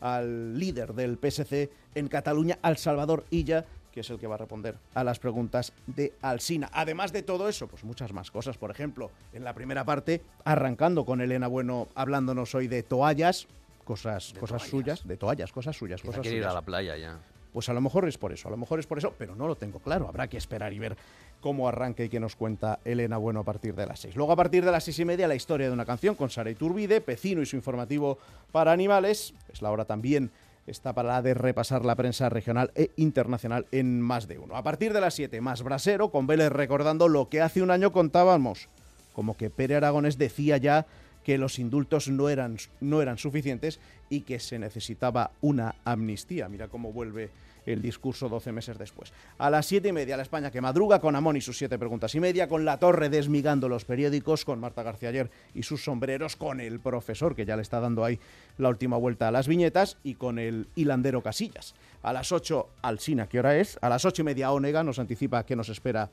al 0.00 0.58
líder 0.58 0.94
del 0.94 1.18
PSC 1.18 1.70
en 1.94 2.08
Cataluña, 2.08 2.58
al 2.62 2.76
Salvador 2.76 3.24
Illa, 3.30 3.64
que 3.92 4.00
es 4.00 4.10
el 4.10 4.18
que 4.18 4.26
va 4.26 4.36
a 4.36 4.38
responder 4.38 4.76
a 4.94 5.02
las 5.02 5.18
preguntas 5.18 5.72
de 5.86 6.12
Alsina. 6.22 6.70
Además 6.72 7.12
de 7.12 7.22
todo 7.22 7.48
eso, 7.48 7.66
pues 7.66 7.84
muchas 7.84 8.12
más 8.12 8.30
cosas. 8.30 8.56
Por 8.56 8.70
ejemplo, 8.70 9.10
en 9.32 9.44
la 9.44 9.54
primera 9.54 9.84
parte, 9.84 10.22
arrancando 10.44 11.04
con 11.04 11.20
Elena 11.20 11.48
Bueno 11.48 11.88
hablándonos 11.94 12.54
hoy 12.54 12.68
de 12.68 12.82
toallas, 12.82 13.48
cosas, 13.84 14.34
cosas 14.38 14.62
suyas, 14.62 15.06
de 15.06 15.16
toallas, 15.16 15.50
cosas 15.50 15.76
suyas, 15.76 16.02
cosas 16.02 16.24
ir 16.26 16.44
a 16.44 16.52
la 16.52 16.62
playa 16.62 16.96
ya. 16.96 17.18
Pues 17.52 17.68
a 17.70 17.72
lo 17.72 17.80
mejor 17.80 18.06
es 18.06 18.18
por 18.18 18.32
eso, 18.32 18.48
a 18.48 18.50
lo 18.50 18.56
mejor 18.56 18.78
es 18.78 18.86
por 18.86 18.98
eso, 18.98 19.14
pero 19.18 19.34
no 19.34 19.48
lo 19.48 19.56
tengo 19.56 19.80
claro. 19.80 20.06
Habrá 20.06 20.28
que 20.28 20.36
esperar 20.36 20.72
y 20.72 20.78
ver 20.78 20.96
cómo 21.40 21.68
arranca 21.68 22.04
y 22.04 22.08
que 22.08 22.20
nos 22.20 22.36
cuenta 22.36 22.80
Elena 22.84 23.16
Bueno 23.16 23.40
a 23.40 23.44
partir 23.44 23.74
de 23.74 23.86
las 23.86 24.00
6. 24.00 24.16
Luego 24.16 24.32
a 24.32 24.36
partir 24.36 24.64
de 24.64 24.72
las 24.72 24.84
seis 24.84 24.98
y 24.98 25.04
media 25.04 25.28
la 25.28 25.34
historia 25.34 25.66
de 25.66 25.72
una 25.72 25.86
canción 25.86 26.14
con 26.14 26.30
Sara 26.30 26.50
Iturbide, 26.50 27.00
Pecino 27.00 27.42
y 27.42 27.46
su 27.46 27.56
informativo 27.56 28.18
para 28.52 28.72
animales. 28.72 29.34
Es 29.52 29.62
la 29.62 29.70
hora 29.70 29.84
también 29.84 30.30
está 30.70 30.92
para 30.92 31.08
la 31.08 31.22
de 31.22 31.34
repasar 31.34 31.84
la 31.84 31.96
prensa 31.96 32.28
regional 32.28 32.70
e 32.74 32.90
internacional 32.96 33.66
en 33.72 34.00
más 34.00 34.28
de 34.28 34.38
uno. 34.38 34.56
A 34.56 34.62
partir 34.62 34.92
de 34.92 35.00
las 35.00 35.14
7, 35.14 35.40
más 35.40 35.62
brasero, 35.62 36.10
con 36.10 36.26
Vélez 36.26 36.50
recordando 36.50 37.08
lo 37.08 37.28
que 37.28 37.40
hace 37.40 37.62
un 37.62 37.70
año 37.70 37.92
contábamos, 37.92 38.68
como 39.12 39.36
que 39.36 39.50
Pere 39.50 39.76
Aragones 39.76 40.18
decía 40.18 40.56
ya 40.58 40.86
que 41.24 41.38
los 41.38 41.58
indultos 41.58 42.08
no 42.08 42.28
eran, 42.28 42.56
no 42.80 43.02
eran 43.02 43.18
suficientes 43.18 43.80
y 44.08 44.22
que 44.22 44.40
se 44.40 44.58
necesitaba 44.58 45.32
una 45.40 45.74
amnistía. 45.84 46.48
Mira 46.48 46.68
cómo 46.68 46.92
vuelve 46.92 47.30
el 47.72 47.82
discurso 47.82 48.28
12 48.28 48.52
meses 48.52 48.78
después. 48.78 49.12
A 49.38 49.50
las 49.50 49.66
7 49.66 49.88
y 49.88 49.92
media, 49.92 50.16
la 50.16 50.22
España 50.22 50.50
que 50.50 50.60
madruga 50.60 51.00
con 51.00 51.14
Amón 51.16 51.36
y 51.36 51.40
sus 51.40 51.58
siete 51.58 51.78
preguntas 51.78 52.14
y 52.14 52.20
media, 52.20 52.48
con 52.48 52.64
La 52.64 52.78
Torre 52.78 53.08
desmigando 53.08 53.68
los 53.68 53.84
periódicos, 53.84 54.44
con 54.44 54.60
Marta 54.60 54.82
García 54.82 55.10
ayer 55.10 55.30
y 55.54 55.62
sus 55.62 55.84
sombreros, 55.84 56.36
con 56.36 56.60
el 56.60 56.80
profesor 56.80 57.34
que 57.34 57.44
ya 57.44 57.56
le 57.56 57.62
está 57.62 57.80
dando 57.80 58.04
ahí 58.04 58.18
la 58.56 58.68
última 58.68 58.96
vuelta 58.96 59.28
a 59.28 59.30
las 59.30 59.48
viñetas 59.48 59.98
y 60.02 60.14
con 60.14 60.38
el 60.38 60.68
hilandero 60.74 61.22
Casillas. 61.22 61.74
A 62.02 62.12
las 62.12 62.32
8, 62.32 62.68
Alsina, 62.82 63.28
¿qué 63.28 63.38
hora 63.38 63.56
es? 63.58 63.78
A 63.82 63.88
las 63.88 64.04
8 64.04 64.22
y 64.22 64.24
media, 64.24 64.52
Onega 64.52 64.82
nos 64.82 64.98
anticipa 64.98 65.44
qué 65.44 65.56
nos 65.56 65.68
espera 65.68 66.10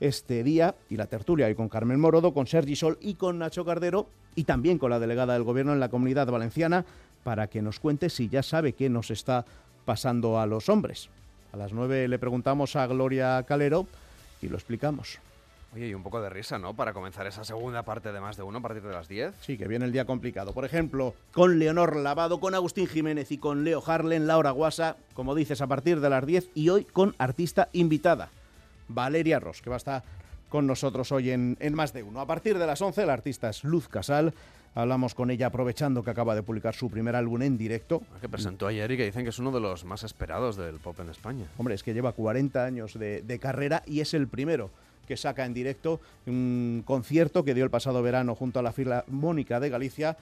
este 0.00 0.44
día 0.44 0.74
y 0.88 0.96
la 0.96 1.06
tertulia 1.06 1.50
y 1.50 1.54
con 1.54 1.68
Carmen 1.68 1.98
Morodo, 1.98 2.32
con 2.32 2.46
Sergi 2.46 2.76
Sol 2.76 2.98
y 3.00 3.14
con 3.14 3.38
Nacho 3.38 3.64
Cardero 3.64 4.08
y 4.34 4.44
también 4.44 4.78
con 4.78 4.90
la 4.90 5.00
delegada 5.00 5.32
del 5.32 5.42
Gobierno 5.42 5.72
en 5.72 5.80
la 5.80 5.88
Comunidad 5.88 6.28
Valenciana 6.28 6.84
para 7.24 7.48
que 7.48 7.62
nos 7.62 7.80
cuente 7.80 8.08
si 8.08 8.28
ya 8.28 8.42
sabe 8.42 8.74
qué 8.74 8.88
nos 8.88 9.10
está 9.10 9.44
pasando 9.88 10.38
a 10.38 10.44
los 10.44 10.68
hombres. 10.68 11.08
A 11.50 11.56
las 11.56 11.72
9 11.72 12.08
le 12.08 12.18
preguntamos 12.18 12.76
a 12.76 12.86
Gloria 12.86 13.42
Calero 13.44 13.86
y 14.42 14.48
lo 14.48 14.56
explicamos. 14.56 15.18
Oye, 15.74 15.88
y 15.88 15.94
un 15.94 16.02
poco 16.02 16.20
de 16.20 16.28
risa, 16.28 16.58
¿no? 16.58 16.74
Para 16.74 16.92
comenzar 16.92 17.26
esa 17.26 17.42
segunda 17.42 17.84
parte 17.84 18.12
de 18.12 18.20
más 18.20 18.36
de 18.36 18.42
uno 18.42 18.58
a 18.58 18.60
partir 18.60 18.82
de 18.82 18.92
las 18.92 19.08
10. 19.08 19.32
Sí, 19.40 19.56
que 19.56 19.66
viene 19.66 19.86
el 19.86 19.92
día 19.92 20.04
complicado. 20.04 20.52
Por 20.52 20.66
ejemplo, 20.66 21.14
con 21.32 21.58
Leonor 21.58 21.96
Lavado, 21.96 22.38
con 22.38 22.54
Agustín 22.54 22.86
Jiménez 22.86 23.32
y 23.32 23.38
con 23.38 23.64
Leo 23.64 23.82
Harlen, 23.86 24.26
Laura 24.26 24.50
Guasa, 24.50 24.98
como 25.14 25.34
dices, 25.34 25.62
a 25.62 25.66
partir 25.66 26.00
de 26.00 26.10
las 26.10 26.26
10 26.26 26.50
y 26.54 26.68
hoy 26.68 26.84
con 26.84 27.14
artista 27.16 27.70
invitada. 27.72 28.28
Valeria 28.88 29.40
Ross, 29.40 29.62
que 29.62 29.70
va 29.70 29.76
a 29.76 29.78
estar 29.78 30.02
con 30.50 30.66
nosotros 30.66 31.12
hoy 31.12 31.30
en, 31.30 31.56
Más 31.72 31.94
de 31.94 32.02
Uno. 32.02 32.20
A 32.20 32.26
partir 32.26 32.58
de 32.58 32.66
las 32.66 32.82
11, 32.82 33.06
la 33.06 33.14
artista 33.14 33.48
es 33.48 33.64
Luz 33.64 33.88
Casal. 33.88 34.34
Hablamos 34.78 35.16
con 35.16 35.32
ella 35.32 35.48
aprovechando 35.48 36.04
que 36.04 36.10
acaba 36.10 36.36
de 36.36 36.44
publicar 36.44 36.72
su 36.72 36.88
primer 36.88 37.16
álbum 37.16 37.42
en 37.42 37.58
directo. 37.58 38.00
Que 38.20 38.28
presentó 38.28 38.68
ayer 38.68 38.88
y 38.92 38.96
que 38.96 39.06
dicen 39.06 39.24
que 39.24 39.30
es 39.30 39.38
uno 39.40 39.50
de 39.50 39.58
los 39.58 39.84
más 39.84 40.04
esperados 40.04 40.56
del 40.56 40.76
pop 40.76 41.00
en 41.00 41.08
España. 41.08 41.46
Hombre, 41.56 41.74
es 41.74 41.82
que 41.82 41.92
lleva 41.92 42.12
40 42.12 42.64
años 42.64 42.96
de, 42.96 43.22
de 43.22 43.38
carrera 43.40 43.82
y 43.86 43.98
es 44.02 44.14
el 44.14 44.28
primero 44.28 44.70
que 45.08 45.16
saca 45.16 45.44
en 45.46 45.52
directo 45.52 46.00
un 46.26 46.84
concierto 46.86 47.44
que 47.44 47.54
dio 47.54 47.64
el 47.64 47.70
pasado 47.70 48.04
verano 48.04 48.36
junto 48.36 48.60
a 48.60 48.62
la 48.62 48.70
Filarmónica 48.70 49.58
de 49.58 49.68
Galicia 49.68 50.16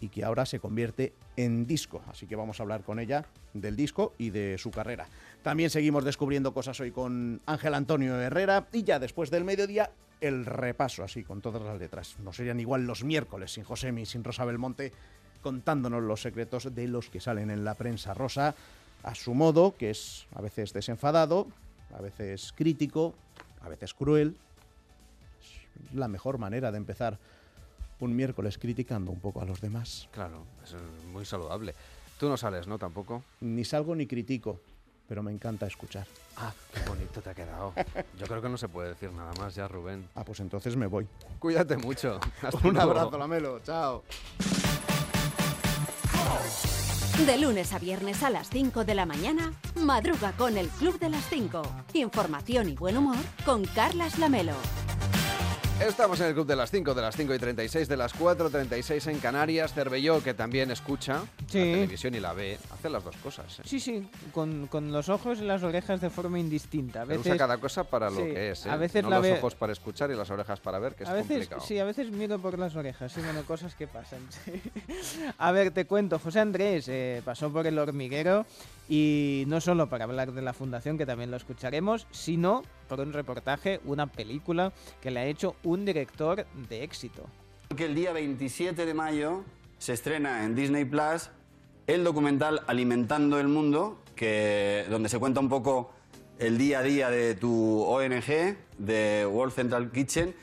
y 0.00 0.08
que 0.08 0.24
ahora 0.24 0.44
se 0.44 0.58
convierte 0.58 1.12
en 1.36 1.68
disco. 1.68 2.02
Así 2.10 2.26
que 2.26 2.34
vamos 2.34 2.58
a 2.58 2.64
hablar 2.64 2.82
con 2.82 2.98
ella 2.98 3.26
del 3.54 3.76
disco 3.76 4.14
y 4.18 4.30
de 4.30 4.58
su 4.58 4.72
carrera. 4.72 5.06
También 5.44 5.70
seguimos 5.70 6.04
descubriendo 6.04 6.52
cosas 6.52 6.80
hoy 6.80 6.90
con 6.90 7.40
Ángel 7.46 7.74
Antonio 7.74 8.20
Herrera 8.20 8.66
y 8.72 8.82
ya 8.82 8.98
después 8.98 9.30
del 9.30 9.44
mediodía 9.44 9.92
el 10.20 10.44
repaso 10.44 11.02
así 11.02 11.24
con 11.24 11.40
todas 11.40 11.62
las 11.62 11.78
letras. 11.78 12.16
No 12.22 12.32
serían 12.32 12.60
igual 12.60 12.86
los 12.86 13.04
miércoles 13.04 13.52
sin 13.52 13.64
Josemi, 13.64 14.06
sin 14.06 14.24
Rosa 14.24 14.44
Belmonte 14.44 14.92
contándonos 15.42 16.02
los 16.02 16.20
secretos 16.20 16.74
de 16.74 16.86
los 16.86 17.08
que 17.08 17.20
salen 17.20 17.50
en 17.50 17.64
la 17.64 17.74
prensa 17.74 18.12
rosa 18.14 18.54
a 19.02 19.14
su 19.14 19.34
modo, 19.34 19.74
que 19.76 19.90
es 19.90 20.26
a 20.34 20.42
veces 20.42 20.72
desenfadado, 20.72 21.48
a 21.96 22.02
veces 22.02 22.52
crítico, 22.54 23.14
a 23.62 23.68
veces 23.68 23.94
cruel. 23.94 24.36
Es 25.40 25.94
la 25.94 26.08
mejor 26.08 26.38
manera 26.38 26.70
de 26.70 26.76
empezar 26.76 27.18
un 28.00 28.14
miércoles 28.14 28.58
criticando 28.58 29.10
un 29.10 29.20
poco 29.20 29.40
a 29.40 29.46
los 29.46 29.60
demás. 29.60 30.08
Claro, 30.12 30.44
es 30.62 30.74
muy 31.06 31.24
saludable. 31.24 31.74
Tú 32.18 32.28
no 32.28 32.36
sales, 32.36 32.66
¿no? 32.66 32.78
Tampoco. 32.78 33.22
Ni 33.40 33.64
salgo 33.64 33.94
ni 33.94 34.06
critico 34.06 34.60
pero 35.10 35.24
me 35.24 35.32
encanta 35.32 35.66
escuchar. 35.66 36.06
Ah, 36.36 36.52
qué 36.72 36.88
bonito 36.88 37.20
te 37.20 37.30
ha 37.30 37.34
quedado. 37.34 37.72
Yo 38.16 38.26
creo 38.28 38.40
que 38.40 38.48
no 38.48 38.56
se 38.56 38.68
puede 38.68 38.90
decir 38.90 39.10
nada 39.10 39.32
más 39.40 39.56
ya, 39.56 39.66
Rubén. 39.66 40.08
Ah, 40.14 40.22
pues 40.22 40.38
entonces 40.38 40.76
me 40.76 40.86
voy. 40.86 41.04
Cuídate 41.40 41.76
mucho. 41.76 42.20
Un 42.62 42.78
abrazo, 42.78 43.18
Lamelo. 43.18 43.58
Chao. 43.58 44.04
De 47.26 47.38
lunes 47.38 47.72
a 47.72 47.80
viernes 47.80 48.22
a 48.22 48.30
las 48.30 48.50
5 48.50 48.84
de 48.84 48.94
la 48.94 49.04
mañana, 49.04 49.52
madruga 49.74 50.30
con 50.30 50.56
el 50.56 50.68
Club 50.68 51.00
de 51.00 51.10
las 51.10 51.28
5. 51.28 51.60
Información 51.94 52.68
y 52.68 52.76
buen 52.76 52.96
humor 52.96 53.18
con 53.44 53.64
Carlas 53.64 54.16
Lamelo. 54.16 54.54
Estamos 55.80 56.20
en 56.20 56.26
el 56.26 56.34
club 56.34 56.46
de 56.46 56.56
las 56.56 56.70
5, 56.70 56.94
de 56.94 57.00
las 57.00 57.16
5 57.16 57.34
y 57.34 57.38
36, 57.38 57.88
de 57.88 57.96
las 57.96 58.12
4, 58.12 58.50
36 58.50 59.06
en 59.06 59.18
Canarias. 59.18 59.72
Cervelló, 59.72 60.22
que 60.22 60.34
también 60.34 60.70
escucha 60.70 61.14
la 61.14 61.48
televisión 61.48 62.14
y 62.14 62.20
la 62.20 62.34
ve, 62.34 62.58
hace 62.70 62.90
las 62.90 63.02
dos 63.02 63.16
cosas. 63.16 63.60
¿eh? 63.60 63.62
Sí, 63.64 63.80
sí, 63.80 64.06
con, 64.32 64.66
con, 64.66 64.92
los 64.92 65.08
ojos 65.08 65.38
y 65.38 65.44
las 65.44 65.62
orejas 65.62 66.02
de 66.02 66.10
forma 66.10 66.38
indistinta. 66.38 67.00
A 67.00 67.04
veces, 67.06 67.24
usa 67.24 67.36
cada 67.38 67.56
cosa 67.56 67.84
para 67.84 68.10
lo 68.10 68.18
que 68.18 68.50
es. 68.50 68.66
¿eh? 68.66 68.70
A 68.70 68.76
veces 68.76 69.02
no 69.02 69.08
los 69.08 69.26
ojos 69.38 69.54
para 69.54 69.72
escuchar 69.72 70.10
y 70.10 70.14
las 70.14 70.30
orejas 70.30 70.60
para 70.60 70.78
ver, 70.78 70.94
que 70.94 71.04
es 71.04 71.08
a 71.08 71.14
veces, 71.14 71.28
complicado. 71.28 71.62
Sí, 71.62 71.78
a 71.78 71.84
veces 71.84 72.10
miro 72.10 72.38
por 72.38 72.58
las 72.58 72.76
orejas, 72.76 73.10
sí, 73.10 73.22
bueno, 73.22 73.42
cosas 73.44 73.74
que 73.74 73.86
pasan. 73.86 74.20
a 75.38 75.50
ver, 75.50 75.70
te 75.70 75.86
cuento, 75.86 76.18
José 76.18 76.40
Andrés 76.40 76.88
eh, 76.88 77.22
pasó 77.24 77.50
por 77.50 77.66
el 77.66 77.78
hormiguero 77.78 78.44
y 78.90 79.44
no 79.46 79.60
solo 79.60 79.88
para 79.88 80.04
hablar 80.04 80.32
de 80.32 80.42
la 80.42 80.52
fundación, 80.52 80.98
que 80.98 81.06
también 81.06 81.30
lo 81.30 81.36
escucharemos, 81.36 82.08
sino 82.10 82.62
por 82.88 82.98
un 82.98 83.12
reportaje, 83.12 83.80
una 83.84 84.08
película 84.08 84.72
que 85.00 85.12
le 85.12 85.20
ha 85.20 85.26
hecho 85.26 85.54
un 85.62 85.84
director 85.84 86.44
de 86.68 86.82
éxito. 86.82 87.24
Que 87.74 87.84
el 87.84 87.94
día 87.94 88.12
27 88.12 88.84
de 88.84 88.92
mayo 88.92 89.44
se 89.78 89.92
estrena 89.92 90.44
en 90.44 90.56
Disney 90.56 90.84
Plus 90.84 91.30
el 91.86 92.02
documental 92.02 92.62
Alimentando 92.66 93.38
el 93.38 93.46
Mundo, 93.46 94.02
que, 94.16 94.84
donde 94.90 95.08
se 95.08 95.20
cuenta 95.20 95.38
un 95.38 95.48
poco 95.48 95.92
el 96.40 96.58
día 96.58 96.80
a 96.80 96.82
día 96.82 97.10
de 97.10 97.36
tu 97.36 97.84
ONG, 97.84 98.56
de 98.78 99.24
World 99.24 99.54
Central 99.54 99.92
Kitchen, 99.92 100.34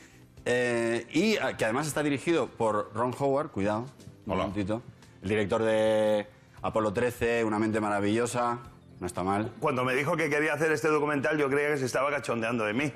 eh, 0.46 1.06
y 1.12 1.34
que 1.58 1.64
además 1.66 1.86
está 1.86 2.02
dirigido 2.02 2.46
por 2.46 2.92
Ron 2.94 3.14
Howard, 3.18 3.50
cuidado, 3.50 3.84
un 4.24 4.36
momentito, 4.38 4.82
el 5.22 5.28
director 5.28 5.62
de 5.62 6.37
Apolo 6.62 6.92
13, 6.92 7.44
Una 7.44 7.58
mente 7.58 7.80
maravillosa, 7.80 8.58
no 9.00 9.06
está 9.06 9.22
mal. 9.22 9.52
Cuando 9.60 9.84
me 9.84 9.94
dijo 9.94 10.16
que 10.16 10.28
quería 10.28 10.54
hacer 10.54 10.72
este 10.72 10.88
documental, 10.88 11.38
yo 11.38 11.48
creía 11.48 11.68
que 11.68 11.78
se 11.78 11.86
estaba 11.86 12.10
cachondeando 12.10 12.64
de 12.64 12.72
mí. 12.72 12.92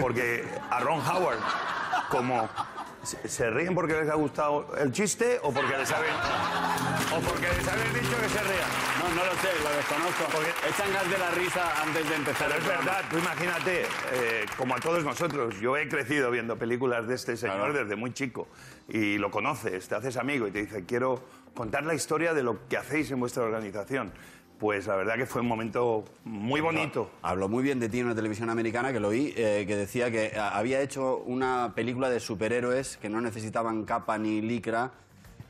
Porque 0.00 0.44
a 0.70 0.80
Ron 0.80 1.00
Howard, 1.00 1.38
como 2.10 2.48
¿Se 3.04 3.50
ríen 3.50 3.74
porque 3.74 3.92
les 3.94 4.08
ha 4.08 4.14
gustado 4.14 4.74
el 4.78 4.90
chiste 4.90 5.38
o 5.42 5.52
porque 5.52 5.76
les 5.76 5.92
habéis, 5.92 6.14
o 7.12 7.20
porque 7.20 7.48
les 7.48 7.68
habéis 7.68 7.92
dicho 7.92 8.16
que 8.16 8.28
se 8.30 8.40
rían? 8.40 8.68
No, 8.98 9.08
no 9.14 9.24
lo 9.26 9.32
sé, 9.42 9.48
lo 9.62 9.76
desconozco. 9.76 10.24
Porque 10.32 10.50
echan 10.70 10.92
gas 10.92 11.10
de 11.10 11.18
la 11.18 11.30
risa 11.32 11.82
antes 11.82 12.08
de 12.08 12.14
empezar. 12.14 12.48
Pero 12.48 12.60
es 12.60 12.66
verdad, 12.66 13.04
tú 13.10 13.18
imagínate, 13.18 13.82
eh, 14.12 14.46
como 14.56 14.74
a 14.74 14.80
todos 14.80 15.04
nosotros, 15.04 15.60
yo 15.60 15.76
he 15.76 15.86
crecido 15.86 16.30
viendo 16.30 16.56
películas 16.56 17.06
de 17.06 17.16
este 17.16 17.36
señor 17.36 17.74
desde 17.74 17.94
muy 17.94 18.14
chico 18.14 18.48
y 18.88 19.18
lo 19.18 19.30
conoces, 19.30 19.86
te 19.86 19.94
haces 19.94 20.16
amigo 20.16 20.46
y 20.46 20.50
te 20.50 20.62
dice, 20.62 20.86
quiero 20.86 21.22
contar 21.54 21.84
la 21.84 21.94
historia 21.94 22.34
de 22.34 22.42
lo 22.42 22.68
que 22.68 22.76
hacéis 22.76 23.10
en 23.10 23.20
vuestra 23.20 23.44
organización 23.44 24.12
pues 24.58 24.86
la 24.86 24.96
verdad 24.96 25.16
que 25.16 25.26
fue 25.26 25.42
un 25.42 25.48
momento 25.48 26.04
muy 26.24 26.60
bonito. 26.60 27.10
Habló 27.22 27.48
muy 27.48 27.62
bien 27.62 27.80
de 27.80 27.88
ti 27.88 28.00
en 28.00 28.06
una 28.06 28.14
televisión 28.14 28.50
americana 28.50 28.92
que 28.92 29.00
lo 29.00 29.10
vi, 29.10 29.34
eh, 29.36 29.64
que 29.66 29.76
decía 29.76 30.10
que 30.10 30.26
eh, 30.26 30.38
había 30.38 30.80
hecho 30.80 31.18
una 31.18 31.72
película 31.74 32.08
de 32.08 32.20
superhéroes 32.20 32.96
que 32.96 33.08
no 33.08 33.20
necesitaban 33.20 33.84
capa 33.84 34.16
ni 34.16 34.40
licra 34.40 34.92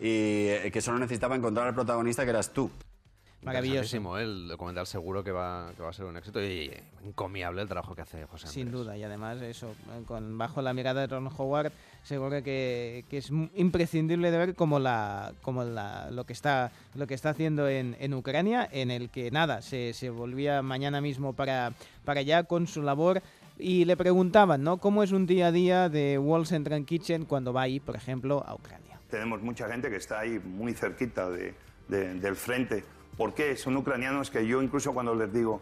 y 0.01 0.49
eh, 0.49 0.71
que 0.73 0.81
solo 0.81 0.99
necesitaba 0.99 1.37
encontrar 1.37 1.69
al 1.69 1.75
protagonista 1.75 2.25
que 2.25 2.31
eras 2.31 2.53
tú. 2.53 2.71
Maravilloso. 3.45 4.19
El 4.19 4.49
documental 4.49 4.87
seguro 4.87 5.23
que 5.23 5.33
va, 5.33 5.73
que 5.77 5.83
va 5.83 5.91
a 5.91 5.93
ser 5.93 6.07
un 6.07 6.17
éxito 6.17 6.43
y 6.43 6.71
encomiable 7.05 7.63
el 7.63 7.69
trabajo 7.69 7.95
que 7.95 8.03
hace 8.03 8.25
José 8.25 8.47
Andrés. 8.47 8.53
Sin 8.53 8.71
duda, 8.71 8.97
y 8.97 9.03
además 9.03 9.41
eso, 9.43 9.75
con, 10.07 10.39
bajo 10.39 10.63
la 10.63 10.73
mirada 10.73 11.03
de 11.03 11.07
Ron 11.07 11.29
Howard, 11.37 11.73
seguro 12.03 12.43
que, 12.43 13.05
que 13.11 13.19
es 13.19 13.31
imprescindible 13.55 14.31
de 14.31 14.39
ver 14.39 14.55
como, 14.55 14.79
la, 14.79 15.33
como 15.43 15.65
la, 15.65 16.11
lo, 16.11 16.25
que 16.25 16.33
está, 16.33 16.73
lo 16.95 17.07
que 17.07 17.15
está 17.15 17.31
haciendo 17.31 17.69
en, 17.69 17.97
en 18.01 18.15
Ucrania, 18.15 18.69
en 18.73 18.91
el 18.91 19.11
que 19.11 19.31
nada, 19.31 19.63
se, 19.63 19.93
se 19.93 20.11
volvía 20.11 20.63
mañana 20.63 21.01
mismo 21.01 21.35
para, 21.35 21.73
para 22.05 22.21
allá 22.21 22.45
con 22.45 22.67
su 22.67 22.83
labor 22.83 23.23
y 23.59 23.85
le 23.85 23.97
preguntaban, 23.97 24.63
¿no? 24.63 24.79
¿Cómo 24.79 25.03
es 25.03 25.13
un 25.13 25.27
día 25.27 25.49
a 25.49 25.53
día 25.53 25.89
de 25.89 26.19
Wall 26.19 26.47
Central 26.47 26.85
Kitchen 26.85 27.25
cuando 27.25 27.53
va 27.53 27.63
ahí, 27.63 27.79
por 27.79 27.95
ejemplo, 27.97 28.43
a 28.47 28.55
Ucrania? 28.55 28.99
Tenemos 29.11 29.43
mucha 29.43 29.69
gente 29.69 29.91
que 29.91 29.97
está 29.97 30.21
ahí 30.21 30.41
muy 30.41 30.73
cerquita 30.73 31.31
de, 31.31 31.55
del 31.89 32.35
frente 32.35 32.85
¿Por 33.17 33.35
qué? 33.35 33.57
Son 33.57 33.77
ucranianos 33.77 34.31
que 34.31 34.47
yo 34.47 34.63
incluso 34.63 34.93
cuando 34.93 35.15
les 35.15 35.33
digo, 35.33 35.61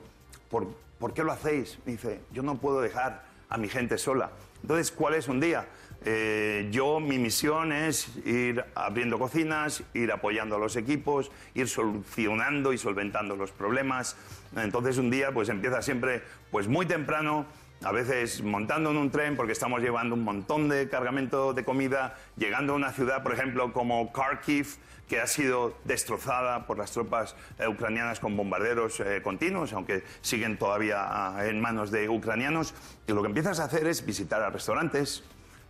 ¿por, 0.51 0.69
¿por 0.99 1.13
qué 1.13 1.23
lo 1.23 1.33
hacéis? 1.33 1.79
Me 1.85 1.93
dice, 1.93 2.21
yo 2.33 2.43
no 2.43 2.59
puedo 2.59 2.81
dejar 2.81 3.25
a 3.49 3.59
mi 3.59 3.69
gente 3.69 3.99
sola. 3.99 4.31
Entonces, 4.63 4.91
¿cuál 4.91 5.15
es 5.15 5.29
un 5.29 5.41
día? 5.41 5.67
Eh, 6.05 6.69
yo, 6.73 6.99
mi 6.99 7.19
misión 7.19 7.73
es 7.73 8.09
ir 8.25 8.65
abriendo 8.75 9.19
cocinas, 9.19 9.83
ir 9.95 10.11
apoyando 10.11 10.57
a 10.57 10.59
los 10.59 10.77
equipos, 10.77 11.31
ir 11.55 11.69
solucionando 11.69 12.73
y 12.73 12.79
solventando 12.79 13.37
los 13.37 13.53
problemas. 13.53 14.17
Entonces, 14.57 14.99
un 14.99 15.11
día, 15.11 15.33
pues 15.33 15.49
empieza 15.49 15.83
siempre, 15.83 16.23
pues 16.51 16.67
muy 16.67 16.87
temprano, 16.87 17.47
a 17.85 17.93
veces 17.93 18.43
montando 18.43 18.91
en 18.91 18.97
un 18.97 19.11
tren 19.11 19.37
porque 19.37 19.53
estamos 19.53 19.81
llevando 19.81 20.15
un 20.15 20.25
montón 20.25 20.69
de 20.69 20.89
cargamento 20.89 21.53
de 21.53 21.65
comida, 21.65 22.17
llegando 22.37 22.73
a 22.73 22.77
una 22.77 22.93
ciudad, 22.93 23.23
por 23.23 23.35
ejemplo, 23.35 23.73
como 23.73 24.13
Kharkiv, 24.13 24.77
que 25.13 25.21
ha 25.21 25.27
sido 25.27 25.75
destrozada 25.85 26.67
por 26.67 26.79
las 26.79 26.91
tropas 26.91 27.37
eh, 27.59 27.69
ucranianas 27.69 28.19
con 28.19 28.35
bombarderos 28.35 28.99
eh, 29.01 29.21
continuos, 29.23 29.75
aunque 29.75 30.05
siguen 30.23 30.57
todavía 30.57 31.03
ah, 31.03 31.47
en 31.47 31.61
manos 31.61 31.91
de 31.91 32.09
ucranianos. 32.09 32.73
Y 33.07 33.13
lo 33.13 33.21
que 33.21 33.29
empiezas 33.29 33.61
a 33.61 33.65
hacer 33.65 33.87
es 33.87 34.07
visitar 34.07 34.43
a 34.43 34.49
restaurantes, 34.49 35.23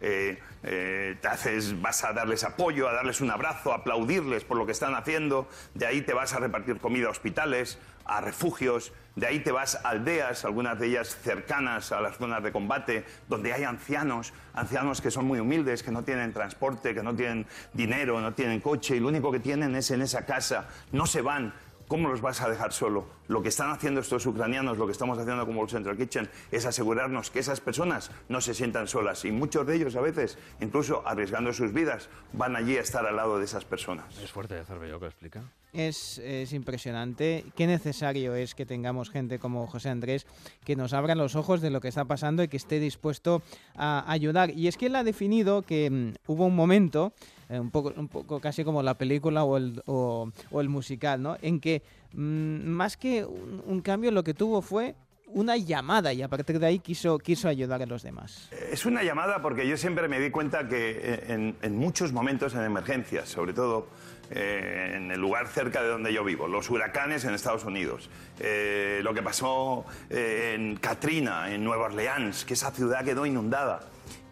eh, 0.02 1.16
te 1.20 1.28
haces, 1.28 1.80
vas 1.80 2.04
a 2.04 2.12
darles 2.12 2.44
apoyo, 2.44 2.88
a 2.88 2.92
darles 2.92 3.20
un 3.20 3.30
abrazo, 3.30 3.72
a 3.72 3.76
aplaudirles 3.76 4.44
por 4.44 4.56
lo 4.56 4.66
que 4.66 4.72
están 4.72 4.94
haciendo, 4.94 5.48
de 5.74 5.86
ahí 5.86 6.02
te 6.02 6.12
vas 6.12 6.34
a 6.34 6.40
repartir 6.40 6.78
comida 6.78 7.06
a 7.06 7.10
hospitales, 7.10 7.78
a 8.04 8.20
refugios, 8.20 8.92
de 9.14 9.26
ahí 9.26 9.40
te 9.40 9.52
vas 9.52 9.76
a 9.76 9.90
aldeas, 9.90 10.44
algunas 10.44 10.78
de 10.78 10.88
ellas 10.88 11.16
cercanas 11.22 11.92
a 11.92 12.00
las 12.00 12.16
zonas 12.16 12.42
de 12.42 12.50
combate, 12.50 13.04
donde 13.28 13.52
hay 13.52 13.64
ancianos, 13.64 14.32
ancianos 14.54 15.00
que 15.00 15.10
son 15.10 15.24
muy 15.24 15.38
humildes, 15.38 15.82
que 15.82 15.90
no 15.90 16.02
tienen 16.02 16.32
transporte, 16.32 16.94
que 16.94 17.02
no 17.02 17.14
tienen 17.14 17.46
dinero, 17.72 18.20
no 18.20 18.32
tienen 18.34 18.60
coche, 18.60 18.96
y 18.96 19.00
lo 19.00 19.08
único 19.08 19.30
que 19.30 19.40
tienen 19.40 19.76
es 19.76 19.90
en 19.90 20.02
esa 20.02 20.24
casa, 20.24 20.68
no 20.92 21.06
se 21.06 21.22
van, 21.22 21.54
¿Cómo 21.88 22.08
los 22.08 22.20
vas 22.20 22.40
a 22.40 22.48
dejar 22.48 22.72
solo? 22.72 23.06
Lo 23.28 23.42
que 23.42 23.48
están 23.48 23.70
haciendo 23.70 24.00
estos 24.00 24.26
ucranianos, 24.26 24.78
lo 24.78 24.86
que 24.86 24.92
estamos 24.92 25.18
haciendo 25.18 25.46
como 25.46 25.62
el 25.62 25.68
Central 25.68 25.96
Kitchen, 25.96 26.28
es 26.50 26.66
asegurarnos 26.66 27.30
que 27.30 27.38
esas 27.38 27.60
personas 27.60 28.10
no 28.28 28.40
se 28.40 28.54
sientan 28.54 28.88
solas. 28.88 29.24
Y 29.24 29.32
muchos 29.32 29.66
de 29.66 29.76
ellos, 29.76 29.96
a 29.96 30.00
veces, 30.00 30.38
incluso 30.60 31.06
arriesgando 31.06 31.52
sus 31.52 31.72
vidas, 31.72 32.08
van 32.32 32.56
allí 32.56 32.76
a 32.76 32.80
estar 32.80 33.06
al 33.06 33.16
lado 33.16 33.38
de 33.38 33.44
esas 33.44 33.64
personas. 33.64 34.18
Es 34.18 34.30
fuerte, 34.30 34.64
Cervello, 34.64 35.00
que 35.00 35.06
explica. 35.06 35.42
Es, 35.72 36.20
impresionante. 36.52 37.46
Qué 37.56 37.66
necesario 37.66 38.34
es 38.34 38.54
que 38.54 38.66
tengamos 38.66 39.10
gente 39.10 39.38
como 39.38 39.66
José 39.66 39.88
Andrés 39.88 40.26
que 40.64 40.76
nos 40.76 40.92
abran 40.92 41.16
los 41.16 41.34
ojos 41.34 41.62
de 41.62 41.70
lo 41.70 41.80
que 41.80 41.88
está 41.88 42.04
pasando 42.04 42.42
y 42.42 42.48
que 42.48 42.58
esté 42.58 42.78
dispuesto 42.78 43.42
a 43.74 44.04
ayudar. 44.10 44.50
Y 44.50 44.68
es 44.68 44.76
que 44.76 44.86
él 44.86 44.96
ha 44.96 45.04
definido 45.04 45.62
que 45.62 45.90
mm, 45.90 46.30
hubo 46.30 46.44
un 46.44 46.54
momento 46.54 47.14
eh, 47.48 47.58
un, 47.58 47.70
poco, 47.70 47.92
un 47.96 48.08
poco 48.08 48.40
casi 48.40 48.64
como 48.64 48.82
la 48.82 48.94
película 48.94 49.44
o 49.44 49.56
el, 49.56 49.82
o, 49.86 50.30
el 50.52 50.68
musical, 50.68 51.22
¿no? 51.22 51.36
En 51.42 51.60
que 51.60 51.82
mm, 52.12 52.66
más 52.66 52.96
que 52.96 53.24
un, 53.24 53.80
cambio 53.82 54.10
lo 54.10 54.22
que 54.24 54.34
tuvo 54.34 54.62
fue 54.62 54.94
una 55.26 55.56
llamada 55.56 56.12
y 56.12 56.22
a 56.22 56.28
partir 56.28 56.58
de 56.58 56.66
ahí 56.66 56.78
quiso, 56.78 57.18
quiso 57.18 57.48
ayudar 57.48 57.82
a 57.82 57.86
los 57.86 58.02
demás. 58.02 58.50
Es 58.70 58.84
una 58.84 59.02
llamada 59.02 59.40
porque 59.40 59.66
yo 59.66 59.76
siempre 59.76 60.06
me 60.06 60.20
di 60.20 60.30
cuenta 60.30 60.68
que 60.68 61.00
eh, 61.02 61.54
en, 61.60 61.76
muchos 61.76 62.12
momentos 62.12 62.54
en 62.54 62.62
emergencias, 62.62 63.30
sobre 63.30 63.54
todo 63.54 63.88
eh, 64.30 64.92
en 64.94 65.10
el 65.10 65.18
lugar 65.18 65.48
cerca 65.48 65.82
de 65.82 65.88
donde 65.88 66.12
yo 66.12 66.22
vivo, 66.22 66.48
los 66.48 66.68
huracanes 66.68 67.24
en 67.24 67.32
Estados 67.32 67.64
Unidos, 67.64 68.10
lo 68.38 69.14
que 69.14 69.22
pasó 69.22 69.86
en 70.10 70.76
Katrina, 70.76 71.52
en 71.52 71.64
Nueva 71.64 71.84
Orleans, 71.86 72.44
que 72.44 72.54
esa 72.54 72.70
ciudad 72.70 73.04
quedó 73.04 73.24
inundada 73.24 73.80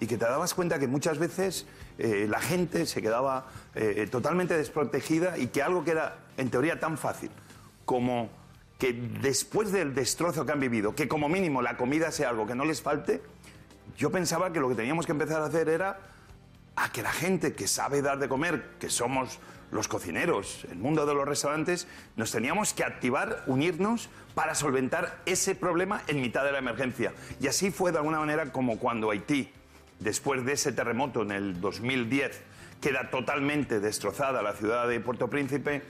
y 0.01 0.07
que 0.07 0.17
te 0.17 0.25
dabas 0.25 0.55
cuenta 0.55 0.79
que 0.79 0.87
muchas 0.87 1.19
veces 1.19 1.67
eh, 1.99 2.26
la 2.28 2.41
gente 2.41 2.86
se 2.86 3.03
quedaba 3.03 3.47
eh, 3.74 4.09
totalmente 4.11 4.57
desprotegida 4.57 5.38
y 5.38 5.49
que 5.49 5.62
algo 5.62 5.84
que 5.84 5.93
era 5.93 6.18
en 6.36 6.51
teoría 6.51 6.80
tan 6.80 6.97
fácil 6.97 7.30
como 7.84 8.30
que 8.78 8.93
después 8.93 9.72
del 9.72 9.95
destrozo 9.95 10.47
que 10.47 10.53
han 10.53 10.61
vivido, 10.61 10.95
que 10.95 11.07
como 11.07 11.28
mínimo 11.28 11.61
la 11.61 11.76
comida 11.76 12.11
sea 12.11 12.30
algo 12.30 12.47
que 12.47 12.55
no 12.55 12.64
les 12.64 12.80
falte, 12.80 13.20
yo 13.99 14.11
pensaba 14.11 14.53
que 14.53 14.61
lo 14.61 14.68
que 14.68 14.74
teníamos 14.74 15.05
que 15.05 15.12
empezar 15.12 15.43
a 15.43 15.47
hacer 15.47 15.68
era 15.68 15.99
a 16.76 16.91
que 16.91 17.03
la 17.03 17.12
gente 17.12 17.53
que 17.53 17.68
sabe 17.68 18.01
dar 18.01 18.18
de 18.18 18.28
comer, 18.28 18.70
que 18.78 18.88
somos 18.88 19.38
los 19.70 19.86
cocineros, 19.86 20.66
el 20.70 20.78
mundo 20.78 21.07
de 21.07 21.14
los 21.14 21.26
restaurantes, 21.26 21.86
nos 22.16 22.32
teníamos 22.32 22.72
que 22.72 22.82
activar, 22.82 23.45
unirnos 23.47 24.09
para 24.34 24.55
solventar 24.55 25.20
ese 25.26 25.55
problema 25.55 26.03
en 26.07 26.20
mitad 26.20 26.45
de 26.45 26.53
la 26.53 26.59
emergencia. 26.59 27.12
Y 27.41 27.49
así 27.49 27.70
fue 27.70 27.93
de 27.93 27.99
alguna 27.99 28.18
manera 28.18 28.51
como 28.53 28.78
cuando 28.78 29.11
Haití 29.11 29.53
después 30.01 30.45
de 30.45 30.53
ese 30.53 30.73
terremoto 30.73 31.23
en 31.23 31.31
el 31.31 31.61
2010, 31.61 32.43
queda 32.81 33.11
totalmente 33.11 33.81
destrozada 33.81 34.43
la 34.43 34.55
ciudad 34.55 34.89
de 34.89 35.01
Puerto 35.01 35.29
Príncipe, 35.29 35.83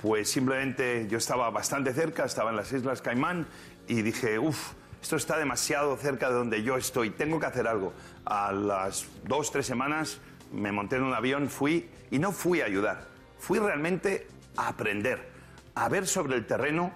pues 0.00 0.30
simplemente 0.30 1.06
yo 1.08 1.18
estaba 1.18 1.50
bastante 1.50 1.92
cerca, 1.92 2.24
estaba 2.24 2.50
en 2.50 2.56
las 2.56 2.72
Islas 2.72 3.02
Caimán 3.02 3.46
y 3.86 4.02
dije, 4.02 4.38
uff, 4.38 4.72
esto 5.02 5.16
está 5.16 5.38
demasiado 5.38 5.96
cerca 5.96 6.28
de 6.28 6.34
donde 6.34 6.62
yo 6.62 6.76
estoy, 6.76 7.10
tengo 7.10 7.38
que 7.38 7.46
hacer 7.46 7.66
algo. 7.66 7.92
A 8.24 8.52
las 8.52 9.06
dos, 9.24 9.50
tres 9.50 9.66
semanas 9.66 10.20
me 10.52 10.72
monté 10.72 10.96
en 10.96 11.04
un 11.04 11.14
avión, 11.14 11.48
fui 11.48 11.88
y 12.10 12.18
no 12.18 12.32
fui 12.32 12.62
a 12.62 12.66
ayudar, 12.66 13.06
fui 13.38 13.58
realmente 13.58 14.26
a 14.56 14.68
aprender, 14.68 15.28
a 15.74 15.88
ver 15.88 16.06
sobre 16.06 16.36
el 16.36 16.46
terreno 16.46 16.92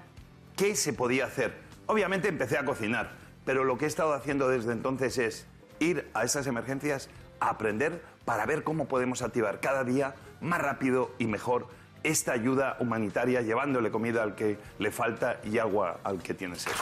qué 0.56 0.74
se 0.74 0.92
podía 0.92 1.26
hacer. 1.26 1.54
Obviamente 1.86 2.28
empecé 2.28 2.56
a 2.56 2.64
cocinar, 2.64 3.12
pero 3.44 3.64
lo 3.64 3.76
que 3.76 3.84
he 3.84 3.88
estado 3.88 4.14
haciendo 4.14 4.48
desde 4.48 4.72
entonces 4.72 5.18
es 5.18 5.46
ir 5.80 6.10
a 6.14 6.24
esas 6.24 6.46
emergencias 6.46 7.08
a 7.40 7.50
aprender 7.50 8.02
para 8.24 8.46
ver 8.46 8.62
cómo 8.64 8.86
podemos 8.86 9.22
activar 9.22 9.60
cada 9.60 9.84
día 9.84 10.14
más 10.40 10.60
rápido 10.60 11.10
y 11.18 11.26
mejor 11.26 11.68
esta 12.02 12.32
ayuda 12.32 12.76
humanitaria, 12.80 13.40
llevándole 13.40 13.90
comida 13.90 14.22
al 14.22 14.34
que 14.34 14.58
le 14.78 14.90
falta 14.90 15.40
y 15.44 15.58
agua 15.58 16.00
al 16.04 16.22
que 16.22 16.34
tiene 16.34 16.56
sed. 16.56 16.72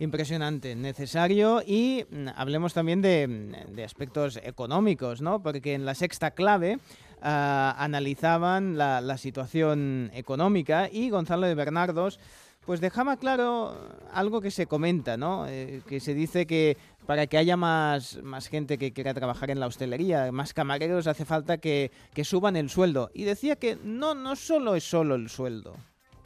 Impresionante, 0.00 0.76
necesario 0.76 1.60
y 1.66 2.06
mm, 2.08 2.28
hablemos 2.36 2.72
también 2.72 3.02
de, 3.02 3.84
aspectos 3.84 4.38
económicos, 4.42 5.20
¿no? 5.20 5.42
Porque 5.42 5.74
en 5.74 5.84
la 5.84 5.94
sexta 5.94 6.30
clave 6.30 6.78
ah, 7.20 7.74
analizaban 7.78 8.78
la, 8.78 9.18
situación 9.18 10.10
económica 10.14 10.88
y 10.90 11.10
Gonzalo 11.10 11.46
de 11.46 11.54
Bernardos 11.54 12.20
pues 12.64 12.80
dejaba 12.80 13.16
claro 13.16 13.76
algo 14.12 14.40
que 14.40 14.50
se 14.50 14.66
comenta, 14.66 15.16
¿no? 15.16 15.48
Eh, 15.48 15.82
que 15.88 16.00
se 16.00 16.14
dice 16.14 16.46
que 16.46 16.76
para 17.08 17.26
que 17.26 17.38
haya 17.38 17.56
más, 17.56 18.22
más 18.22 18.48
gente 18.48 18.76
que 18.76 18.92
quiera 18.92 19.14
trabajar 19.14 19.50
en 19.50 19.60
la 19.60 19.66
hostelería, 19.66 20.30
más 20.30 20.52
camareros, 20.52 21.06
hace 21.06 21.24
falta 21.24 21.56
que, 21.56 21.90
que 22.12 22.22
suban 22.22 22.54
el 22.54 22.68
sueldo. 22.68 23.10
Y 23.14 23.24
decía 23.24 23.56
que 23.56 23.78
no, 23.82 24.14
no 24.14 24.36
solo 24.36 24.74
es 24.74 24.84
solo 24.84 25.14
el 25.14 25.30
sueldo 25.30 25.74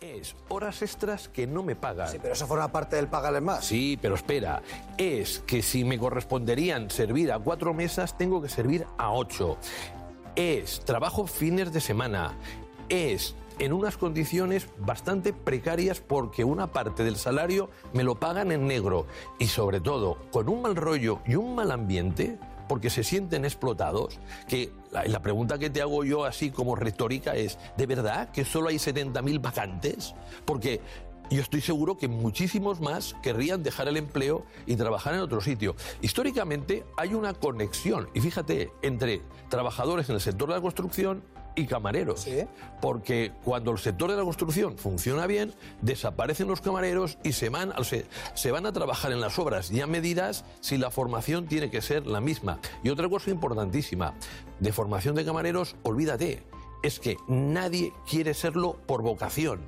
es 0.01 0.35
horas 0.49 0.83
extras 0.83 1.29
que 1.29 1.47
no 1.47 1.63
me 1.63 1.77
pagan. 1.77 2.09
Sí, 2.09 2.19
pero 2.21 2.35
eso 2.35 2.49
forma 2.49 2.73
parte 2.73 2.97
del 2.97 3.07
pagarle 3.07 3.41
más. 3.41 3.65
Sí, 3.65 3.97
pero 4.03 4.17
espera. 4.17 4.61
Es 4.99 5.45
que 5.47 5.63
si 5.63 5.85
me 5.85 5.97
corresponderían 5.97 6.91
servir 6.91 7.31
a 7.31 7.39
cuatro 7.39 7.73
mesas, 7.73 8.19
tengo 8.19 8.43
que 8.43 8.49
servir 8.49 8.85
a 8.99 9.13
ocho. 9.13 9.59
Es 10.35 10.81
trabajo 10.81 11.29
fines 11.29 11.73
de 11.73 11.81
semana. 11.81 12.37
Es 12.89 13.37
en 13.59 13.73
unas 13.73 13.97
condiciones 13.97 14.69
bastante 14.79 15.33
precarias 15.33 16.01
porque 16.01 16.45
una 16.45 16.73
parte 16.73 17.05
del 17.05 17.17
salario 17.17 17.71
me 17.93 18.05
lo 18.05 18.15
pagan 18.17 18.53
en 18.53 18.67
negro 18.67 19.07
y 19.39 19.47
sobre 19.47 19.81
todo 19.81 20.19
con 20.31 20.49
un 20.49 20.63
mal 20.63 20.77
rollo 20.77 21.21
y 21.27 21.35
un 21.35 21.55
mal 21.55 21.71
ambiente 21.71 22.39
porque 22.69 22.89
se 22.89 23.05
sienten 23.05 23.45
explotados, 23.45 24.19
que 24.49 24.73
la, 24.93 25.21
pregunta 25.21 25.59
que 25.59 25.69
te 25.69 25.83
hago 25.83 26.05
yo 26.05 26.25
así 26.25 26.51
como 26.51 26.75
retórica 26.75 27.35
es, 27.35 27.59
¿de 27.77 27.85
verdad 27.85 28.31
que 28.31 28.47
solo 28.47 28.71
hay 28.71 28.77
70.000 28.77 29.43
vacantes? 29.43 30.15
Porque 30.47 30.81
yo 31.31 31.41
estoy 31.41 31.61
seguro 31.61 31.97
que 31.97 32.09
muchísimos 32.09 32.81
más 32.81 33.15
querrían 33.23 33.63
dejar 33.63 33.89
el 33.89 33.97
empleo 33.97 34.45
y 34.67 34.77
trabajar 34.77 35.15
en 35.15 35.21
otro 35.21 35.41
sitio. 35.41 35.77
Históricamente 36.01 36.85
hay 36.97 37.15
una 37.15 37.35
conexión, 37.35 38.09
y 38.15 38.21
fíjate, 38.21 38.71
entre 38.83 39.23
trabajadores 39.49 40.09
en 40.09 40.15
el 40.15 40.21
sector 40.21 40.49
de 40.49 40.55
la 40.55 40.61
construcción 40.61 41.23
y 41.55 41.67
camareros. 41.67 42.27
Porque 42.81 43.33
cuando 43.45 43.71
el 43.71 43.79
sector 43.79 44.11
de 44.11 44.17
la 44.17 44.25
construcción 44.25 44.79
funciona 44.79 45.27
bien, 45.27 45.53
desaparecen 45.81 46.49
los 46.49 46.61
camareros 46.61 47.19
y 47.23 47.33
se 47.33 47.49
van, 47.49 47.73
se, 47.85 48.07
se 48.35 48.51
van 48.51 48.67
a 48.67 48.73
trabajar 48.73 49.13
en 49.13 49.21
las 49.21 49.39
obras 49.39 49.71
ya 49.71 49.87
medidas 49.87 50.45
si 50.61 50.79
la 50.79 50.91
formación 50.91 51.47
tiene 51.47 51.71
que 51.71 51.83
ser 51.83 52.07
la 52.07 52.21
misma. 52.21 52.59
Y 52.83 52.89
otra 52.89 53.09
cosa 53.09 53.31
importantísima, 53.31 54.15
de 54.61 54.73
formación 54.73 55.15
de 55.15 55.25
camareros, 55.25 55.77
olvídate, 55.83 56.45
es 56.83 56.99
que 56.99 57.17
nadie 57.29 57.93
quiere 58.09 58.35
serlo 58.35 58.77
por 58.87 59.03
vocación. 59.03 59.61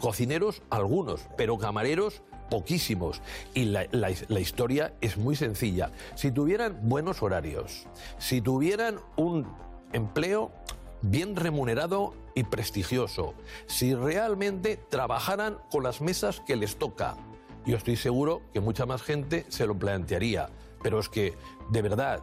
Cocineros, 0.00 0.62
algunos, 0.70 1.20
pero 1.36 1.58
camareros, 1.58 2.22
poquísimos. 2.50 3.22
Y 3.54 3.66
la, 3.66 3.86
la, 3.92 4.40
historia 4.40 4.94
es 5.00 5.16
muy 5.16 5.36
sencilla. 5.36 5.92
Si 6.16 6.32
tuvieran 6.32 6.80
buenos 6.82 7.22
horarios, 7.22 7.86
si 8.18 8.40
tuvieran 8.40 8.98
un 9.16 9.46
empleo 9.92 10.50
bien 11.02 11.36
remunerado 11.36 12.14
y 12.34 12.44
prestigioso, 12.44 13.34
si 13.66 13.94
realmente 13.94 14.76
trabajaran 14.88 15.58
con 15.70 15.82
las 15.82 16.00
mesas 16.00 16.40
que 16.40 16.56
les 16.56 16.76
toca. 16.76 17.16
Yo 17.66 17.76
estoy 17.76 17.96
seguro 17.96 18.42
que 18.52 18.60
mucha 18.60 18.86
más 18.86 19.02
gente 19.02 19.44
se 19.48 19.66
lo 19.66 19.78
plantearía, 19.78 20.48
pero 20.82 20.98
es 20.98 21.08
que, 21.08 21.34
de 21.70 21.82
verdad, 21.82 22.22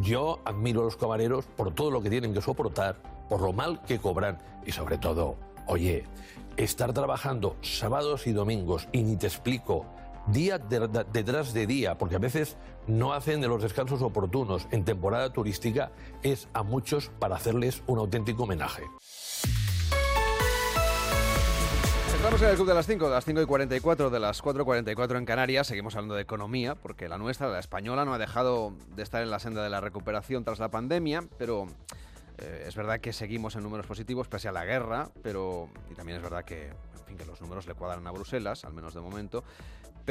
yo 0.00 0.40
admiro 0.44 0.82
a 0.82 0.84
los 0.84 0.96
camareros 0.96 1.46
por 1.46 1.74
todo 1.74 1.90
lo 1.90 2.00
que 2.00 2.10
tienen 2.10 2.32
que 2.32 2.40
soportar, 2.40 3.02
por 3.28 3.40
lo 3.40 3.52
mal 3.52 3.82
que 3.82 3.98
cobran 3.98 4.38
y 4.64 4.72
sobre 4.72 4.98
todo, 4.98 5.36
oye, 5.66 6.04
estar 6.56 6.92
trabajando 6.92 7.56
sábados 7.62 8.26
y 8.26 8.32
domingos 8.32 8.88
y 8.92 9.02
ni 9.02 9.16
te 9.16 9.26
explico 9.26 9.86
día 10.26 10.58
detrás 10.58 11.52
de 11.52 11.66
día, 11.66 11.98
porque 11.98 12.16
a 12.16 12.18
veces 12.18 12.56
no 12.86 13.12
hacen 13.12 13.40
de 13.40 13.48
los 13.48 13.62
descansos 13.62 14.02
oportunos 14.02 14.66
en 14.70 14.84
temporada 14.84 15.32
turística, 15.32 15.92
es 16.22 16.48
a 16.52 16.62
muchos 16.62 17.10
para 17.18 17.36
hacerles 17.36 17.82
un 17.86 17.98
auténtico 17.98 18.44
homenaje. 18.44 18.82
Seguimos 22.20 22.42
en 22.42 22.48
el 22.48 22.54
Club 22.56 22.68
de 22.68 22.74
las 22.74 22.86
5, 22.86 23.08
de 23.08 23.14
las 23.14 23.24
5 23.24 23.40
y 23.40 23.46
44, 23.46 24.10
de 24.10 24.20
las 24.20 24.42
4 24.42 24.62
y 24.62 24.64
44 24.66 25.18
en 25.18 25.24
Canarias. 25.24 25.66
Seguimos 25.66 25.96
hablando 25.96 26.14
de 26.14 26.20
economía, 26.20 26.74
porque 26.74 27.08
la 27.08 27.16
nuestra, 27.16 27.48
la 27.48 27.58
española, 27.58 28.04
no 28.04 28.12
ha 28.12 28.18
dejado 28.18 28.74
de 28.94 29.02
estar 29.02 29.22
en 29.22 29.30
la 29.30 29.38
senda 29.38 29.62
de 29.62 29.70
la 29.70 29.80
recuperación 29.80 30.44
tras 30.44 30.58
la 30.58 30.70
pandemia, 30.70 31.24
pero 31.38 31.66
eh, 32.36 32.64
es 32.68 32.76
verdad 32.76 33.00
que 33.00 33.14
seguimos 33.14 33.56
en 33.56 33.62
números 33.62 33.86
positivos 33.86 34.28
pese 34.28 34.48
a 34.48 34.52
la 34.52 34.66
guerra, 34.66 35.08
pero 35.22 35.70
y 35.90 35.94
también 35.94 36.18
es 36.18 36.22
verdad 36.22 36.44
que, 36.44 36.66
en 36.66 37.04
fin, 37.06 37.16
que 37.16 37.24
los 37.24 37.40
números 37.40 37.66
le 37.66 37.72
cuadran 37.72 38.06
a 38.06 38.10
Bruselas, 38.10 38.64
al 38.64 38.74
menos 38.74 38.92
de 38.92 39.00
momento. 39.00 39.42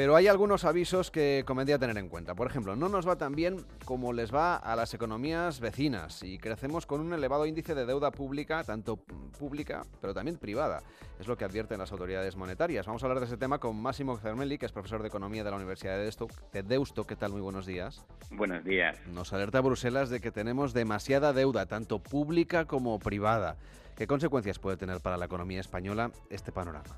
Pero 0.00 0.16
hay 0.16 0.28
algunos 0.28 0.64
avisos 0.64 1.10
que 1.10 1.44
convendría 1.46 1.78
tener 1.78 1.98
en 1.98 2.08
cuenta. 2.08 2.34
Por 2.34 2.46
ejemplo, 2.46 2.74
no 2.74 2.88
nos 2.88 3.06
va 3.06 3.16
tan 3.16 3.34
bien 3.34 3.66
como 3.84 4.14
les 4.14 4.34
va 4.34 4.56
a 4.56 4.74
las 4.74 4.94
economías 4.94 5.60
vecinas 5.60 6.22
y 6.22 6.38
crecemos 6.38 6.86
con 6.86 7.02
un 7.02 7.12
elevado 7.12 7.44
índice 7.44 7.74
de 7.74 7.84
deuda 7.84 8.10
pública, 8.10 8.64
tanto 8.64 8.96
pública 8.96 9.82
pero 10.00 10.14
también 10.14 10.38
privada. 10.38 10.82
Es 11.20 11.28
lo 11.28 11.36
que 11.36 11.44
advierten 11.44 11.78
las 11.78 11.92
autoridades 11.92 12.34
monetarias. 12.34 12.86
Vamos 12.86 13.02
a 13.02 13.06
hablar 13.06 13.20
de 13.20 13.26
ese 13.26 13.36
tema 13.36 13.58
con 13.58 13.76
Máximo 13.76 14.16
Cermelli, 14.16 14.56
que 14.56 14.64
es 14.64 14.72
profesor 14.72 15.02
de 15.02 15.08
Economía 15.08 15.44
de 15.44 15.50
la 15.50 15.56
Universidad 15.56 15.98
de 15.98 16.04
Deusto. 16.04 16.28
De 16.50 16.62
Deusto. 16.62 17.04
¿Qué 17.04 17.16
tal? 17.16 17.32
Muy 17.32 17.42
buenos 17.42 17.66
días. 17.66 18.02
Buenos 18.30 18.64
días. 18.64 18.96
Nos 19.08 19.34
alerta 19.34 19.60
Bruselas 19.60 20.08
de 20.08 20.22
que 20.22 20.30
tenemos 20.30 20.72
demasiada 20.72 21.34
deuda, 21.34 21.66
tanto 21.66 21.98
pública 21.98 22.64
como 22.64 22.98
privada. 23.00 23.58
¿Qué 23.98 24.06
consecuencias 24.06 24.58
puede 24.58 24.78
tener 24.78 25.00
para 25.00 25.18
la 25.18 25.26
economía 25.26 25.60
española 25.60 26.10
este 26.30 26.52
panorama? 26.52 26.88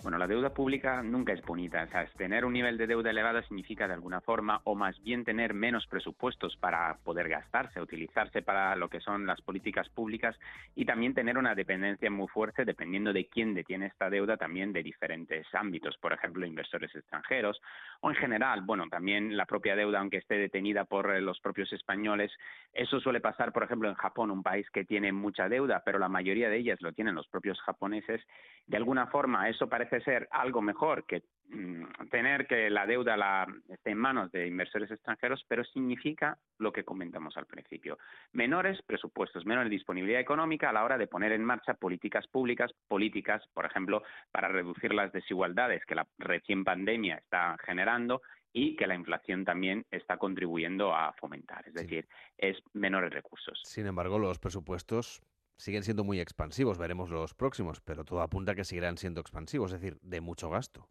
Bueno, 0.00 0.16
la 0.16 0.28
deuda 0.28 0.54
pública 0.54 1.02
nunca 1.02 1.32
es 1.32 1.42
bonita. 1.42 1.82
O 1.82 1.88
sea, 1.88 2.06
tener 2.16 2.44
un 2.44 2.52
nivel 2.52 2.78
de 2.78 2.86
deuda 2.86 3.10
elevado 3.10 3.42
significa 3.42 3.88
de 3.88 3.94
alguna 3.94 4.20
forma, 4.20 4.60
o 4.62 4.76
más 4.76 5.02
bien 5.02 5.24
tener 5.24 5.54
menos 5.54 5.88
presupuestos 5.88 6.56
para 6.56 6.98
poder 7.02 7.28
gastarse, 7.28 7.80
utilizarse 7.80 8.42
para 8.42 8.76
lo 8.76 8.88
que 8.88 9.00
son 9.00 9.26
las 9.26 9.40
políticas 9.40 9.88
públicas 9.88 10.38
y 10.76 10.84
también 10.84 11.14
tener 11.14 11.36
una 11.36 11.56
dependencia 11.56 12.10
muy 12.12 12.28
fuerte, 12.28 12.64
dependiendo 12.64 13.12
de 13.12 13.26
quién 13.26 13.54
detiene 13.54 13.86
esta 13.86 14.08
deuda, 14.08 14.36
también 14.36 14.72
de 14.72 14.84
diferentes 14.84 15.46
ámbitos, 15.52 15.96
por 15.98 16.12
ejemplo, 16.12 16.46
inversores 16.46 16.94
extranjeros 16.94 17.60
o 18.00 18.10
en 18.10 18.16
general, 18.16 18.62
bueno, 18.62 18.84
también 18.88 19.36
la 19.36 19.46
propia 19.46 19.74
deuda, 19.74 19.98
aunque 19.98 20.18
esté 20.18 20.36
detenida 20.36 20.84
por 20.84 21.10
eh, 21.10 21.20
los 21.20 21.40
propios 21.40 21.72
españoles, 21.72 22.30
eso 22.72 23.00
suele 23.00 23.20
pasar, 23.20 23.52
por 23.52 23.64
ejemplo, 23.64 23.88
en 23.88 23.96
Japón, 23.96 24.30
un 24.30 24.44
país 24.44 24.70
que 24.70 24.84
tiene 24.84 25.10
mucha 25.10 25.48
deuda, 25.48 25.82
pero 25.84 25.98
la 25.98 26.08
mayoría 26.08 26.48
de 26.48 26.58
ellas 26.58 26.80
lo 26.80 26.92
tienen 26.92 27.16
los 27.16 27.26
propios 27.26 27.60
japoneses. 27.62 28.20
De 28.68 28.76
alguna 28.76 29.08
forma, 29.08 29.48
eso 29.48 29.68
parece 29.68 29.87
ser 29.88 30.28
algo 30.30 30.62
mejor 30.62 31.04
que 31.04 31.22
mm, 31.48 32.08
tener 32.10 32.46
que 32.46 32.70
la 32.70 32.86
deuda 32.86 33.16
la, 33.16 33.46
esté 33.68 33.90
en 33.90 33.98
manos 33.98 34.30
de 34.32 34.46
inversores 34.46 34.90
extranjeros, 34.90 35.44
pero 35.48 35.64
significa 35.64 36.38
lo 36.58 36.72
que 36.72 36.84
comentamos 36.84 37.36
al 37.36 37.46
principio. 37.46 37.98
Menores 38.32 38.80
presupuestos, 38.82 39.46
menor 39.46 39.68
disponibilidad 39.68 40.20
económica 40.20 40.70
a 40.70 40.72
la 40.72 40.84
hora 40.84 40.98
de 40.98 41.06
poner 41.06 41.32
en 41.32 41.44
marcha 41.44 41.74
políticas 41.74 42.26
públicas, 42.26 42.72
políticas, 42.86 43.42
por 43.52 43.64
ejemplo, 43.64 44.02
para 44.30 44.48
reducir 44.48 44.94
las 44.94 45.12
desigualdades 45.12 45.84
que 45.84 45.94
la 45.94 46.06
recién 46.18 46.64
pandemia 46.64 47.16
está 47.16 47.56
generando 47.64 48.22
y 48.52 48.76
que 48.76 48.86
la 48.86 48.94
inflación 48.94 49.44
también 49.44 49.84
está 49.90 50.16
contribuyendo 50.16 50.94
a 50.94 51.12
fomentar. 51.14 51.66
Es 51.68 51.74
decir, 51.74 52.08
es 52.36 52.56
menores 52.72 53.12
recursos. 53.12 53.60
Sin 53.64 53.86
embargo, 53.86 54.18
los 54.18 54.38
presupuestos 54.38 55.22
siguen 55.58 55.82
siendo 55.82 56.04
muy 56.04 56.20
expansivos, 56.20 56.78
veremos 56.78 57.10
los 57.10 57.34
próximos, 57.34 57.80
pero 57.80 58.04
todo 58.04 58.22
apunta 58.22 58.52
a 58.52 58.54
que 58.54 58.64
seguirán 58.64 58.96
siendo 58.96 59.20
expansivos, 59.20 59.72
es 59.72 59.80
decir, 59.80 59.98
de 60.00 60.20
mucho 60.20 60.48
gasto. 60.48 60.88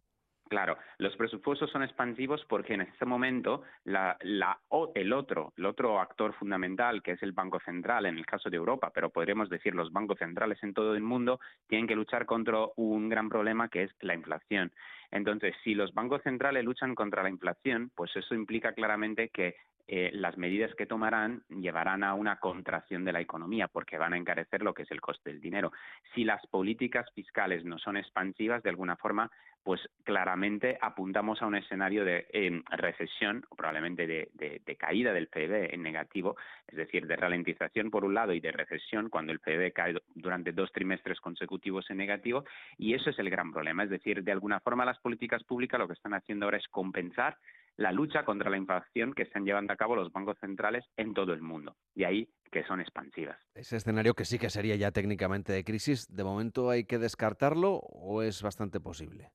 Claro, 0.48 0.78
los 0.96 1.14
presupuestos 1.16 1.70
son 1.70 1.82
expansivos 1.82 2.42
porque 2.48 2.72
en 2.72 2.80
este 2.80 3.04
momento 3.04 3.64
la, 3.84 4.16
la, 4.22 4.58
el 4.94 5.12
otro, 5.12 5.52
el 5.58 5.66
otro 5.66 6.00
actor 6.00 6.32
fundamental, 6.34 7.02
que 7.02 7.12
es 7.12 7.22
el 7.22 7.32
Banco 7.32 7.60
Central 7.60 8.06
en 8.06 8.16
el 8.16 8.24
caso 8.24 8.48
de 8.48 8.56
Europa, 8.56 8.90
pero 8.94 9.10
podríamos 9.10 9.50
decir 9.50 9.74
los 9.74 9.92
bancos 9.92 10.18
centrales 10.18 10.58
en 10.62 10.72
todo 10.72 10.94
el 10.94 11.02
mundo, 11.02 11.38
tienen 11.66 11.86
que 11.86 11.94
luchar 11.94 12.24
contra 12.24 12.60
un 12.76 13.10
gran 13.10 13.28
problema 13.28 13.68
que 13.68 13.84
es 13.84 13.90
la 14.00 14.14
inflación. 14.14 14.72
Entonces, 15.10 15.54
si 15.64 15.74
los 15.74 15.92
bancos 15.92 16.22
centrales 16.22 16.64
luchan 16.64 16.94
contra 16.94 17.22
la 17.22 17.30
inflación, 17.30 17.90
pues 17.94 18.16
eso 18.16 18.34
implica 18.34 18.72
claramente 18.72 19.28
que 19.28 19.56
eh, 19.90 20.10
las 20.12 20.36
medidas 20.36 20.74
que 20.74 20.84
tomarán 20.84 21.42
llevarán 21.48 22.04
a 22.04 22.12
una 22.12 22.36
contracción 22.36 23.06
de 23.06 23.12
la 23.12 23.22
economía 23.22 23.68
porque 23.68 23.96
van 23.96 24.12
a 24.12 24.18
encarecer 24.18 24.62
lo 24.62 24.74
que 24.74 24.82
es 24.82 24.90
el 24.90 25.00
coste 25.00 25.30
del 25.30 25.40
dinero. 25.40 25.72
Si 26.14 26.24
las 26.24 26.46
políticas 26.48 27.10
fiscales 27.14 27.64
no 27.64 27.78
son 27.78 27.96
expansivas, 27.96 28.62
de 28.62 28.68
alguna 28.68 28.96
forma, 28.96 29.30
pues 29.62 29.80
claramente 30.04 30.78
apuntamos 30.80 31.40
a 31.40 31.46
un 31.46 31.56
escenario 31.56 32.04
de 32.04 32.26
em, 32.32 32.62
recesión 32.70 33.46
o 33.48 33.56
probablemente 33.56 34.06
de, 34.06 34.30
de, 34.34 34.76
caída 34.76 35.12
del 35.12 35.28
PIB 35.28 35.74
en 35.74 35.82
negativo, 35.82 36.36
es 36.66 36.76
decir, 36.76 37.06
de 37.06 37.16
ralentización 37.16 37.90
por 37.90 38.04
un 38.04 38.14
lado 38.14 38.32
y 38.32 38.40
de 38.40 38.52
recesión 38.52 39.08
cuando 39.08 39.32
el 39.32 39.40
PIB 39.40 39.72
cae 39.72 39.94
durante 40.14 40.52
dos 40.52 40.70
trimestres 40.72 41.18
consecutivos 41.20 41.88
en 41.90 41.96
negativo 41.96 42.44
y 42.76 42.92
eso 42.92 43.08
es 43.08 43.18
el 43.18 43.30
gran 43.30 43.52
problema. 43.52 43.84
Es 43.84 43.90
decir, 43.90 44.22
de 44.22 44.32
alguna 44.32 44.60
forma 44.60 44.84
las 44.84 44.98
políticas 44.98 45.42
públicas 45.44 45.80
lo 45.80 45.86
que 45.86 45.94
están 45.94 46.14
haciendo 46.14 46.44
ahora 46.44 46.58
es 46.58 46.68
compensar 46.68 47.38
la 47.78 47.92
lucha 47.92 48.24
contra 48.24 48.50
la 48.50 48.56
inflación 48.56 49.14
que 49.14 49.22
están 49.22 49.44
llevando 49.44 49.72
a 49.72 49.76
cabo 49.76 49.96
los 49.96 50.12
bancos 50.12 50.36
centrales 50.40 50.84
en 50.96 51.14
todo 51.14 51.32
el 51.32 51.40
mundo. 51.40 51.76
De 51.94 52.06
ahí 52.06 52.28
que 52.50 52.64
son 52.64 52.80
expansivas. 52.80 53.38
Ese 53.54 53.76
escenario 53.76 54.14
que 54.14 54.24
sí 54.24 54.38
que 54.38 54.50
sería 54.50 54.74
ya 54.76 54.90
técnicamente 54.90 55.52
de 55.52 55.64
crisis, 55.64 56.06
¿de 56.08 56.24
momento 56.24 56.70
hay 56.70 56.84
que 56.84 56.98
descartarlo 56.98 57.74
o 57.74 58.22
es 58.22 58.42
bastante 58.42 58.80
posible? 58.80 59.30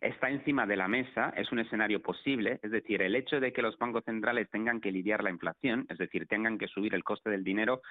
Está 0.00 0.30
encima 0.30 0.66
de 0.66 0.76
la 0.76 0.88
mesa, 0.88 1.32
es 1.36 1.50
un 1.52 1.58
escenario 1.58 2.00
posible, 2.02 2.58
es 2.62 2.70
decir, 2.70 3.02
el 3.02 3.16
hecho 3.16 3.40
de 3.40 3.52
que 3.52 3.62
los 3.62 3.78
bancos 3.78 4.04
centrales 4.04 4.50
tengan 4.50 4.80
que 4.80 4.92
lidiar 4.92 5.22
la 5.22 5.30
inflación, 5.30 5.86
es 5.88 5.98
decir, 5.98 6.26
tengan 6.26 6.58
que 6.58 6.68
subir 6.68 6.94
el 6.94 7.04
coste 7.04 7.30
del 7.30 7.44
dinero, 7.44 7.82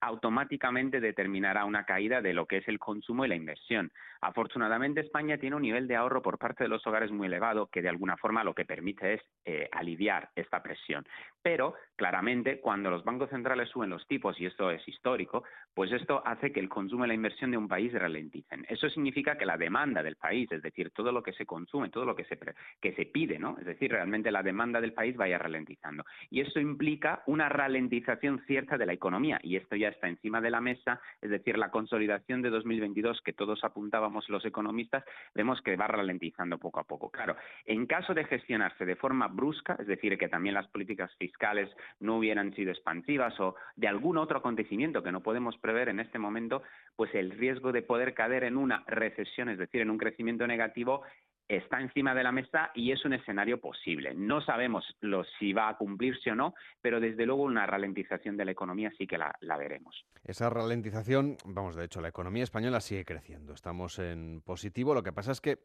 automáticamente 0.00 1.00
determinará 1.00 1.64
una 1.64 1.84
caída 1.84 2.22
de 2.22 2.32
lo 2.32 2.46
que 2.46 2.58
es 2.58 2.68
el 2.68 2.78
consumo 2.78 3.24
y 3.24 3.28
la 3.28 3.36
inversión. 3.36 3.90
Afortunadamente, 4.22 5.00
España 5.00 5.38
tiene 5.38 5.56
un 5.56 5.62
nivel 5.62 5.86
de 5.88 5.96
ahorro 5.96 6.22
por 6.22 6.38
parte 6.38 6.64
de 6.64 6.68
los 6.68 6.86
hogares 6.86 7.10
muy 7.10 7.26
elevado 7.26 7.66
que 7.66 7.82
de 7.82 7.88
alguna 7.88 8.16
forma 8.16 8.44
lo 8.44 8.54
que 8.54 8.64
permite 8.64 9.14
es 9.14 9.22
eh, 9.44 9.68
aliviar 9.72 10.30
esta 10.34 10.62
presión. 10.62 11.06
Pero, 11.42 11.74
claramente, 11.96 12.60
cuando 12.60 12.90
los 12.90 13.04
bancos 13.04 13.30
centrales 13.30 13.68
suben 13.68 13.90
los 13.90 14.06
tipos, 14.06 14.40
y 14.40 14.46
esto 14.46 14.70
es 14.70 14.86
histórico, 14.88 15.44
pues 15.74 15.92
esto 15.92 16.22
hace 16.24 16.52
que 16.52 16.60
el 16.60 16.68
consumo 16.68 17.04
y 17.04 17.08
la 17.08 17.14
inversión 17.14 17.50
de 17.50 17.56
un 17.56 17.68
país 17.68 17.92
ralenticen. 17.92 18.66
Eso 18.68 18.88
significa 18.90 19.36
que 19.36 19.46
la 19.46 19.56
demanda 19.56 20.02
del 20.02 20.16
país, 20.16 20.50
es 20.52 20.62
decir, 20.62 20.90
todo 20.90 21.12
lo 21.12 21.22
que 21.22 21.32
se 21.32 21.46
consume, 21.50 21.88
todo 21.88 22.04
lo 22.04 22.14
que 22.14 22.22
se, 22.26 22.38
que 22.80 22.92
se 22.92 23.06
pide, 23.06 23.36
¿no? 23.36 23.56
Es 23.58 23.66
decir, 23.66 23.90
realmente 23.90 24.30
la 24.30 24.44
demanda 24.44 24.80
del 24.80 24.92
país 24.92 25.16
vaya 25.16 25.36
ralentizando. 25.36 26.04
Y 26.30 26.42
esto 26.42 26.60
implica 26.60 27.24
una 27.26 27.48
ralentización 27.48 28.44
cierta 28.46 28.78
de 28.78 28.86
la 28.86 28.92
economía, 28.92 29.40
y 29.42 29.56
esto 29.56 29.74
ya 29.74 29.88
está 29.88 30.06
encima 30.06 30.40
de 30.40 30.50
la 30.50 30.60
mesa, 30.60 31.00
es 31.20 31.28
decir, 31.28 31.58
la 31.58 31.72
consolidación 31.72 32.40
de 32.40 32.50
2022 32.50 33.20
que 33.22 33.32
todos 33.32 33.64
apuntábamos 33.64 34.28
los 34.28 34.44
economistas, 34.44 35.02
vemos 35.34 35.60
que 35.62 35.74
va 35.74 35.88
ralentizando 35.88 36.56
poco 36.58 36.78
a 36.78 36.84
poco. 36.84 37.10
Claro, 37.10 37.34
en 37.66 37.86
caso 37.86 38.14
de 38.14 38.24
gestionarse 38.26 38.86
de 38.86 38.94
forma 38.94 39.26
brusca, 39.26 39.76
es 39.80 39.88
decir, 39.88 40.16
que 40.18 40.28
también 40.28 40.54
las 40.54 40.68
políticas 40.68 41.10
fiscales 41.16 41.68
no 41.98 42.18
hubieran 42.18 42.54
sido 42.54 42.70
expansivas 42.70 43.34
o 43.40 43.56
de 43.74 43.88
algún 43.88 44.18
otro 44.18 44.38
acontecimiento 44.38 45.02
que 45.02 45.10
no 45.10 45.20
podemos 45.20 45.58
prever 45.58 45.88
en 45.88 45.98
este 45.98 46.20
momento, 46.20 46.62
pues 46.94 47.12
el 47.16 47.32
riesgo 47.32 47.72
de 47.72 47.82
poder 47.82 48.14
caer 48.14 48.44
en 48.44 48.56
una 48.56 48.84
recesión, 48.86 49.48
es 49.48 49.58
decir, 49.58 49.80
en 49.80 49.90
un 49.90 49.98
crecimiento 49.98 50.46
negativo, 50.46 51.02
está 51.50 51.80
encima 51.80 52.14
de 52.14 52.22
la 52.22 52.30
mesa 52.30 52.70
y 52.74 52.92
es 52.92 53.04
un 53.04 53.12
escenario 53.12 53.60
posible. 53.60 54.14
No 54.14 54.40
sabemos 54.40 54.84
si 55.38 55.52
va 55.52 55.68
a 55.68 55.76
cumplirse 55.76 56.30
o 56.30 56.34
no, 56.36 56.54
pero 56.80 57.00
desde 57.00 57.26
luego 57.26 57.42
una 57.42 57.66
ralentización 57.66 58.36
de 58.36 58.44
la 58.44 58.52
economía 58.52 58.92
sí 58.96 59.06
que 59.06 59.18
la, 59.18 59.56
veremos. 59.58 60.06
Esa 60.24 60.48
ralentización, 60.48 61.36
vamos, 61.44 61.74
de 61.74 61.84
hecho, 61.84 62.00
la 62.00 62.08
economía 62.08 62.44
española 62.44 62.80
sigue 62.80 63.04
creciendo. 63.04 63.52
Estamos 63.52 63.98
en 63.98 64.42
positivo. 64.42 64.94
Lo 64.94 65.02
que 65.02 65.12
pasa 65.12 65.32
es 65.32 65.40
que 65.40 65.58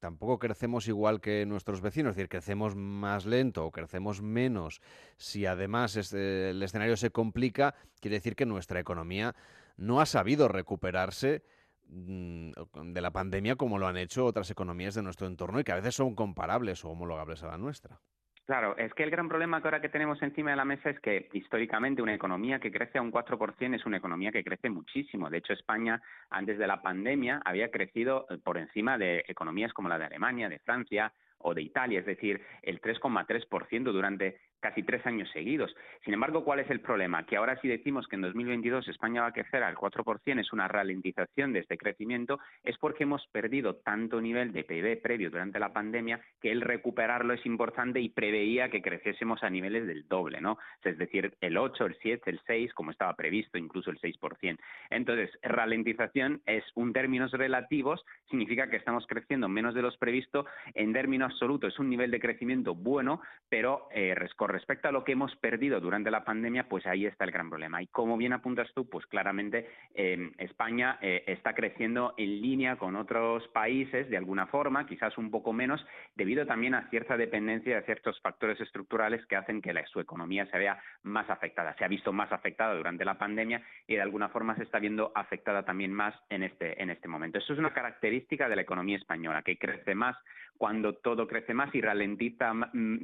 tampoco 0.00 0.38
crecemos 0.38 0.88
igual 0.88 1.20
que 1.20 1.44
nuestros 1.44 1.82
vecinos, 1.82 2.10
es 2.10 2.16
decir, 2.16 2.30
crecemos 2.30 2.74
más 2.74 3.26
lento 3.26 3.66
o 3.66 3.70
crecemos 3.70 4.22
menos. 4.22 4.80
Si 5.18 5.44
además 5.44 6.14
el 6.14 6.62
escenario 6.62 6.96
se 6.96 7.10
complica, 7.10 7.74
quiere 8.00 8.16
decir 8.16 8.36
que 8.36 8.46
nuestra 8.46 8.80
economía 8.80 9.34
no 9.76 10.00
ha 10.00 10.06
sabido 10.06 10.48
recuperarse 10.48 11.42
de 11.88 13.00
la 13.00 13.10
pandemia 13.10 13.56
como 13.56 13.78
lo 13.78 13.86
han 13.86 13.96
hecho 13.96 14.24
otras 14.24 14.50
economías 14.50 14.94
de 14.94 15.02
nuestro 15.02 15.26
entorno 15.26 15.60
y 15.60 15.64
que 15.64 15.72
a 15.72 15.76
veces 15.76 15.94
son 15.94 16.14
comparables 16.14 16.84
o 16.84 16.90
homologables 16.90 17.42
a 17.42 17.48
la 17.48 17.58
nuestra. 17.58 18.00
Claro, 18.46 18.76
es 18.76 18.94
que 18.94 19.02
el 19.02 19.10
gran 19.10 19.28
problema 19.28 19.60
que 19.60 19.66
ahora 19.66 19.80
que 19.80 19.88
tenemos 19.88 20.22
encima 20.22 20.50
de 20.50 20.56
la 20.56 20.64
mesa 20.64 20.90
es 20.90 21.00
que 21.00 21.28
históricamente 21.32 22.00
una 22.00 22.14
economía 22.14 22.60
que 22.60 22.70
crece 22.70 22.98
a 22.98 23.02
un 23.02 23.10
4% 23.10 23.74
es 23.74 23.84
una 23.86 23.96
economía 23.96 24.30
que 24.30 24.44
crece 24.44 24.70
muchísimo. 24.70 25.28
De 25.28 25.38
hecho, 25.38 25.52
España 25.52 26.00
antes 26.30 26.56
de 26.56 26.66
la 26.68 26.80
pandemia 26.80 27.42
había 27.44 27.72
crecido 27.72 28.26
eh, 28.30 28.38
por 28.38 28.56
encima 28.56 28.98
de 28.98 29.24
economías 29.26 29.72
como 29.72 29.88
la 29.88 29.98
de 29.98 30.04
Alemania, 30.04 30.48
de 30.48 30.60
Francia 30.60 31.12
o 31.38 31.54
de 31.54 31.62
Italia, 31.62 31.98
es 32.00 32.06
decir, 32.06 32.40
el 32.62 32.80
3,3% 32.80 33.92
durante 33.92 34.38
casi 34.66 34.82
tres 34.82 35.06
años 35.06 35.30
seguidos. 35.30 35.72
Sin 36.04 36.12
embargo, 36.12 36.42
¿cuál 36.42 36.58
es 36.58 36.68
el 36.70 36.80
problema? 36.80 37.24
Que 37.24 37.36
ahora 37.36 37.56
si 37.60 37.68
decimos 37.68 38.08
que 38.08 38.16
en 38.16 38.22
2022 38.22 38.88
España 38.88 39.20
va 39.22 39.28
a 39.28 39.32
crecer 39.32 39.62
al 39.62 39.76
4%, 39.76 40.40
es 40.40 40.52
una 40.52 40.66
ralentización 40.66 41.52
de 41.52 41.60
este 41.60 41.78
crecimiento, 41.78 42.40
es 42.64 42.76
porque 42.78 43.04
hemos 43.04 43.24
perdido 43.28 43.76
tanto 43.76 44.20
nivel 44.20 44.52
de 44.52 44.64
PIB 44.64 45.00
previo 45.00 45.30
durante 45.30 45.60
la 45.60 45.72
pandemia 45.72 46.20
que 46.40 46.50
el 46.50 46.62
recuperarlo 46.62 47.34
es 47.34 47.46
importante 47.46 48.00
y 48.00 48.08
preveía 48.08 48.68
que 48.68 48.82
creciésemos 48.82 49.44
a 49.44 49.50
niveles 49.50 49.86
del 49.86 50.08
doble, 50.08 50.40
¿no? 50.40 50.58
Es 50.82 50.98
decir, 50.98 51.36
el 51.40 51.56
8, 51.58 51.86
el 51.86 51.96
7, 52.02 52.28
el 52.28 52.40
6, 52.44 52.74
como 52.74 52.90
estaba 52.90 53.14
previsto, 53.14 53.58
incluso 53.58 53.90
el 53.90 54.00
6%. 54.00 54.58
Entonces, 54.90 55.30
ralentización 55.42 56.42
es 56.44 56.64
un 56.74 56.92
términos 56.92 57.30
relativos, 57.30 58.04
significa 58.28 58.68
que 58.68 58.78
estamos 58.78 59.06
creciendo 59.06 59.48
menos 59.48 59.74
de 59.74 59.82
los 59.82 59.96
previsto 59.96 60.44
en 60.74 60.92
términos 60.92 61.30
absolutos. 61.30 61.72
Es 61.72 61.78
un 61.78 61.88
nivel 61.88 62.10
de 62.10 62.18
crecimiento 62.18 62.74
bueno, 62.74 63.20
pero 63.48 63.86
eh, 63.92 64.14
respecto 64.56 64.88
a 64.88 64.92
lo 64.92 65.04
que 65.04 65.12
hemos 65.12 65.36
perdido 65.36 65.80
durante 65.80 66.10
la 66.10 66.24
pandemia, 66.24 66.66
pues 66.66 66.86
ahí 66.86 67.04
está 67.04 67.24
el 67.24 67.30
gran 67.30 67.50
problema. 67.50 67.82
Y 67.82 67.88
como 67.88 68.16
bien 68.16 68.32
apuntas 68.32 68.72
tú, 68.74 68.88
pues 68.88 69.04
claramente 69.04 69.68
em, 69.94 70.32
España 70.38 70.98
eh, 71.02 71.24
está 71.26 71.54
creciendo 71.54 72.14
en 72.16 72.40
línea 72.40 72.76
con 72.76 72.96
otros 72.96 73.46
países 73.48 74.08
de 74.08 74.16
alguna 74.16 74.46
forma, 74.46 74.86
quizás 74.86 75.18
un 75.18 75.30
poco 75.30 75.52
menos, 75.52 75.84
debido 76.14 76.46
también 76.46 76.74
a 76.74 76.88
cierta 76.88 77.18
dependencia 77.18 77.76
de 77.76 77.82
ciertos 77.82 78.18
factores 78.22 78.58
estructurales 78.58 79.26
que 79.26 79.36
hacen 79.36 79.60
que 79.60 79.74
su 79.92 80.00
economía 80.00 80.46
se 80.46 80.56
vea 80.56 80.80
más 81.02 81.28
afectada. 81.28 81.74
Se 81.76 81.84
ha 81.84 81.88
visto 81.88 82.10
más 82.14 82.32
afectada 82.32 82.74
durante 82.74 83.04
la 83.04 83.18
pandemia 83.18 83.62
y 83.86 83.96
de 83.96 84.00
alguna 84.00 84.30
forma 84.30 84.56
se 84.56 84.62
está 84.62 84.78
viendo 84.78 85.12
afectada 85.14 85.64
también 85.64 85.92
más 85.92 86.14
en 86.30 86.42
este, 86.44 86.82
en 86.82 86.88
este 86.88 87.08
momento. 87.08 87.38
Eso 87.38 87.52
es 87.52 87.58
una 87.58 87.74
característica 87.74 88.48
de 88.48 88.56
la 88.56 88.62
economía 88.62 88.96
española, 88.96 89.42
que 89.42 89.58
crece 89.58 89.94
más 89.94 90.16
cuando 90.56 90.94
todo 90.94 91.26
crece 91.26 91.52
más 91.52 91.74
y 91.74 91.80
ralentiza 91.82 92.52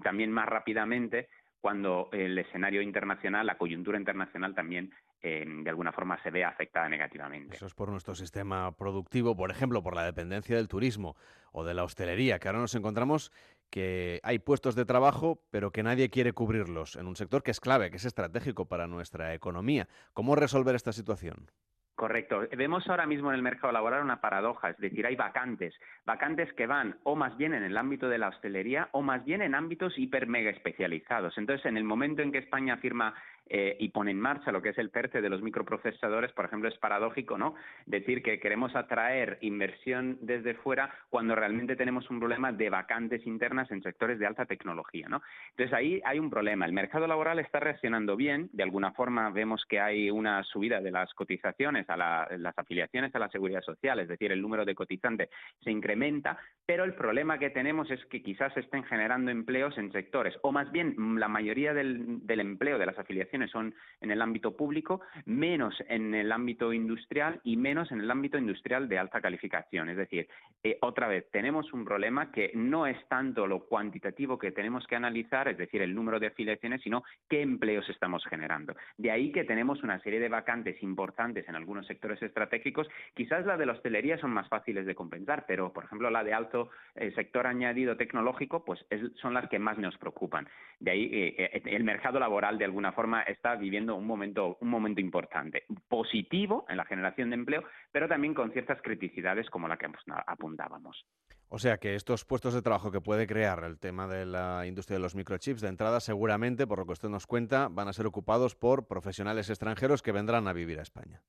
también 0.02 0.32
más 0.32 0.48
rápidamente 0.48 1.28
cuando 1.62 2.08
el 2.12 2.36
escenario 2.36 2.82
internacional, 2.82 3.46
la 3.46 3.56
coyuntura 3.56 3.96
internacional 3.96 4.52
también 4.52 4.92
eh, 5.22 5.44
de 5.46 5.70
alguna 5.70 5.92
forma 5.92 6.20
se 6.24 6.32
ve 6.32 6.44
afectada 6.44 6.88
negativamente. 6.88 7.54
Eso 7.54 7.66
es 7.66 7.74
por 7.74 7.88
nuestro 7.88 8.16
sistema 8.16 8.76
productivo, 8.76 9.36
por 9.36 9.52
ejemplo, 9.52 9.80
por 9.80 9.94
la 9.94 10.04
dependencia 10.04 10.56
del 10.56 10.66
turismo 10.66 11.14
o 11.52 11.64
de 11.64 11.74
la 11.74 11.84
hostelería, 11.84 12.40
que 12.40 12.48
ahora 12.48 12.58
nos 12.58 12.74
encontramos 12.74 13.30
que 13.70 14.18
hay 14.24 14.40
puestos 14.40 14.74
de 14.74 14.84
trabajo, 14.84 15.40
pero 15.50 15.70
que 15.70 15.84
nadie 15.84 16.10
quiere 16.10 16.32
cubrirlos 16.32 16.96
en 16.96 17.06
un 17.06 17.14
sector 17.14 17.44
que 17.44 17.52
es 17.52 17.60
clave, 17.60 17.90
que 17.92 17.96
es 17.96 18.04
estratégico 18.04 18.66
para 18.66 18.88
nuestra 18.88 19.32
economía. 19.32 19.86
¿Cómo 20.14 20.34
resolver 20.34 20.74
esta 20.74 20.92
situación? 20.92 21.48
Correcto. 21.94 22.48
Vemos 22.56 22.88
ahora 22.88 23.06
mismo 23.06 23.28
en 23.28 23.36
el 23.36 23.42
mercado 23.42 23.72
laboral 23.72 24.02
una 24.02 24.20
paradoja, 24.20 24.70
es 24.70 24.78
decir, 24.78 25.06
hay 25.06 25.14
vacantes, 25.14 25.74
vacantes 26.06 26.52
que 26.54 26.66
van 26.66 26.96
o 27.04 27.14
más 27.14 27.36
bien 27.36 27.52
en 27.52 27.62
el 27.62 27.76
ámbito 27.76 28.08
de 28.08 28.18
la 28.18 28.28
hostelería 28.28 28.88
o 28.92 29.02
más 29.02 29.24
bien 29.24 29.42
en 29.42 29.54
ámbitos 29.54 29.98
hiper 29.98 30.26
mega 30.26 30.50
especializados. 30.50 31.36
Entonces, 31.36 31.66
en 31.66 31.76
el 31.76 31.84
momento 31.84 32.22
en 32.22 32.32
que 32.32 32.38
España 32.38 32.78
firma 32.78 33.14
eh, 33.54 33.76
y 33.78 33.90
pone 33.90 34.12
en 34.12 34.18
marcha 34.18 34.50
lo 34.50 34.62
que 34.62 34.70
es 34.70 34.78
el 34.78 34.88
PERTE 34.88 35.20
de 35.20 35.28
los 35.28 35.42
microprocesadores, 35.42 36.32
por 36.32 36.46
ejemplo, 36.46 36.70
es 36.70 36.78
paradójico, 36.78 37.36
¿no? 37.36 37.54
Decir 37.84 38.22
que 38.22 38.40
queremos 38.40 38.74
atraer 38.74 39.36
inversión 39.42 40.16
desde 40.22 40.54
fuera 40.54 40.90
cuando 41.10 41.34
realmente 41.34 41.76
tenemos 41.76 42.08
un 42.08 42.18
problema 42.18 42.50
de 42.50 42.70
vacantes 42.70 43.26
internas 43.26 43.70
en 43.70 43.82
sectores 43.82 44.18
de 44.18 44.24
alta 44.24 44.46
tecnología, 44.46 45.06
¿no? 45.10 45.20
Entonces 45.50 45.74
ahí 45.74 46.00
hay 46.06 46.18
un 46.18 46.30
problema. 46.30 46.64
El 46.64 46.72
mercado 46.72 47.06
laboral 47.06 47.40
está 47.40 47.60
reaccionando 47.60 48.16
bien, 48.16 48.48
de 48.54 48.62
alguna 48.62 48.92
forma 48.92 49.28
vemos 49.28 49.66
que 49.68 49.80
hay 49.80 50.10
una 50.10 50.42
subida 50.44 50.80
de 50.80 50.90
las 50.90 51.12
cotizaciones 51.12 51.90
a 51.90 51.96
las 51.98 52.58
afiliaciones 52.58 53.14
a 53.14 53.18
la 53.18 53.28
seguridad 53.28 53.60
social, 53.60 54.00
es 54.00 54.08
decir, 54.08 54.32
el 54.32 54.40
número 54.40 54.64
de 54.64 54.74
cotizantes 54.74 55.28
se 55.62 55.70
incrementa, 55.70 56.38
pero 56.64 56.84
el 56.84 56.94
problema 56.94 57.38
que 57.38 57.50
tenemos 57.50 57.90
es 57.90 58.02
que 58.06 58.22
quizás 58.22 58.56
estén 58.56 58.84
generando 58.84 59.30
empleos 59.30 59.76
en 59.76 59.92
sectores, 59.92 60.38
o 60.40 60.52
más 60.52 60.72
bien 60.72 60.96
la 61.20 61.28
mayoría 61.28 61.74
del 61.74 62.22
empleo 62.40 62.78
de 62.78 62.86
las 62.86 62.98
afiliaciones 62.98 63.41
son 63.48 63.74
en 64.00 64.10
el 64.10 64.20
ámbito 64.20 64.56
público, 64.56 65.00
menos 65.24 65.74
en 65.88 66.14
el 66.14 66.32
ámbito 66.32 66.72
industrial 66.72 67.40
y 67.44 67.56
menos 67.56 67.90
en 67.92 68.00
el 68.00 68.10
ámbito 68.10 68.38
industrial 68.38 68.88
de 68.88 68.98
alta 68.98 69.20
calificación. 69.20 69.88
Es 69.88 69.96
decir, 69.96 70.28
eh, 70.62 70.78
otra 70.80 71.08
vez, 71.08 71.30
tenemos 71.30 71.72
un 71.72 71.84
problema 71.84 72.30
que 72.30 72.50
no 72.54 72.86
es 72.86 72.96
tanto 73.08 73.46
lo 73.46 73.66
cuantitativo 73.66 74.38
que 74.38 74.52
tenemos 74.52 74.86
que 74.86 74.96
analizar, 74.96 75.48
es 75.48 75.58
decir, 75.58 75.82
el 75.82 75.94
número 75.94 76.18
de 76.18 76.28
afiliaciones, 76.28 76.82
sino 76.82 77.04
qué 77.28 77.42
empleos 77.42 77.88
estamos 77.88 78.24
generando. 78.26 78.74
De 78.96 79.10
ahí 79.10 79.32
que 79.32 79.44
tenemos 79.44 79.82
una 79.82 80.00
serie 80.00 80.20
de 80.20 80.28
vacantes 80.28 80.82
importantes 80.82 81.48
en 81.48 81.56
algunos 81.56 81.86
sectores 81.86 82.20
estratégicos. 82.22 82.88
Quizás 83.14 83.46
la 83.46 83.56
de 83.56 83.66
la 83.66 83.72
hostelería 83.72 84.18
son 84.18 84.32
más 84.32 84.48
fáciles 84.48 84.86
de 84.86 84.94
compensar, 84.94 85.44
pero, 85.46 85.72
por 85.72 85.84
ejemplo, 85.84 86.10
la 86.10 86.24
de 86.24 86.34
alto 86.34 86.70
eh, 86.94 87.12
sector 87.14 87.46
añadido 87.46 87.96
tecnológico, 87.96 88.64
pues 88.64 88.84
son 89.20 89.34
las 89.34 89.48
que 89.48 89.58
más 89.58 89.78
nos 89.78 89.96
preocupan. 89.98 90.48
De 90.78 90.90
ahí 90.90 91.08
eh, 91.12 91.62
el 91.64 91.84
mercado 91.84 92.18
laboral, 92.18 92.58
de 92.58 92.64
alguna 92.64 92.92
forma, 92.92 93.21
está 93.22 93.56
viviendo 93.56 93.94
un 93.94 94.06
momento, 94.06 94.58
un 94.60 94.68
momento 94.68 95.00
importante, 95.00 95.64
positivo 95.88 96.64
en 96.68 96.76
la 96.76 96.84
generación 96.84 97.30
de 97.30 97.36
empleo, 97.36 97.64
pero 97.90 98.08
también 98.08 98.34
con 98.34 98.52
ciertas 98.52 98.80
criticidades 98.82 99.48
como 99.50 99.68
la 99.68 99.76
que 99.76 99.86
apuntábamos. 100.26 101.04
O 101.48 101.58
sea 101.58 101.76
que 101.76 101.94
estos 101.94 102.24
puestos 102.24 102.54
de 102.54 102.62
trabajo 102.62 102.90
que 102.90 103.02
puede 103.02 103.26
crear 103.26 103.62
el 103.64 103.78
tema 103.78 104.06
de 104.06 104.24
la 104.24 104.66
industria 104.66 104.96
de 104.96 105.02
los 105.02 105.14
microchips 105.14 105.60
de 105.60 105.68
entrada 105.68 106.00
seguramente, 106.00 106.66
por 106.66 106.78
lo 106.78 106.86
que 106.86 106.92
usted 106.92 107.10
nos 107.10 107.26
cuenta, 107.26 107.68
van 107.68 107.88
a 107.88 107.92
ser 107.92 108.06
ocupados 108.06 108.54
por 108.54 108.86
profesionales 108.86 109.50
extranjeros 109.50 110.02
que 110.02 110.12
vendrán 110.12 110.48
a 110.48 110.54
vivir 110.54 110.78
a 110.78 110.82
España. 110.82 111.20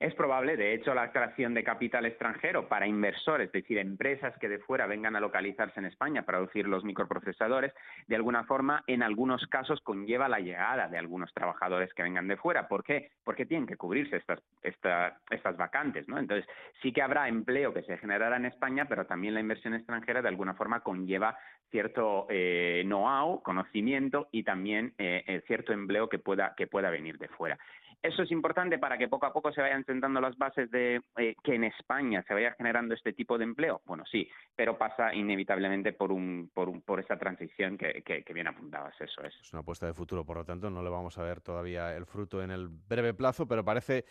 Es 0.00 0.14
probable, 0.14 0.56
de 0.56 0.72
hecho, 0.72 0.94
la 0.94 1.02
atracción 1.02 1.52
de 1.52 1.62
capital 1.62 2.06
extranjero 2.06 2.66
para 2.68 2.86
inversores, 2.86 3.48
es 3.48 3.52
decir, 3.52 3.76
empresas 3.76 4.34
que 4.38 4.48
de 4.48 4.58
fuera 4.58 4.86
vengan 4.86 5.14
a 5.14 5.20
localizarse 5.20 5.78
en 5.78 5.84
España 5.84 6.22
para 6.22 6.38
producir 6.38 6.66
los 6.66 6.84
microprocesadores, 6.84 7.74
de 8.06 8.16
alguna 8.16 8.44
forma, 8.44 8.82
en 8.86 9.02
algunos 9.02 9.46
casos 9.48 9.82
conlleva 9.82 10.26
la 10.26 10.40
llegada 10.40 10.88
de 10.88 10.96
algunos 10.96 11.34
trabajadores 11.34 11.92
que 11.92 12.02
vengan 12.02 12.28
de 12.28 12.38
fuera. 12.38 12.66
¿Por 12.66 12.82
qué? 12.82 13.10
Porque 13.22 13.44
tienen 13.44 13.66
que 13.66 13.76
cubrirse 13.76 14.16
estas, 14.16 14.40
estas 14.62 15.56
vacantes, 15.58 16.08
¿no? 16.08 16.18
Entonces, 16.18 16.48
sí 16.80 16.94
que 16.94 17.02
habrá 17.02 17.28
empleo 17.28 17.74
que 17.74 17.82
se 17.82 17.98
generará 17.98 18.38
en 18.38 18.46
España, 18.46 18.86
pero 18.88 19.04
también 19.04 19.34
la 19.34 19.40
inversión 19.40 19.74
extranjera 19.74 20.22
de 20.22 20.28
alguna 20.28 20.54
forma 20.54 20.80
conlleva 20.80 21.36
cierto 21.70 22.26
eh, 22.28 22.82
know-how, 22.84 23.42
conocimiento 23.42 24.28
y 24.32 24.42
también 24.42 24.94
eh, 24.98 25.42
cierto 25.46 25.72
empleo 25.72 26.08
que 26.08 26.18
pueda, 26.18 26.54
que 26.56 26.66
pueda 26.66 26.90
venir 26.90 27.18
de 27.18 27.28
fuera. 27.28 27.58
Eso 28.02 28.22
es 28.22 28.30
importante 28.30 28.78
para 28.78 28.96
que 28.96 29.08
poco 29.08 29.26
a 29.26 29.32
poco 29.32 29.52
se 29.52 29.60
vayan 29.60 29.84
sentando 29.84 30.22
las 30.22 30.36
bases 30.38 30.70
de 30.70 31.02
eh, 31.18 31.34
que 31.44 31.54
en 31.54 31.64
España 31.64 32.24
se 32.26 32.32
vaya 32.32 32.54
generando 32.56 32.94
este 32.94 33.12
tipo 33.12 33.36
de 33.36 33.44
empleo. 33.44 33.82
Bueno, 33.84 34.04
sí, 34.10 34.26
pero 34.56 34.78
pasa 34.78 35.14
inevitablemente 35.14 35.92
por 35.92 36.10
un, 36.10 36.50
por, 36.54 36.70
un, 36.70 36.80
por 36.80 37.00
esa 37.00 37.18
transición 37.18 37.76
que, 37.76 38.02
que, 38.02 38.32
bien 38.32 38.46
apuntabas. 38.46 38.98
Eso 38.98 39.22
es. 39.22 39.34
Es 39.38 39.52
una 39.52 39.60
apuesta 39.60 39.86
de 39.86 39.92
futuro, 39.92 40.24
por 40.24 40.38
lo 40.38 40.44
tanto, 40.46 40.70
no 40.70 40.82
le 40.82 40.88
vamos 40.88 41.18
a 41.18 41.22
ver 41.22 41.42
todavía 41.42 41.94
el 41.94 42.06
fruto 42.06 42.42
en 42.42 42.50
el 42.50 42.68
breve 42.68 43.12
plazo, 43.12 43.46
pero 43.46 43.64
parece 43.64 44.06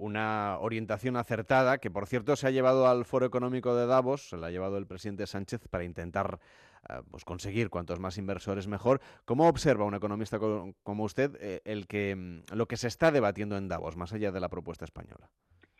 una 0.00 0.56
orientación 0.60 1.16
acertada 1.16 1.78
que, 1.78 1.90
por 1.90 2.06
cierto, 2.06 2.34
se 2.34 2.46
ha 2.46 2.50
llevado 2.50 2.88
al 2.88 3.04
Foro 3.04 3.26
Económico 3.26 3.76
de 3.76 3.86
Davos, 3.86 4.30
se 4.30 4.38
la 4.38 4.46
ha 4.46 4.50
llevado 4.50 4.78
el 4.78 4.86
presidente 4.86 5.26
Sánchez 5.26 5.68
para 5.68 5.84
intentar 5.84 6.40
eh, 6.88 7.02
pues 7.10 7.24
conseguir 7.24 7.68
cuantos 7.68 8.00
más 8.00 8.16
inversores 8.16 8.66
mejor. 8.66 9.00
¿Cómo 9.26 9.46
observa 9.46 9.84
un 9.84 9.94
economista 9.94 10.38
como 10.38 11.04
usted 11.04 11.36
eh, 11.40 11.60
el 11.64 11.86
que 11.86 12.16
mm, 12.16 12.54
lo 12.54 12.66
que 12.66 12.78
se 12.78 12.88
está 12.88 13.12
debatiendo 13.12 13.58
en 13.58 13.68
Davos, 13.68 13.96
más 13.96 14.12
allá 14.14 14.32
de 14.32 14.40
la 14.40 14.48
propuesta 14.48 14.86
española? 14.86 15.28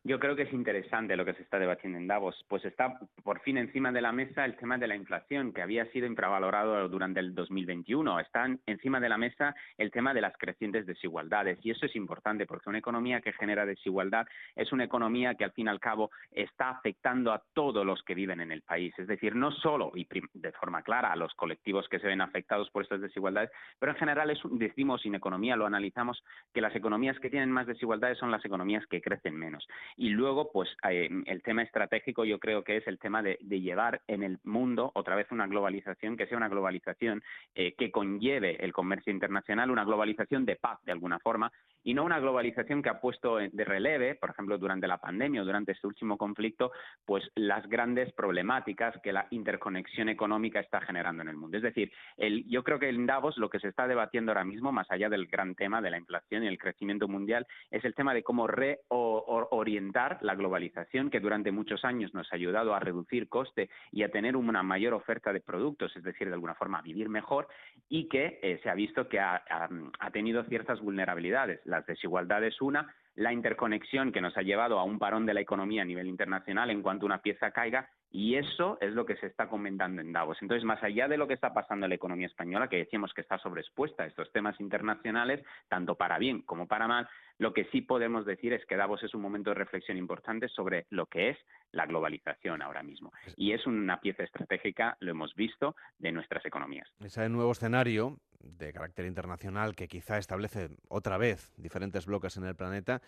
Yo 0.02 0.18
creo 0.18 0.34
que 0.34 0.44
es 0.44 0.52
interesante 0.54 1.14
lo 1.14 1.26
que 1.26 1.34
se 1.34 1.42
está 1.42 1.58
debatiendo 1.58 1.98
en 1.98 2.06
Davos, 2.06 2.34
pues 2.48 2.64
está 2.64 2.98
por 3.22 3.40
fin 3.40 3.58
encima 3.58 3.92
de 3.92 4.00
la 4.00 4.12
mesa 4.12 4.46
el 4.46 4.56
tema 4.56 4.78
de 4.78 4.88
la 4.88 4.96
inflación, 4.96 5.52
que 5.52 5.60
había 5.60 5.84
sido 5.92 6.06
infravalorado 6.06 6.88
durante 6.88 7.20
el 7.20 7.34
2021. 7.34 8.18
Está 8.18 8.46
encima 8.64 8.98
de 8.98 9.10
la 9.10 9.18
mesa 9.18 9.54
el 9.76 9.90
tema 9.90 10.14
de 10.14 10.22
las 10.22 10.34
crecientes 10.38 10.86
desigualdades. 10.86 11.58
Y 11.62 11.70
eso 11.70 11.84
es 11.84 11.94
importante 11.96 12.46
porque 12.46 12.70
una 12.70 12.78
economía 12.78 13.20
que 13.20 13.34
genera 13.34 13.66
desigualdad 13.66 14.26
es 14.56 14.72
una 14.72 14.84
economía 14.84 15.34
que 15.34 15.44
al 15.44 15.52
fin 15.52 15.66
y 15.66 15.68
al 15.68 15.80
cabo 15.80 16.10
está 16.30 16.70
afectando 16.70 17.30
a 17.30 17.42
todos 17.52 17.84
los 17.84 18.02
que 18.02 18.14
viven 18.14 18.40
en 18.40 18.52
el 18.52 18.62
país. 18.62 18.94
Es 18.98 19.06
decir, 19.06 19.36
no 19.36 19.52
solo 19.52 19.92
y 19.94 20.08
de 20.32 20.52
forma 20.52 20.82
clara 20.82 21.12
a 21.12 21.16
los 21.16 21.34
colectivos 21.34 21.86
que 21.90 21.98
se 21.98 22.06
ven 22.06 22.22
afectados 22.22 22.70
por 22.70 22.84
estas 22.84 23.02
desigualdades, 23.02 23.50
pero 23.78 23.92
en 23.92 23.98
general 23.98 24.30
es, 24.30 24.38
decimos 24.52 25.04
en 25.04 25.16
economía, 25.16 25.56
lo 25.56 25.66
analizamos, 25.66 26.24
que 26.54 26.62
las 26.62 26.74
economías 26.74 27.18
que 27.20 27.28
tienen 27.28 27.52
más 27.52 27.66
desigualdades 27.66 28.16
son 28.16 28.30
las 28.30 28.42
economías 28.46 28.86
que 28.86 29.02
crecen 29.02 29.36
menos. 29.36 29.68
Y 29.96 30.10
luego, 30.10 30.50
pues 30.52 30.68
eh, 30.88 31.08
el 31.26 31.42
tema 31.42 31.62
estratégico 31.62 32.24
yo 32.24 32.38
creo 32.38 32.64
que 32.64 32.76
es 32.76 32.86
el 32.86 32.98
tema 32.98 33.22
de, 33.22 33.38
llevar 33.60 34.00
en 34.06 34.22
el 34.22 34.38
mundo 34.44 34.90
otra 34.94 35.16
vez 35.16 35.26
una 35.30 35.46
globalización 35.46 36.16
que 36.16 36.26
sea 36.26 36.38
una 36.38 36.48
globalización 36.48 37.22
eh, 37.54 37.74
que 37.76 37.90
conlleve 37.90 38.56
el 38.64 38.72
comercio 38.72 39.12
internacional, 39.12 39.70
una 39.70 39.84
globalización 39.84 40.46
de 40.46 40.56
paz 40.56 40.78
de 40.84 40.92
alguna 40.92 41.18
forma 41.18 41.52
y 41.82 41.94
no 41.94 42.04
una 42.04 42.20
globalización 42.20 42.82
que 42.82 42.88
ha 42.88 43.00
puesto 43.00 43.36
de 43.36 43.64
releve, 43.64 44.14
por 44.14 44.30
ejemplo, 44.30 44.58
durante 44.58 44.86
la 44.86 44.98
pandemia 44.98 45.42
o 45.42 45.44
durante 45.44 45.72
este 45.72 45.86
último 45.86 46.16
conflicto, 46.16 46.72
pues 47.04 47.24
las 47.34 47.66
grandes 47.68 48.12
problemáticas 48.12 48.94
que 49.02 49.12
la 49.12 49.26
interconexión 49.30 50.08
económica 50.08 50.60
está 50.60 50.80
generando 50.80 51.22
en 51.22 51.28
el 51.28 51.36
mundo. 51.36 51.56
Es 51.56 51.62
decir, 51.62 51.92
el, 52.16 52.46
yo 52.48 52.62
creo 52.64 52.78
que 52.78 52.88
en 52.88 53.06
Davos 53.06 53.38
lo 53.38 53.48
que 53.48 53.60
se 53.60 53.68
está 53.68 53.86
debatiendo 53.86 54.32
ahora 54.32 54.44
mismo, 54.44 54.72
más 54.72 54.90
allá 54.90 55.08
del 55.08 55.26
gran 55.26 55.54
tema 55.54 55.80
de 55.80 55.90
la 55.90 55.98
inflación 55.98 56.44
y 56.44 56.48
el 56.48 56.58
crecimiento 56.58 57.08
mundial, 57.08 57.46
es 57.70 57.84
el 57.84 57.94
tema 57.94 58.14
de 58.14 58.22
cómo 58.22 58.46
reorientar 58.46 59.79
la 60.20 60.34
globalización 60.34 61.10
que 61.10 61.20
durante 61.20 61.52
muchos 61.52 61.84
años 61.84 62.14
nos 62.14 62.32
ha 62.32 62.36
ayudado 62.36 62.74
a 62.74 62.80
reducir 62.80 63.28
coste 63.28 63.70
y 63.92 64.02
a 64.02 64.10
tener 64.10 64.36
una 64.36 64.62
mayor 64.62 64.94
oferta 64.94 65.32
de 65.32 65.40
productos, 65.40 65.94
es 65.96 66.02
decir, 66.02 66.28
de 66.28 66.34
alguna 66.34 66.54
forma 66.54 66.78
a 66.78 66.82
vivir 66.82 67.08
mejor, 67.08 67.48
y 67.88 68.08
que 68.08 68.38
eh, 68.42 68.60
se 68.62 68.70
ha 68.70 68.74
visto 68.74 69.08
que 69.08 69.20
ha 69.20 69.42
tenido 70.12 70.44
ciertas 70.44 70.80
vulnerabilidades. 70.80 71.60
Las 71.64 71.86
desigualdades, 71.86 72.60
una, 72.60 72.94
la 73.14 73.32
interconexión 73.32 74.12
que 74.12 74.20
nos 74.20 74.36
ha 74.36 74.42
llevado 74.42 74.78
a 74.78 74.84
un 74.84 74.98
parón 74.98 75.26
de 75.26 75.34
la 75.34 75.40
economía 75.40 75.82
a 75.82 75.84
nivel 75.84 76.06
internacional 76.06 76.70
en 76.70 76.82
cuanto 76.82 77.06
una 77.06 77.22
pieza 77.22 77.50
caiga 77.50 77.88
y 78.12 78.34
eso 78.34 78.76
es 78.80 78.92
lo 78.92 79.06
que 79.06 79.16
se 79.16 79.26
está 79.26 79.48
comentando 79.48 80.02
en 80.02 80.12
Davos. 80.12 80.38
Entonces, 80.40 80.64
más 80.64 80.82
allá 80.82 81.06
de 81.06 81.16
lo 81.16 81.28
que 81.28 81.34
está 81.34 81.54
pasando 81.54 81.86
en 81.86 81.90
la 81.90 81.94
economía 81.94 82.26
española, 82.26 82.68
que 82.68 82.78
decíamos 82.78 83.14
que 83.14 83.20
está 83.20 83.38
sobreexpuesta 83.38 84.02
a 84.02 84.06
estos 84.06 84.32
temas 84.32 84.58
internacionales, 84.60 85.44
tanto 85.68 85.94
para 85.94 86.18
bien 86.18 86.42
como 86.42 86.66
para 86.66 86.88
mal, 86.88 87.08
lo 87.38 87.52
que 87.52 87.66
sí 87.66 87.82
podemos 87.82 88.26
decir 88.26 88.52
es 88.52 88.66
que 88.66 88.76
Davos 88.76 89.02
es 89.04 89.14
un 89.14 89.22
momento 89.22 89.50
de 89.50 89.54
reflexión 89.54 89.96
importante 89.96 90.48
sobre 90.48 90.86
lo 90.90 91.06
que 91.06 91.30
es 91.30 91.38
la 91.70 91.86
globalización 91.86 92.62
ahora 92.62 92.82
mismo. 92.82 93.12
Y 93.36 93.52
es 93.52 93.64
una 93.66 94.00
pieza 94.00 94.24
estratégica, 94.24 94.96
lo 95.00 95.12
hemos 95.12 95.34
visto, 95.36 95.76
de 95.98 96.10
nuestras 96.10 96.44
economías. 96.44 96.88
Ese 97.00 97.28
nuevo 97.28 97.52
escenario 97.52 98.16
de 98.40 98.72
carácter 98.72 99.06
internacional 99.06 99.74
que 99.74 99.88
quizá 99.88 100.18
establece 100.18 100.70
otra 100.88 101.18
vez 101.18 101.52
diferentes 101.56 102.06
bloques 102.06 102.36
en 102.36 102.44
el 102.44 102.56
planeta, 102.56 103.00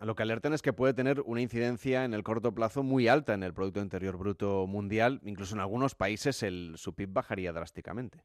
lo 0.00 0.14
que 0.14 0.22
alertan 0.22 0.52
es 0.52 0.62
que 0.62 0.72
puede 0.72 0.94
tener 0.94 1.20
una 1.24 1.40
incidencia 1.40 2.04
en 2.04 2.14
el 2.14 2.22
corto 2.22 2.54
plazo 2.54 2.82
muy 2.82 3.08
alta 3.08 3.34
en 3.34 3.42
el 3.42 3.54
Producto 3.54 3.80
Interior 3.80 4.16
Bruto 4.16 4.66
mundial. 4.66 5.20
Incluso 5.24 5.54
en 5.54 5.60
algunos 5.60 5.94
países 5.94 6.42
el, 6.42 6.74
su 6.76 6.94
PIB 6.94 7.12
bajaría 7.12 7.52
drásticamente. 7.52 8.22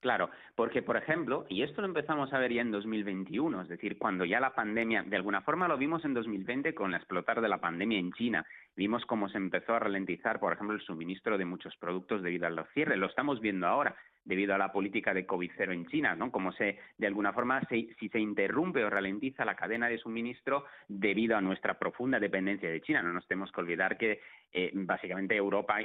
Claro, 0.00 0.30
porque 0.54 0.82
por 0.82 0.96
ejemplo, 0.96 1.46
y 1.48 1.62
esto 1.62 1.80
lo 1.80 1.88
empezamos 1.88 2.32
a 2.32 2.38
ver 2.38 2.52
ya 2.52 2.60
en 2.60 2.70
2021, 2.70 3.62
es 3.62 3.68
decir, 3.68 3.98
cuando 3.98 4.24
ya 4.24 4.38
la 4.38 4.54
pandemia, 4.54 5.02
de 5.02 5.16
alguna 5.16 5.40
forma 5.40 5.66
lo 5.66 5.78
vimos 5.78 6.04
en 6.04 6.14
2020 6.14 6.74
con 6.74 6.90
la 6.90 6.98
explotar 6.98 7.40
de 7.40 7.48
la 7.48 7.58
pandemia 7.58 7.98
en 7.98 8.12
China, 8.12 8.46
vimos 8.76 9.04
cómo 9.06 9.28
se 9.28 9.38
empezó 9.38 9.74
a 9.74 9.80
ralentizar, 9.80 10.38
por 10.38 10.52
ejemplo, 10.52 10.76
el 10.76 10.82
suministro 10.82 11.38
de 11.38 11.46
muchos 11.46 11.74
productos 11.76 12.22
debido 12.22 12.46
a 12.46 12.50
los 12.50 12.68
cierres, 12.74 12.98
lo 12.98 13.06
estamos 13.06 13.40
viendo 13.40 13.66
ahora 13.66 13.96
debido 14.26 14.54
a 14.54 14.58
la 14.58 14.72
política 14.72 15.14
de 15.14 15.24
COVID 15.24 15.52
cero 15.56 15.72
en 15.72 15.86
China, 15.86 16.14
¿no? 16.14 16.30
Como 16.30 16.52
se, 16.52 16.78
de 16.98 17.06
alguna 17.06 17.32
forma, 17.32 17.62
si 17.68 18.08
se 18.10 18.18
interrumpe 18.18 18.84
o 18.84 18.90
ralentiza 18.90 19.44
la 19.44 19.54
cadena 19.54 19.88
de 19.88 19.98
suministro 19.98 20.66
debido 20.88 21.36
a 21.36 21.40
nuestra 21.40 21.78
profunda 21.78 22.18
dependencia 22.18 22.68
de 22.68 22.82
China. 22.82 23.02
No 23.02 23.12
nos 23.12 23.26
tenemos 23.26 23.52
que 23.52 23.60
olvidar 23.60 23.96
que 23.96 24.20
eh, 24.52 24.70
básicamente 24.74 25.36
Europa, 25.36 25.78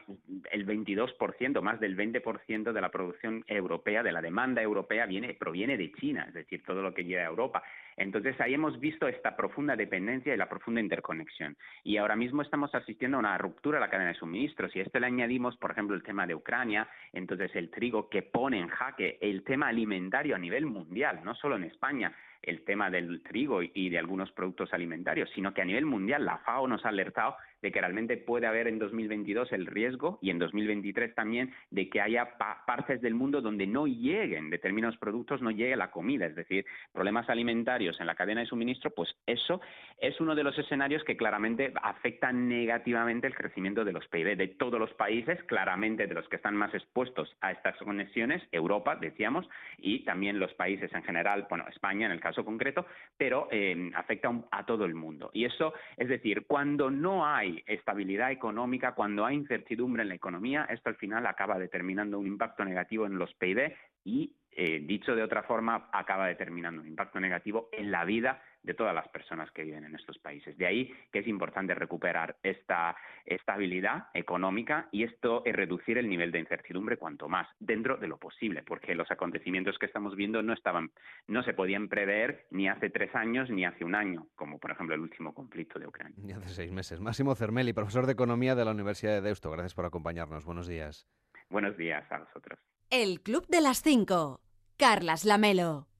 el 0.51 0.65
22%, 0.65 1.61
más 1.61 1.79
del 1.79 1.97
20% 1.97 2.71
de 2.71 2.81
la 2.81 2.89
producción 2.89 3.43
europea, 3.47 4.03
de 4.03 4.11
la 4.11 4.21
demanda 4.21 4.61
europea, 4.61 5.05
viene, 5.05 5.33
proviene 5.33 5.77
de 5.77 5.91
China, 5.93 6.25
es 6.27 6.33
decir, 6.33 6.63
todo 6.63 6.81
lo 6.81 6.93
que 6.93 7.03
llega 7.03 7.23
a 7.23 7.29
Europa. 7.29 7.63
Entonces 7.97 8.39
ahí 8.39 8.53
hemos 8.53 8.79
visto 8.79 9.07
esta 9.07 9.35
profunda 9.35 9.75
dependencia 9.75 10.33
y 10.33 10.37
la 10.37 10.49
profunda 10.49 10.79
interconexión. 10.79 11.57
Y 11.83 11.97
ahora 11.97 12.15
mismo 12.15 12.41
estamos 12.41 12.73
asistiendo 12.73 13.17
a 13.17 13.19
una 13.19 13.37
ruptura 13.37 13.77
de 13.77 13.85
la 13.85 13.89
cadena 13.89 14.11
de 14.11 14.17
suministros. 14.17 14.75
Y 14.75 14.79
a 14.79 14.83
esto 14.83 14.99
le 14.99 15.07
añadimos, 15.07 15.57
por 15.57 15.71
ejemplo, 15.71 15.95
el 15.95 16.03
tema 16.03 16.25
de 16.25 16.35
Ucrania, 16.35 16.87
entonces 17.11 17.55
el 17.55 17.69
trigo 17.69 18.09
que 18.09 18.21
pone 18.21 18.59
en 18.59 18.69
jaque 18.69 19.17
el 19.21 19.43
tema 19.43 19.67
alimentario 19.67 20.35
a 20.35 20.39
nivel 20.39 20.65
mundial, 20.65 21.21
no 21.23 21.35
solo 21.35 21.57
en 21.57 21.65
España 21.65 22.13
el 22.41 22.63
tema 22.63 22.89
del 22.89 23.21
trigo 23.21 23.61
y 23.61 23.89
de 23.89 23.99
algunos 23.99 24.31
productos 24.31 24.73
alimentarios, 24.73 25.29
sino 25.35 25.53
que 25.53 25.61
a 25.61 25.65
nivel 25.65 25.85
mundial 25.85 26.25
la 26.25 26.39
FAO 26.39 26.67
nos 26.67 26.83
ha 26.85 26.89
alertado 26.89 27.35
de 27.61 27.71
que 27.71 27.79
realmente 27.79 28.17
puede 28.17 28.47
haber 28.47 28.67
en 28.67 28.79
2022 28.79 29.51
el 29.51 29.65
riesgo 29.65 30.19
y 30.21 30.29
en 30.29 30.39
2023 30.39 31.15
también 31.15 31.53
de 31.69 31.89
que 31.89 32.01
haya 32.01 32.37
partes 32.65 33.01
del 33.01 33.13
mundo 33.13 33.41
donde 33.41 33.67
no 33.67 33.87
lleguen 33.87 34.49
determinados 34.49 34.97
productos, 34.97 35.41
no 35.41 35.51
llegue 35.51 35.75
la 35.75 35.91
comida, 35.91 36.25
es 36.25 36.35
decir, 36.35 36.65
problemas 36.91 37.29
alimentarios 37.29 37.99
en 37.99 38.07
la 38.07 38.15
cadena 38.15 38.41
de 38.41 38.47
suministro, 38.47 38.91
pues 38.91 39.09
eso 39.25 39.61
es 39.97 40.19
uno 40.19 40.35
de 40.35 40.43
los 40.43 40.57
escenarios 40.57 41.03
que 41.03 41.17
claramente 41.17 41.73
afectan 41.81 42.47
negativamente 42.47 43.27
el 43.27 43.35
crecimiento 43.35 43.83
de 43.85 43.93
los 43.93 44.07
PIB 44.07 44.37
de 44.37 44.47
todos 44.47 44.79
los 44.79 44.93
países, 44.93 45.41
claramente 45.43 46.07
de 46.07 46.13
los 46.13 46.27
que 46.29 46.37
están 46.37 46.55
más 46.55 46.73
expuestos 46.73 47.35
a 47.41 47.51
estas 47.51 47.77
conexiones, 47.77 48.41
Europa, 48.51 48.95
decíamos, 48.95 49.47
y 49.77 50.03
también 50.03 50.39
los 50.39 50.53
países 50.53 50.91
en 50.93 51.03
general, 51.03 51.47
bueno, 51.49 51.65
España 51.69 52.05
en 52.05 52.11
el 52.11 52.19
caso 52.19 52.43
concreto, 52.45 52.85
pero 53.17 53.47
eh, 53.51 53.91
afecta 53.95 54.31
a 54.51 54.65
todo 54.65 54.85
el 54.85 54.95
mundo. 54.95 55.31
Y 55.33 55.45
eso, 55.45 55.73
es 55.97 56.07
decir, 56.07 56.45
cuando 56.47 56.89
no 56.91 57.25
hay 57.25 57.50
estabilidad 57.65 58.31
económica, 58.31 58.93
cuando 58.93 59.25
hay 59.25 59.35
incertidumbre 59.35 60.03
en 60.03 60.09
la 60.09 60.15
economía, 60.15 60.65
esto 60.69 60.89
al 60.89 60.95
final 60.95 61.25
acaba 61.25 61.59
determinando 61.59 62.19
un 62.19 62.27
impacto 62.27 62.63
negativo 62.65 63.05
en 63.05 63.17
los 63.17 63.33
PIB 63.35 63.73
y, 64.03 64.35
eh, 64.51 64.81
dicho 64.83 65.15
de 65.15 65.23
otra 65.23 65.43
forma, 65.43 65.89
acaba 65.91 66.27
determinando 66.27 66.81
un 66.81 66.87
impacto 66.87 67.19
negativo 67.19 67.69
en 67.71 67.91
la 67.91 68.05
vida 68.05 68.41
de 68.63 68.73
todas 68.73 68.93
las 68.93 69.07
personas 69.09 69.51
que 69.51 69.63
viven 69.63 69.83
en 69.83 69.95
estos 69.95 70.17
países. 70.19 70.57
De 70.57 70.67
ahí 70.67 70.93
que 71.11 71.19
es 71.19 71.27
importante 71.27 71.73
recuperar 71.73 72.37
esta 72.43 72.95
estabilidad 73.25 74.07
económica 74.13 74.87
y 74.91 75.03
esto 75.03 75.43
es 75.45 75.55
reducir 75.55 75.97
el 75.97 76.09
nivel 76.09 76.31
de 76.31 76.39
incertidumbre 76.39 76.97
cuanto 76.97 77.27
más 77.27 77.47
dentro 77.59 77.97
de 77.97 78.07
lo 78.07 78.17
posible, 78.17 78.63
porque 78.63 78.95
los 78.95 79.09
acontecimientos 79.11 79.77
que 79.79 79.85
estamos 79.85 80.15
viendo 80.15 80.41
no 80.41 80.53
estaban, 80.53 80.91
no 81.27 81.43
se 81.43 81.53
podían 81.53 81.87
prever 81.87 82.45
ni 82.51 82.67
hace 82.67 82.89
tres 82.89 83.13
años 83.15 83.49
ni 83.49 83.65
hace 83.65 83.83
un 83.83 83.95
año, 83.95 84.27
como 84.35 84.59
por 84.59 84.71
ejemplo 84.71 84.95
el 84.95 85.01
último 85.01 85.33
conflicto 85.33 85.79
de 85.79 85.87
Ucrania. 85.87 86.15
Ni 86.17 86.33
hace 86.33 86.49
seis 86.49 86.71
meses. 86.71 86.99
Máximo 86.99 87.35
Cermeli, 87.35 87.73
profesor 87.73 88.05
de 88.05 88.13
Economía 88.13 88.55
de 88.55 88.65
la 88.65 88.71
Universidad 88.71 89.13
de 89.13 89.21
Deusto. 89.21 89.51
Gracias 89.51 89.73
por 89.73 89.85
acompañarnos. 89.85 90.45
Buenos 90.45 90.67
días. 90.67 91.07
Buenos 91.49 91.77
días 91.77 92.09
a 92.11 92.19
vosotros. 92.19 92.59
El 92.89 93.21
Club 93.21 93.45
de 93.47 93.61
las 93.61 93.81
Cinco. 93.81 94.41
Carlas 94.77 95.25
Lamelo. 95.25 95.90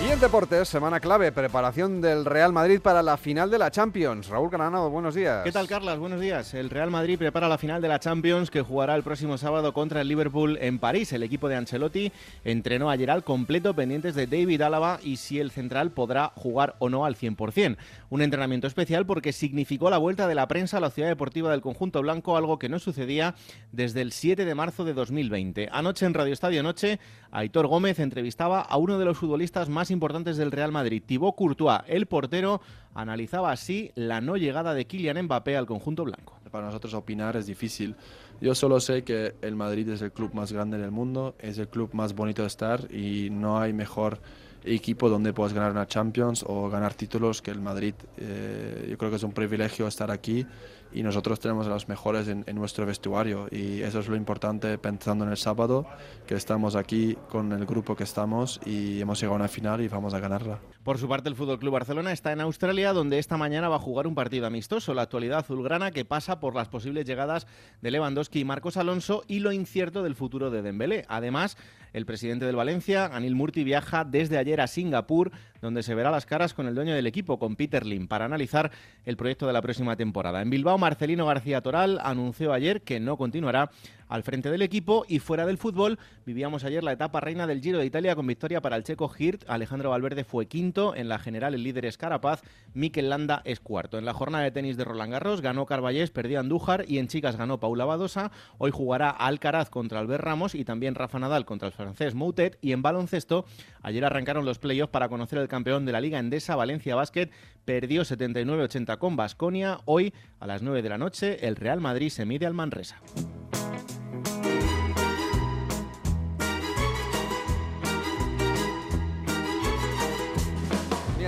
Y 0.00 0.10
en 0.12 0.20
deportes, 0.20 0.68
semana 0.68 1.00
clave, 1.00 1.32
preparación 1.32 2.00
del 2.00 2.24
Real 2.24 2.52
Madrid 2.52 2.80
para 2.80 3.02
la 3.02 3.16
final 3.16 3.50
de 3.50 3.58
la 3.58 3.72
Champions. 3.72 4.28
Raúl 4.28 4.48
Granado, 4.48 4.90
buenos 4.90 5.16
días. 5.16 5.42
¿Qué 5.42 5.50
tal, 5.50 5.66
Carlas? 5.66 5.98
Buenos 5.98 6.20
días. 6.20 6.54
El 6.54 6.70
Real 6.70 6.88
Madrid 6.88 7.18
prepara 7.18 7.48
la 7.48 7.58
final 7.58 7.82
de 7.82 7.88
la 7.88 7.98
Champions 7.98 8.48
que 8.48 8.62
jugará 8.62 8.94
el 8.94 9.02
próximo 9.02 9.38
sábado 9.38 9.72
contra 9.72 10.00
el 10.00 10.06
Liverpool 10.06 10.56
en 10.60 10.78
París. 10.78 11.12
El 11.12 11.24
equipo 11.24 11.48
de 11.48 11.56
Ancelotti 11.56 12.12
entrenó 12.44 12.90
ayer 12.90 13.10
al 13.10 13.24
completo 13.24 13.74
pendientes 13.74 14.14
de 14.14 14.28
David 14.28 14.62
Álava 14.62 15.00
y 15.02 15.16
si 15.16 15.40
el 15.40 15.50
central 15.50 15.90
podrá 15.90 16.30
jugar 16.36 16.76
o 16.78 16.88
no 16.88 17.04
al 17.04 17.16
100%. 17.16 17.76
Un 18.08 18.22
entrenamiento 18.22 18.68
especial 18.68 19.04
porque 19.04 19.32
significó 19.32 19.90
la 19.90 19.98
vuelta 19.98 20.28
de 20.28 20.36
la 20.36 20.46
prensa 20.46 20.76
a 20.76 20.80
la 20.80 20.90
ciudad 20.90 21.08
deportiva 21.08 21.50
del 21.50 21.60
conjunto 21.60 22.02
blanco, 22.02 22.36
algo 22.36 22.60
que 22.60 22.68
no 22.68 22.78
sucedía 22.78 23.34
desde 23.72 24.02
el 24.02 24.12
7 24.12 24.44
de 24.44 24.54
marzo 24.54 24.84
de 24.84 24.94
2020. 24.94 25.70
Anoche 25.72 26.06
en 26.06 26.14
Radio 26.14 26.32
Estadio 26.32 26.62
Noche, 26.62 27.00
Aitor 27.32 27.66
Gómez 27.66 27.98
entrevistaba 27.98 28.60
a 28.60 28.76
uno 28.76 28.96
de 29.00 29.04
los 29.04 29.18
futbolistas 29.18 29.68
más 29.68 29.87
importantes 29.90 30.36
del 30.36 30.52
Real 30.52 30.72
Madrid, 30.72 31.02
Thibaut 31.04 31.34
Courtois. 31.34 31.80
El 31.86 32.06
portero 32.06 32.60
analizaba 32.94 33.52
así 33.52 33.90
la 33.94 34.20
no 34.20 34.36
llegada 34.36 34.74
de 34.74 34.86
Kylian 34.86 35.22
Mbappé 35.24 35.56
al 35.56 35.66
conjunto 35.66 36.04
blanco. 36.04 36.38
Para 36.50 36.66
nosotros 36.66 36.94
opinar 36.94 37.36
es 37.36 37.46
difícil. 37.46 37.94
Yo 38.40 38.54
solo 38.54 38.80
sé 38.80 39.02
que 39.02 39.34
el 39.42 39.56
Madrid 39.56 39.88
es 39.88 40.02
el 40.02 40.12
club 40.12 40.32
más 40.34 40.52
grande 40.52 40.78
del 40.78 40.90
mundo, 40.90 41.34
es 41.38 41.58
el 41.58 41.68
club 41.68 41.90
más 41.92 42.14
bonito 42.14 42.42
de 42.42 42.48
estar 42.48 42.92
y 42.92 43.30
no 43.30 43.60
hay 43.60 43.72
mejor 43.72 44.20
equipo 44.64 45.08
donde 45.08 45.32
puedas 45.32 45.52
ganar 45.52 45.70
una 45.70 45.86
Champions 45.86 46.44
o 46.46 46.68
ganar 46.68 46.94
títulos 46.94 47.42
que 47.42 47.50
el 47.50 47.60
Madrid. 47.60 47.94
Eh, 48.16 48.86
yo 48.90 48.98
creo 48.98 49.10
que 49.10 49.16
es 49.16 49.22
un 49.22 49.32
privilegio 49.32 49.86
estar 49.86 50.10
aquí 50.10 50.46
y 50.92 51.02
nosotros 51.02 51.40
tenemos 51.40 51.66
a 51.66 51.70
los 51.70 51.88
mejores 51.88 52.28
en, 52.28 52.44
nuestro 52.54 52.86
vestuario 52.86 53.46
y 53.50 53.82
eso 53.82 54.00
es 54.00 54.08
lo 54.08 54.16
importante 54.16 54.78
pensando 54.78 55.24
en 55.24 55.30
el 55.30 55.36
sábado, 55.36 55.86
que 56.26 56.34
estamos 56.34 56.76
aquí 56.76 57.16
con 57.28 57.52
el 57.52 57.66
grupo 57.66 57.94
que 57.94 58.04
estamos 58.04 58.60
y 58.64 59.00
hemos 59.00 59.20
llegado 59.20 59.34
a 59.34 59.36
una 59.36 59.48
final 59.48 59.80
y 59.80 59.88
vamos 59.88 60.14
a 60.14 60.20
ganarla. 60.20 60.58
Por 60.82 60.98
su 60.98 61.08
parte, 61.08 61.28
el 61.28 61.36
Fútbol 61.36 61.58
Club 61.58 61.72
Barcelona 61.72 62.12
está 62.12 62.32
en 62.32 62.40
Australia, 62.40 62.92
donde 62.92 63.18
esta 63.18 63.36
mañana 63.36 63.68
va 63.68 63.76
a 63.76 63.80
jugar 63.80 64.06
un 64.06 64.14
partido 64.14 64.46
amistoso, 64.46 64.94
la 64.94 65.02
actualidad 65.02 65.40
azulgrana 65.40 65.90
que 65.90 66.04
pasa 66.04 66.40
por 66.40 66.54
las 66.54 66.68
posibles 66.68 67.06
llegadas 67.06 67.46
de 67.82 67.90
Lewandowski 67.90 68.40
y 68.40 68.44
Marcos 68.44 68.76
Alonso 68.76 69.22
y 69.28 69.40
lo 69.40 69.52
incierto 69.52 70.02
del 70.02 70.14
futuro 70.14 70.50
de 70.50 70.62
Dembélé. 70.62 71.04
Además, 71.08 71.56
el 71.92 72.06
presidente 72.06 72.44
del 72.46 72.56
Valencia, 72.56 73.06
Anil 73.06 73.34
Murti, 73.34 73.64
viaja 73.64 74.04
desde 74.04 74.38
ayer 74.38 74.60
a 74.60 74.66
Singapur, 74.66 75.30
donde 75.60 75.82
se 75.82 75.94
verá 75.94 76.10
las 76.10 76.26
caras 76.26 76.54
con 76.54 76.66
el 76.66 76.74
dueño 76.74 76.94
del 76.94 77.06
equipo, 77.06 77.38
con 77.38 77.56
Peter 77.56 77.84
Lim, 77.84 78.08
para 78.08 78.24
analizar 78.24 78.70
el 79.04 79.16
proyecto 79.16 79.46
de 79.46 79.52
la 79.52 79.62
próxima 79.62 79.96
temporada. 79.96 80.42
En 80.42 80.50
Bilbao, 80.50 80.78
Marcelino 80.78 81.26
García 81.26 81.60
Toral 81.60 81.98
anunció 82.02 82.52
ayer 82.52 82.82
que 82.82 83.00
no 83.00 83.16
continuará 83.16 83.70
al 84.08 84.22
frente 84.22 84.50
del 84.50 84.62
equipo 84.62 85.04
y 85.08 85.18
fuera 85.18 85.46
del 85.46 85.58
fútbol. 85.58 85.98
Vivíamos 86.26 86.64
ayer 86.64 86.82
la 86.82 86.92
etapa 86.92 87.20
reina 87.20 87.46
del 87.46 87.60
Giro 87.60 87.78
de 87.78 87.86
Italia 87.86 88.16
con 88.16 88.26
victoria 88.26 88.60
para 88.60 88.76
el 88.76 88.84
checo 88.84 89.10
Hirt, 89.16 89.44
Alejandro 89.48 89.90
Valverde 89.90 90.24
fue 90.24 90.46
quinto, 90.46 90.94
en 90.94 91.08
la 91.08 91.18
general 91.18 91.54
el 91.54 91.62
líder 91.62 91.86
es 91.86 91.98
Carapaz, 91.98 92.42
Mikel 92.74 93.10
Landa 93.10 93.42
es 93.44 93.60
cuarto. 93.60 93.98
En 93.98 94.04
la 94.04 94.14
jornada 94.14 94.44
de 94.44 94.50
tenis 94.50 94.76
de 94.76 94.84
Roland 94.84 95.12
Garros 95.12 95.40
ganó 95.40 95.66
Carballés, 95.66 96.10
perdió 96.10 96.40
Andújar 96.40 96.84
y 96.88 96.98
en 96.98 97.08
chicas 97.08 97.36
ganó 97.36 97.60
Paula 97.60 97.84
Badosa, 97.84 98.30
hoy 98.58 98.70
jugará 98.70 99.10
Alcaraz 99.10 99.70
contra 99.70 100.00
Albert 100.00 100.24
Ramos 100.24 100.54
y 100.54 100.64
también 100.64 100.94
Rafa 100.94 101.18
Nadal 101.18 101.44
contra 101.44 101.68
el 101.68 101.74
francés 101.74 102.14
Moutet. 102.14 102.58
Y 102.60 102.72
en 102.72 102.82
baloncesto 102.82 103.44
ayer 103.82 104.04
arrancaron 104.04 104.44
los 104.44 104.58
playoffs 104.58 104.92
para 104.92 105.08
conocer 105.08 105.38
el 105.38 105.48
campeón 105.48 105.84
de 105.86 105.92
la 105.92 106.00
Liga 106.00 106.18
Endesa, 106.18 106.56
Valencia 106.56 106.94
Basket, 106.94 107.30
perdió 107.64 108.02
79-80 108.02 108.98
con 108.98 109.16
Basconia, 109.16 109.80
hoy 109.84 110.12
a 110.40 110.46
las 110.46 110.62
9 110.62 110.82
de 110.82 110.88
la 110.88 110.98
noche 110.98 111.46
el 111.46 111.56
Real 111.56 111.80
Madrid 111.80 112.10
se 112.10 112.24
mide 112.24 112.46
al 112.46 112.54
Manresa. 112.54 113.00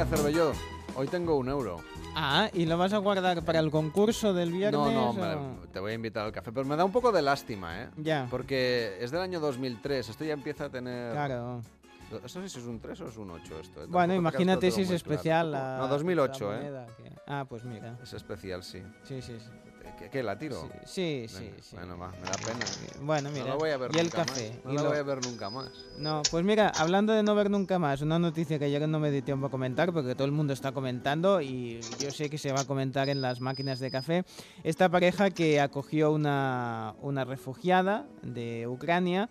Cervelló. 0.07 0.53
Hoy 0.97 1.07
tengo 1.07 1.37
un 1.37 1.49
euro. 1.49 1.79
Ah, 2.15 2.51
¿y 2.53 2.67
lo 2.67 2.77
vas 2.77 2.93
a 2.93 2.99
guardar 2.99 3.45
para 3.45 3.61
el 3.61 3.71
concurso 3.71 4.35
del 4.35 4.51
viernes? 4.51 4.81
No, 4.81 5.13
no, 5.13 5.57
te 5.73 5.79
voy 5.79 5.93
a 5.93 5.95
invitar 5.95 6.25
al 6.25 6.33
café, 6.33 6.51
pero 6.53 6.67
me 6.67 6.77
da 6.77 6.85
un 6.85 6.93
poco 6.93 7.13
de 7.13 7.23
lástima, 7.23 7.83
¿eh? 7.83 7.89
Ya. 7.97 8.27
Porque 8.31 8.99
es 9.01 9.11
del 9.11 9.21
año 9.21 9.41
2003, 9.41 10.09
esto 10.09 10.25
ya 10.25 10.33
empieza 10.33 10.65
a 10.65 10.71
tener... 10.71 11.13
Claro. 11.13 11.63
No 12.11 12.29
sé 12.29 12.49
si 12.49 12.59
es 12.59 12.65
un 12.65 12.81
3 12.81 13.01
o 13.03 13.09
es 13.09 13.17
un 13.17 13.31
8 13.31 13.61
esto. 13.61 13.85
¿eh? 13.85 13.87
Bueno, 13.89 14.15
imagínate 14.15 14.71
si 14.73 14.83
es 14.83 14.91
especial. 14.91 15.53
La, 15.53 15.79
no, 15.79 15.87
2008, 15.87 16.55
¿eh? 16.55 16.87
Ah, 17.29 17.47
pues 17.49 17.65
mira. 17.65 17.97
Es 18.03 18.13
especial, 18.13 18.65
sí. 18.65 18.83
Sí, 19.05 19.23
sí, 19.23 19.39
sí. 19.39 19.70
¿Qué, 20.11 20.23
la 20.23 20.39
tiro? 20.39 20.69
Sí, 20.85 21.27
sí, 21.29 21.51
sí. 21.61 21.77
Bueno, 21.77 21.99
va, 21.99 22.09
me 22.09 22.23
da 22.23 22.37
pena. 22.37 22.65
Bueno, 23.03 23.31
mira. 23.31 23.45
No 23.45 23.51
lo 23.51 23.59
voy 23.59 23.71
a 23.71 23.77
ver 23.77 23.91
y 23.95 23.99
el 23.99 24.07
nunca 24.07 24.25
café. 24.25 24.61
Más. 24.65 24.75
No 24.75 24.83
lo 24.83 24.89
voy 24.89 24.99
a 24.99 25.03
ver 25.03 25.25
nunca 25.25 25.51
más. 25.51 25.71
No, 25.99 26.23
pues 26.31 26.45
mira, 26.45 26.69
hablando 26.71 27.13
de 27.13 27.23
no 27.23 27.35
ver 27.35 27.51
nunca 27.51 27.79
más, 27.79 28.01
una 28.03 28.19
noticia 28.19 28.59
que 28.59 28.65
ayer 28.65 28.89
no 28.89 28.99
me 28.99 29.11
di 29.11 29.23
tiempo 29.23 29.47
a 29.47 29.51
comentar 29.51 29.93
porque 29.93 30.15
todo 30.15 30.25
el 30.25 30.33
mundo 30.33 30.53
está 30.53 30.73
comentando 30.73 31.41
y 31.41 31.81
yo 31.99 32.11
sé 32.11 32.31
que 32.31 32.39
se 32.39 32.53
va 32.53 32.61
a 32.61 32.65
comentar 32.65 33.09
en 33.09 33.21
las 33.21 33.41
máquinas 33.41 33.79
de 33.79 33.91
café. 33.91 34.25
Esta 34.65 34.89
pareja 34.89 35.31
que 35.31 35.61
acogió 35.61 36.13
una, 36.13 36.95
una 37.01 37.25
refugiada 37.25 38.07
de 38.23 38.67
Ucrania 38.67 39.29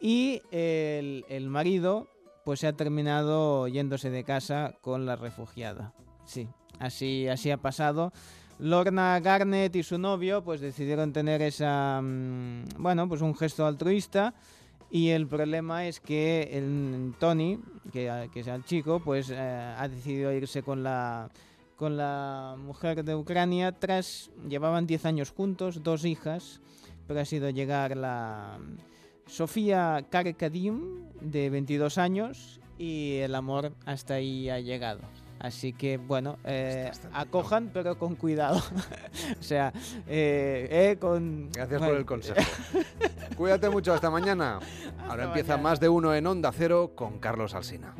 y 0.00 0.42
el, 0.50 1.24
el 1.28 1.48
marido 1.48 2.08
pues 2.44 2.60
se 2.60 2.66
ha 2.66 2.72
terminado 2.72 3.68
yéndose 3.68 4.10
de 4.10 4.24
casa 4.24 4.74
con 4.80 5.06
la 5.06 5.16
refugiada. 5.16 5.92
Sí, 6.24 6.48
así, 6.78 7.28
así 7.28 7.50
ha 7.50 7.58
pasado. 7.58 8.12
Lorna 8.60 9.18
Garnett 9.20 9.74
y 9.74 9.82
su 9.82 9.98
novio 9.98 10.44
pues 10.44 10.60
decidieron 10.60 11.12
tener 11.12 11.40
esa 11.40 12.00
mm, 12.02 12.64
bueno 12.78 13.08
pues 13.08 13.22
un 13.22 13.34
gesto 13.34 13.66
altruista. 13.66 14.34
Y 14.92 15.10
el 15.10 15.28
problema 15.28 15.86
es 15.86 16.00
que 16.00 16.50
el 16.52 17.14
Tony 17.18 17.60
que, 17.92 18.28
que 18.32 18.40
es 18.40 18.46
el 18.48 18.64
chico 18.64 19.00
pues 19.00 19.30
eh, 19.30 19.36
ha 19.38 19.88
decidido 19.88 20.32
irse 20.32 20.62
con 20.62 20.82
la 20.82 21.30
con 21.76 21.96
la 21.96 22.56
mujer 22.58 23.04
de 23.04 23.14
Ucrania 23.14 23.72
tras 23.72 24.30
llevaban 24.46 24.86
10 24.86 25.06
años 25.06 25.30
juntos 25.30 25.82
dos 25.82 26.04
hijas 26.04 26.60
pero 27.06 27.20
ha 27.20 27.24
sido 27.24 27.48
llegar 27.50 27.96
la 27.96 28.58
Sofía 29.26 30.04
Karkadim 30.10 31.08
de 31.20 31.50
22 31.50 31.96
años 31.96 32.60
y 32.78 33.18
el 33.18 33.34
amor 33.34 33.72
hasta 33.86 34.14
ahí 34.14 34.50
ha 34.50 34.60
llegado 34.60 35.00
Así 35.40 35.72
que 35.72 35.96
bueno, 35.96 36.38
eh, 36.44 36.92
acojan 37.14 37.70
pero 37.72 37.98
con 37.98 38.14
cuidado. 38.14 38.58
o 39.40 39.42
sea, 39.42 39.72
eh, 40.06 40.68
eh, 40.70 40.96
con... 41.00 41.50
Gracias 41.50 41.80
por 41.80 41.94
el 41.96 42.04
consejo. 42.04 42.40
Cuídate 43.36 43.70
mucho, 43.70 43.94
hasta 43.94 44.10
mañana. 44.10 44.60
Ahora 45.08 45.24
empieza 45.24 45.56
más 45.56 45.80
de 45.80 45.88
uno 45.88 46.14
en 46.14 46.26
Onda 46.26 46.52
Cero 46.52 46.92
con 46.94 47.18
Carlos 47.18 47.54
Alsina. 47.54 47.94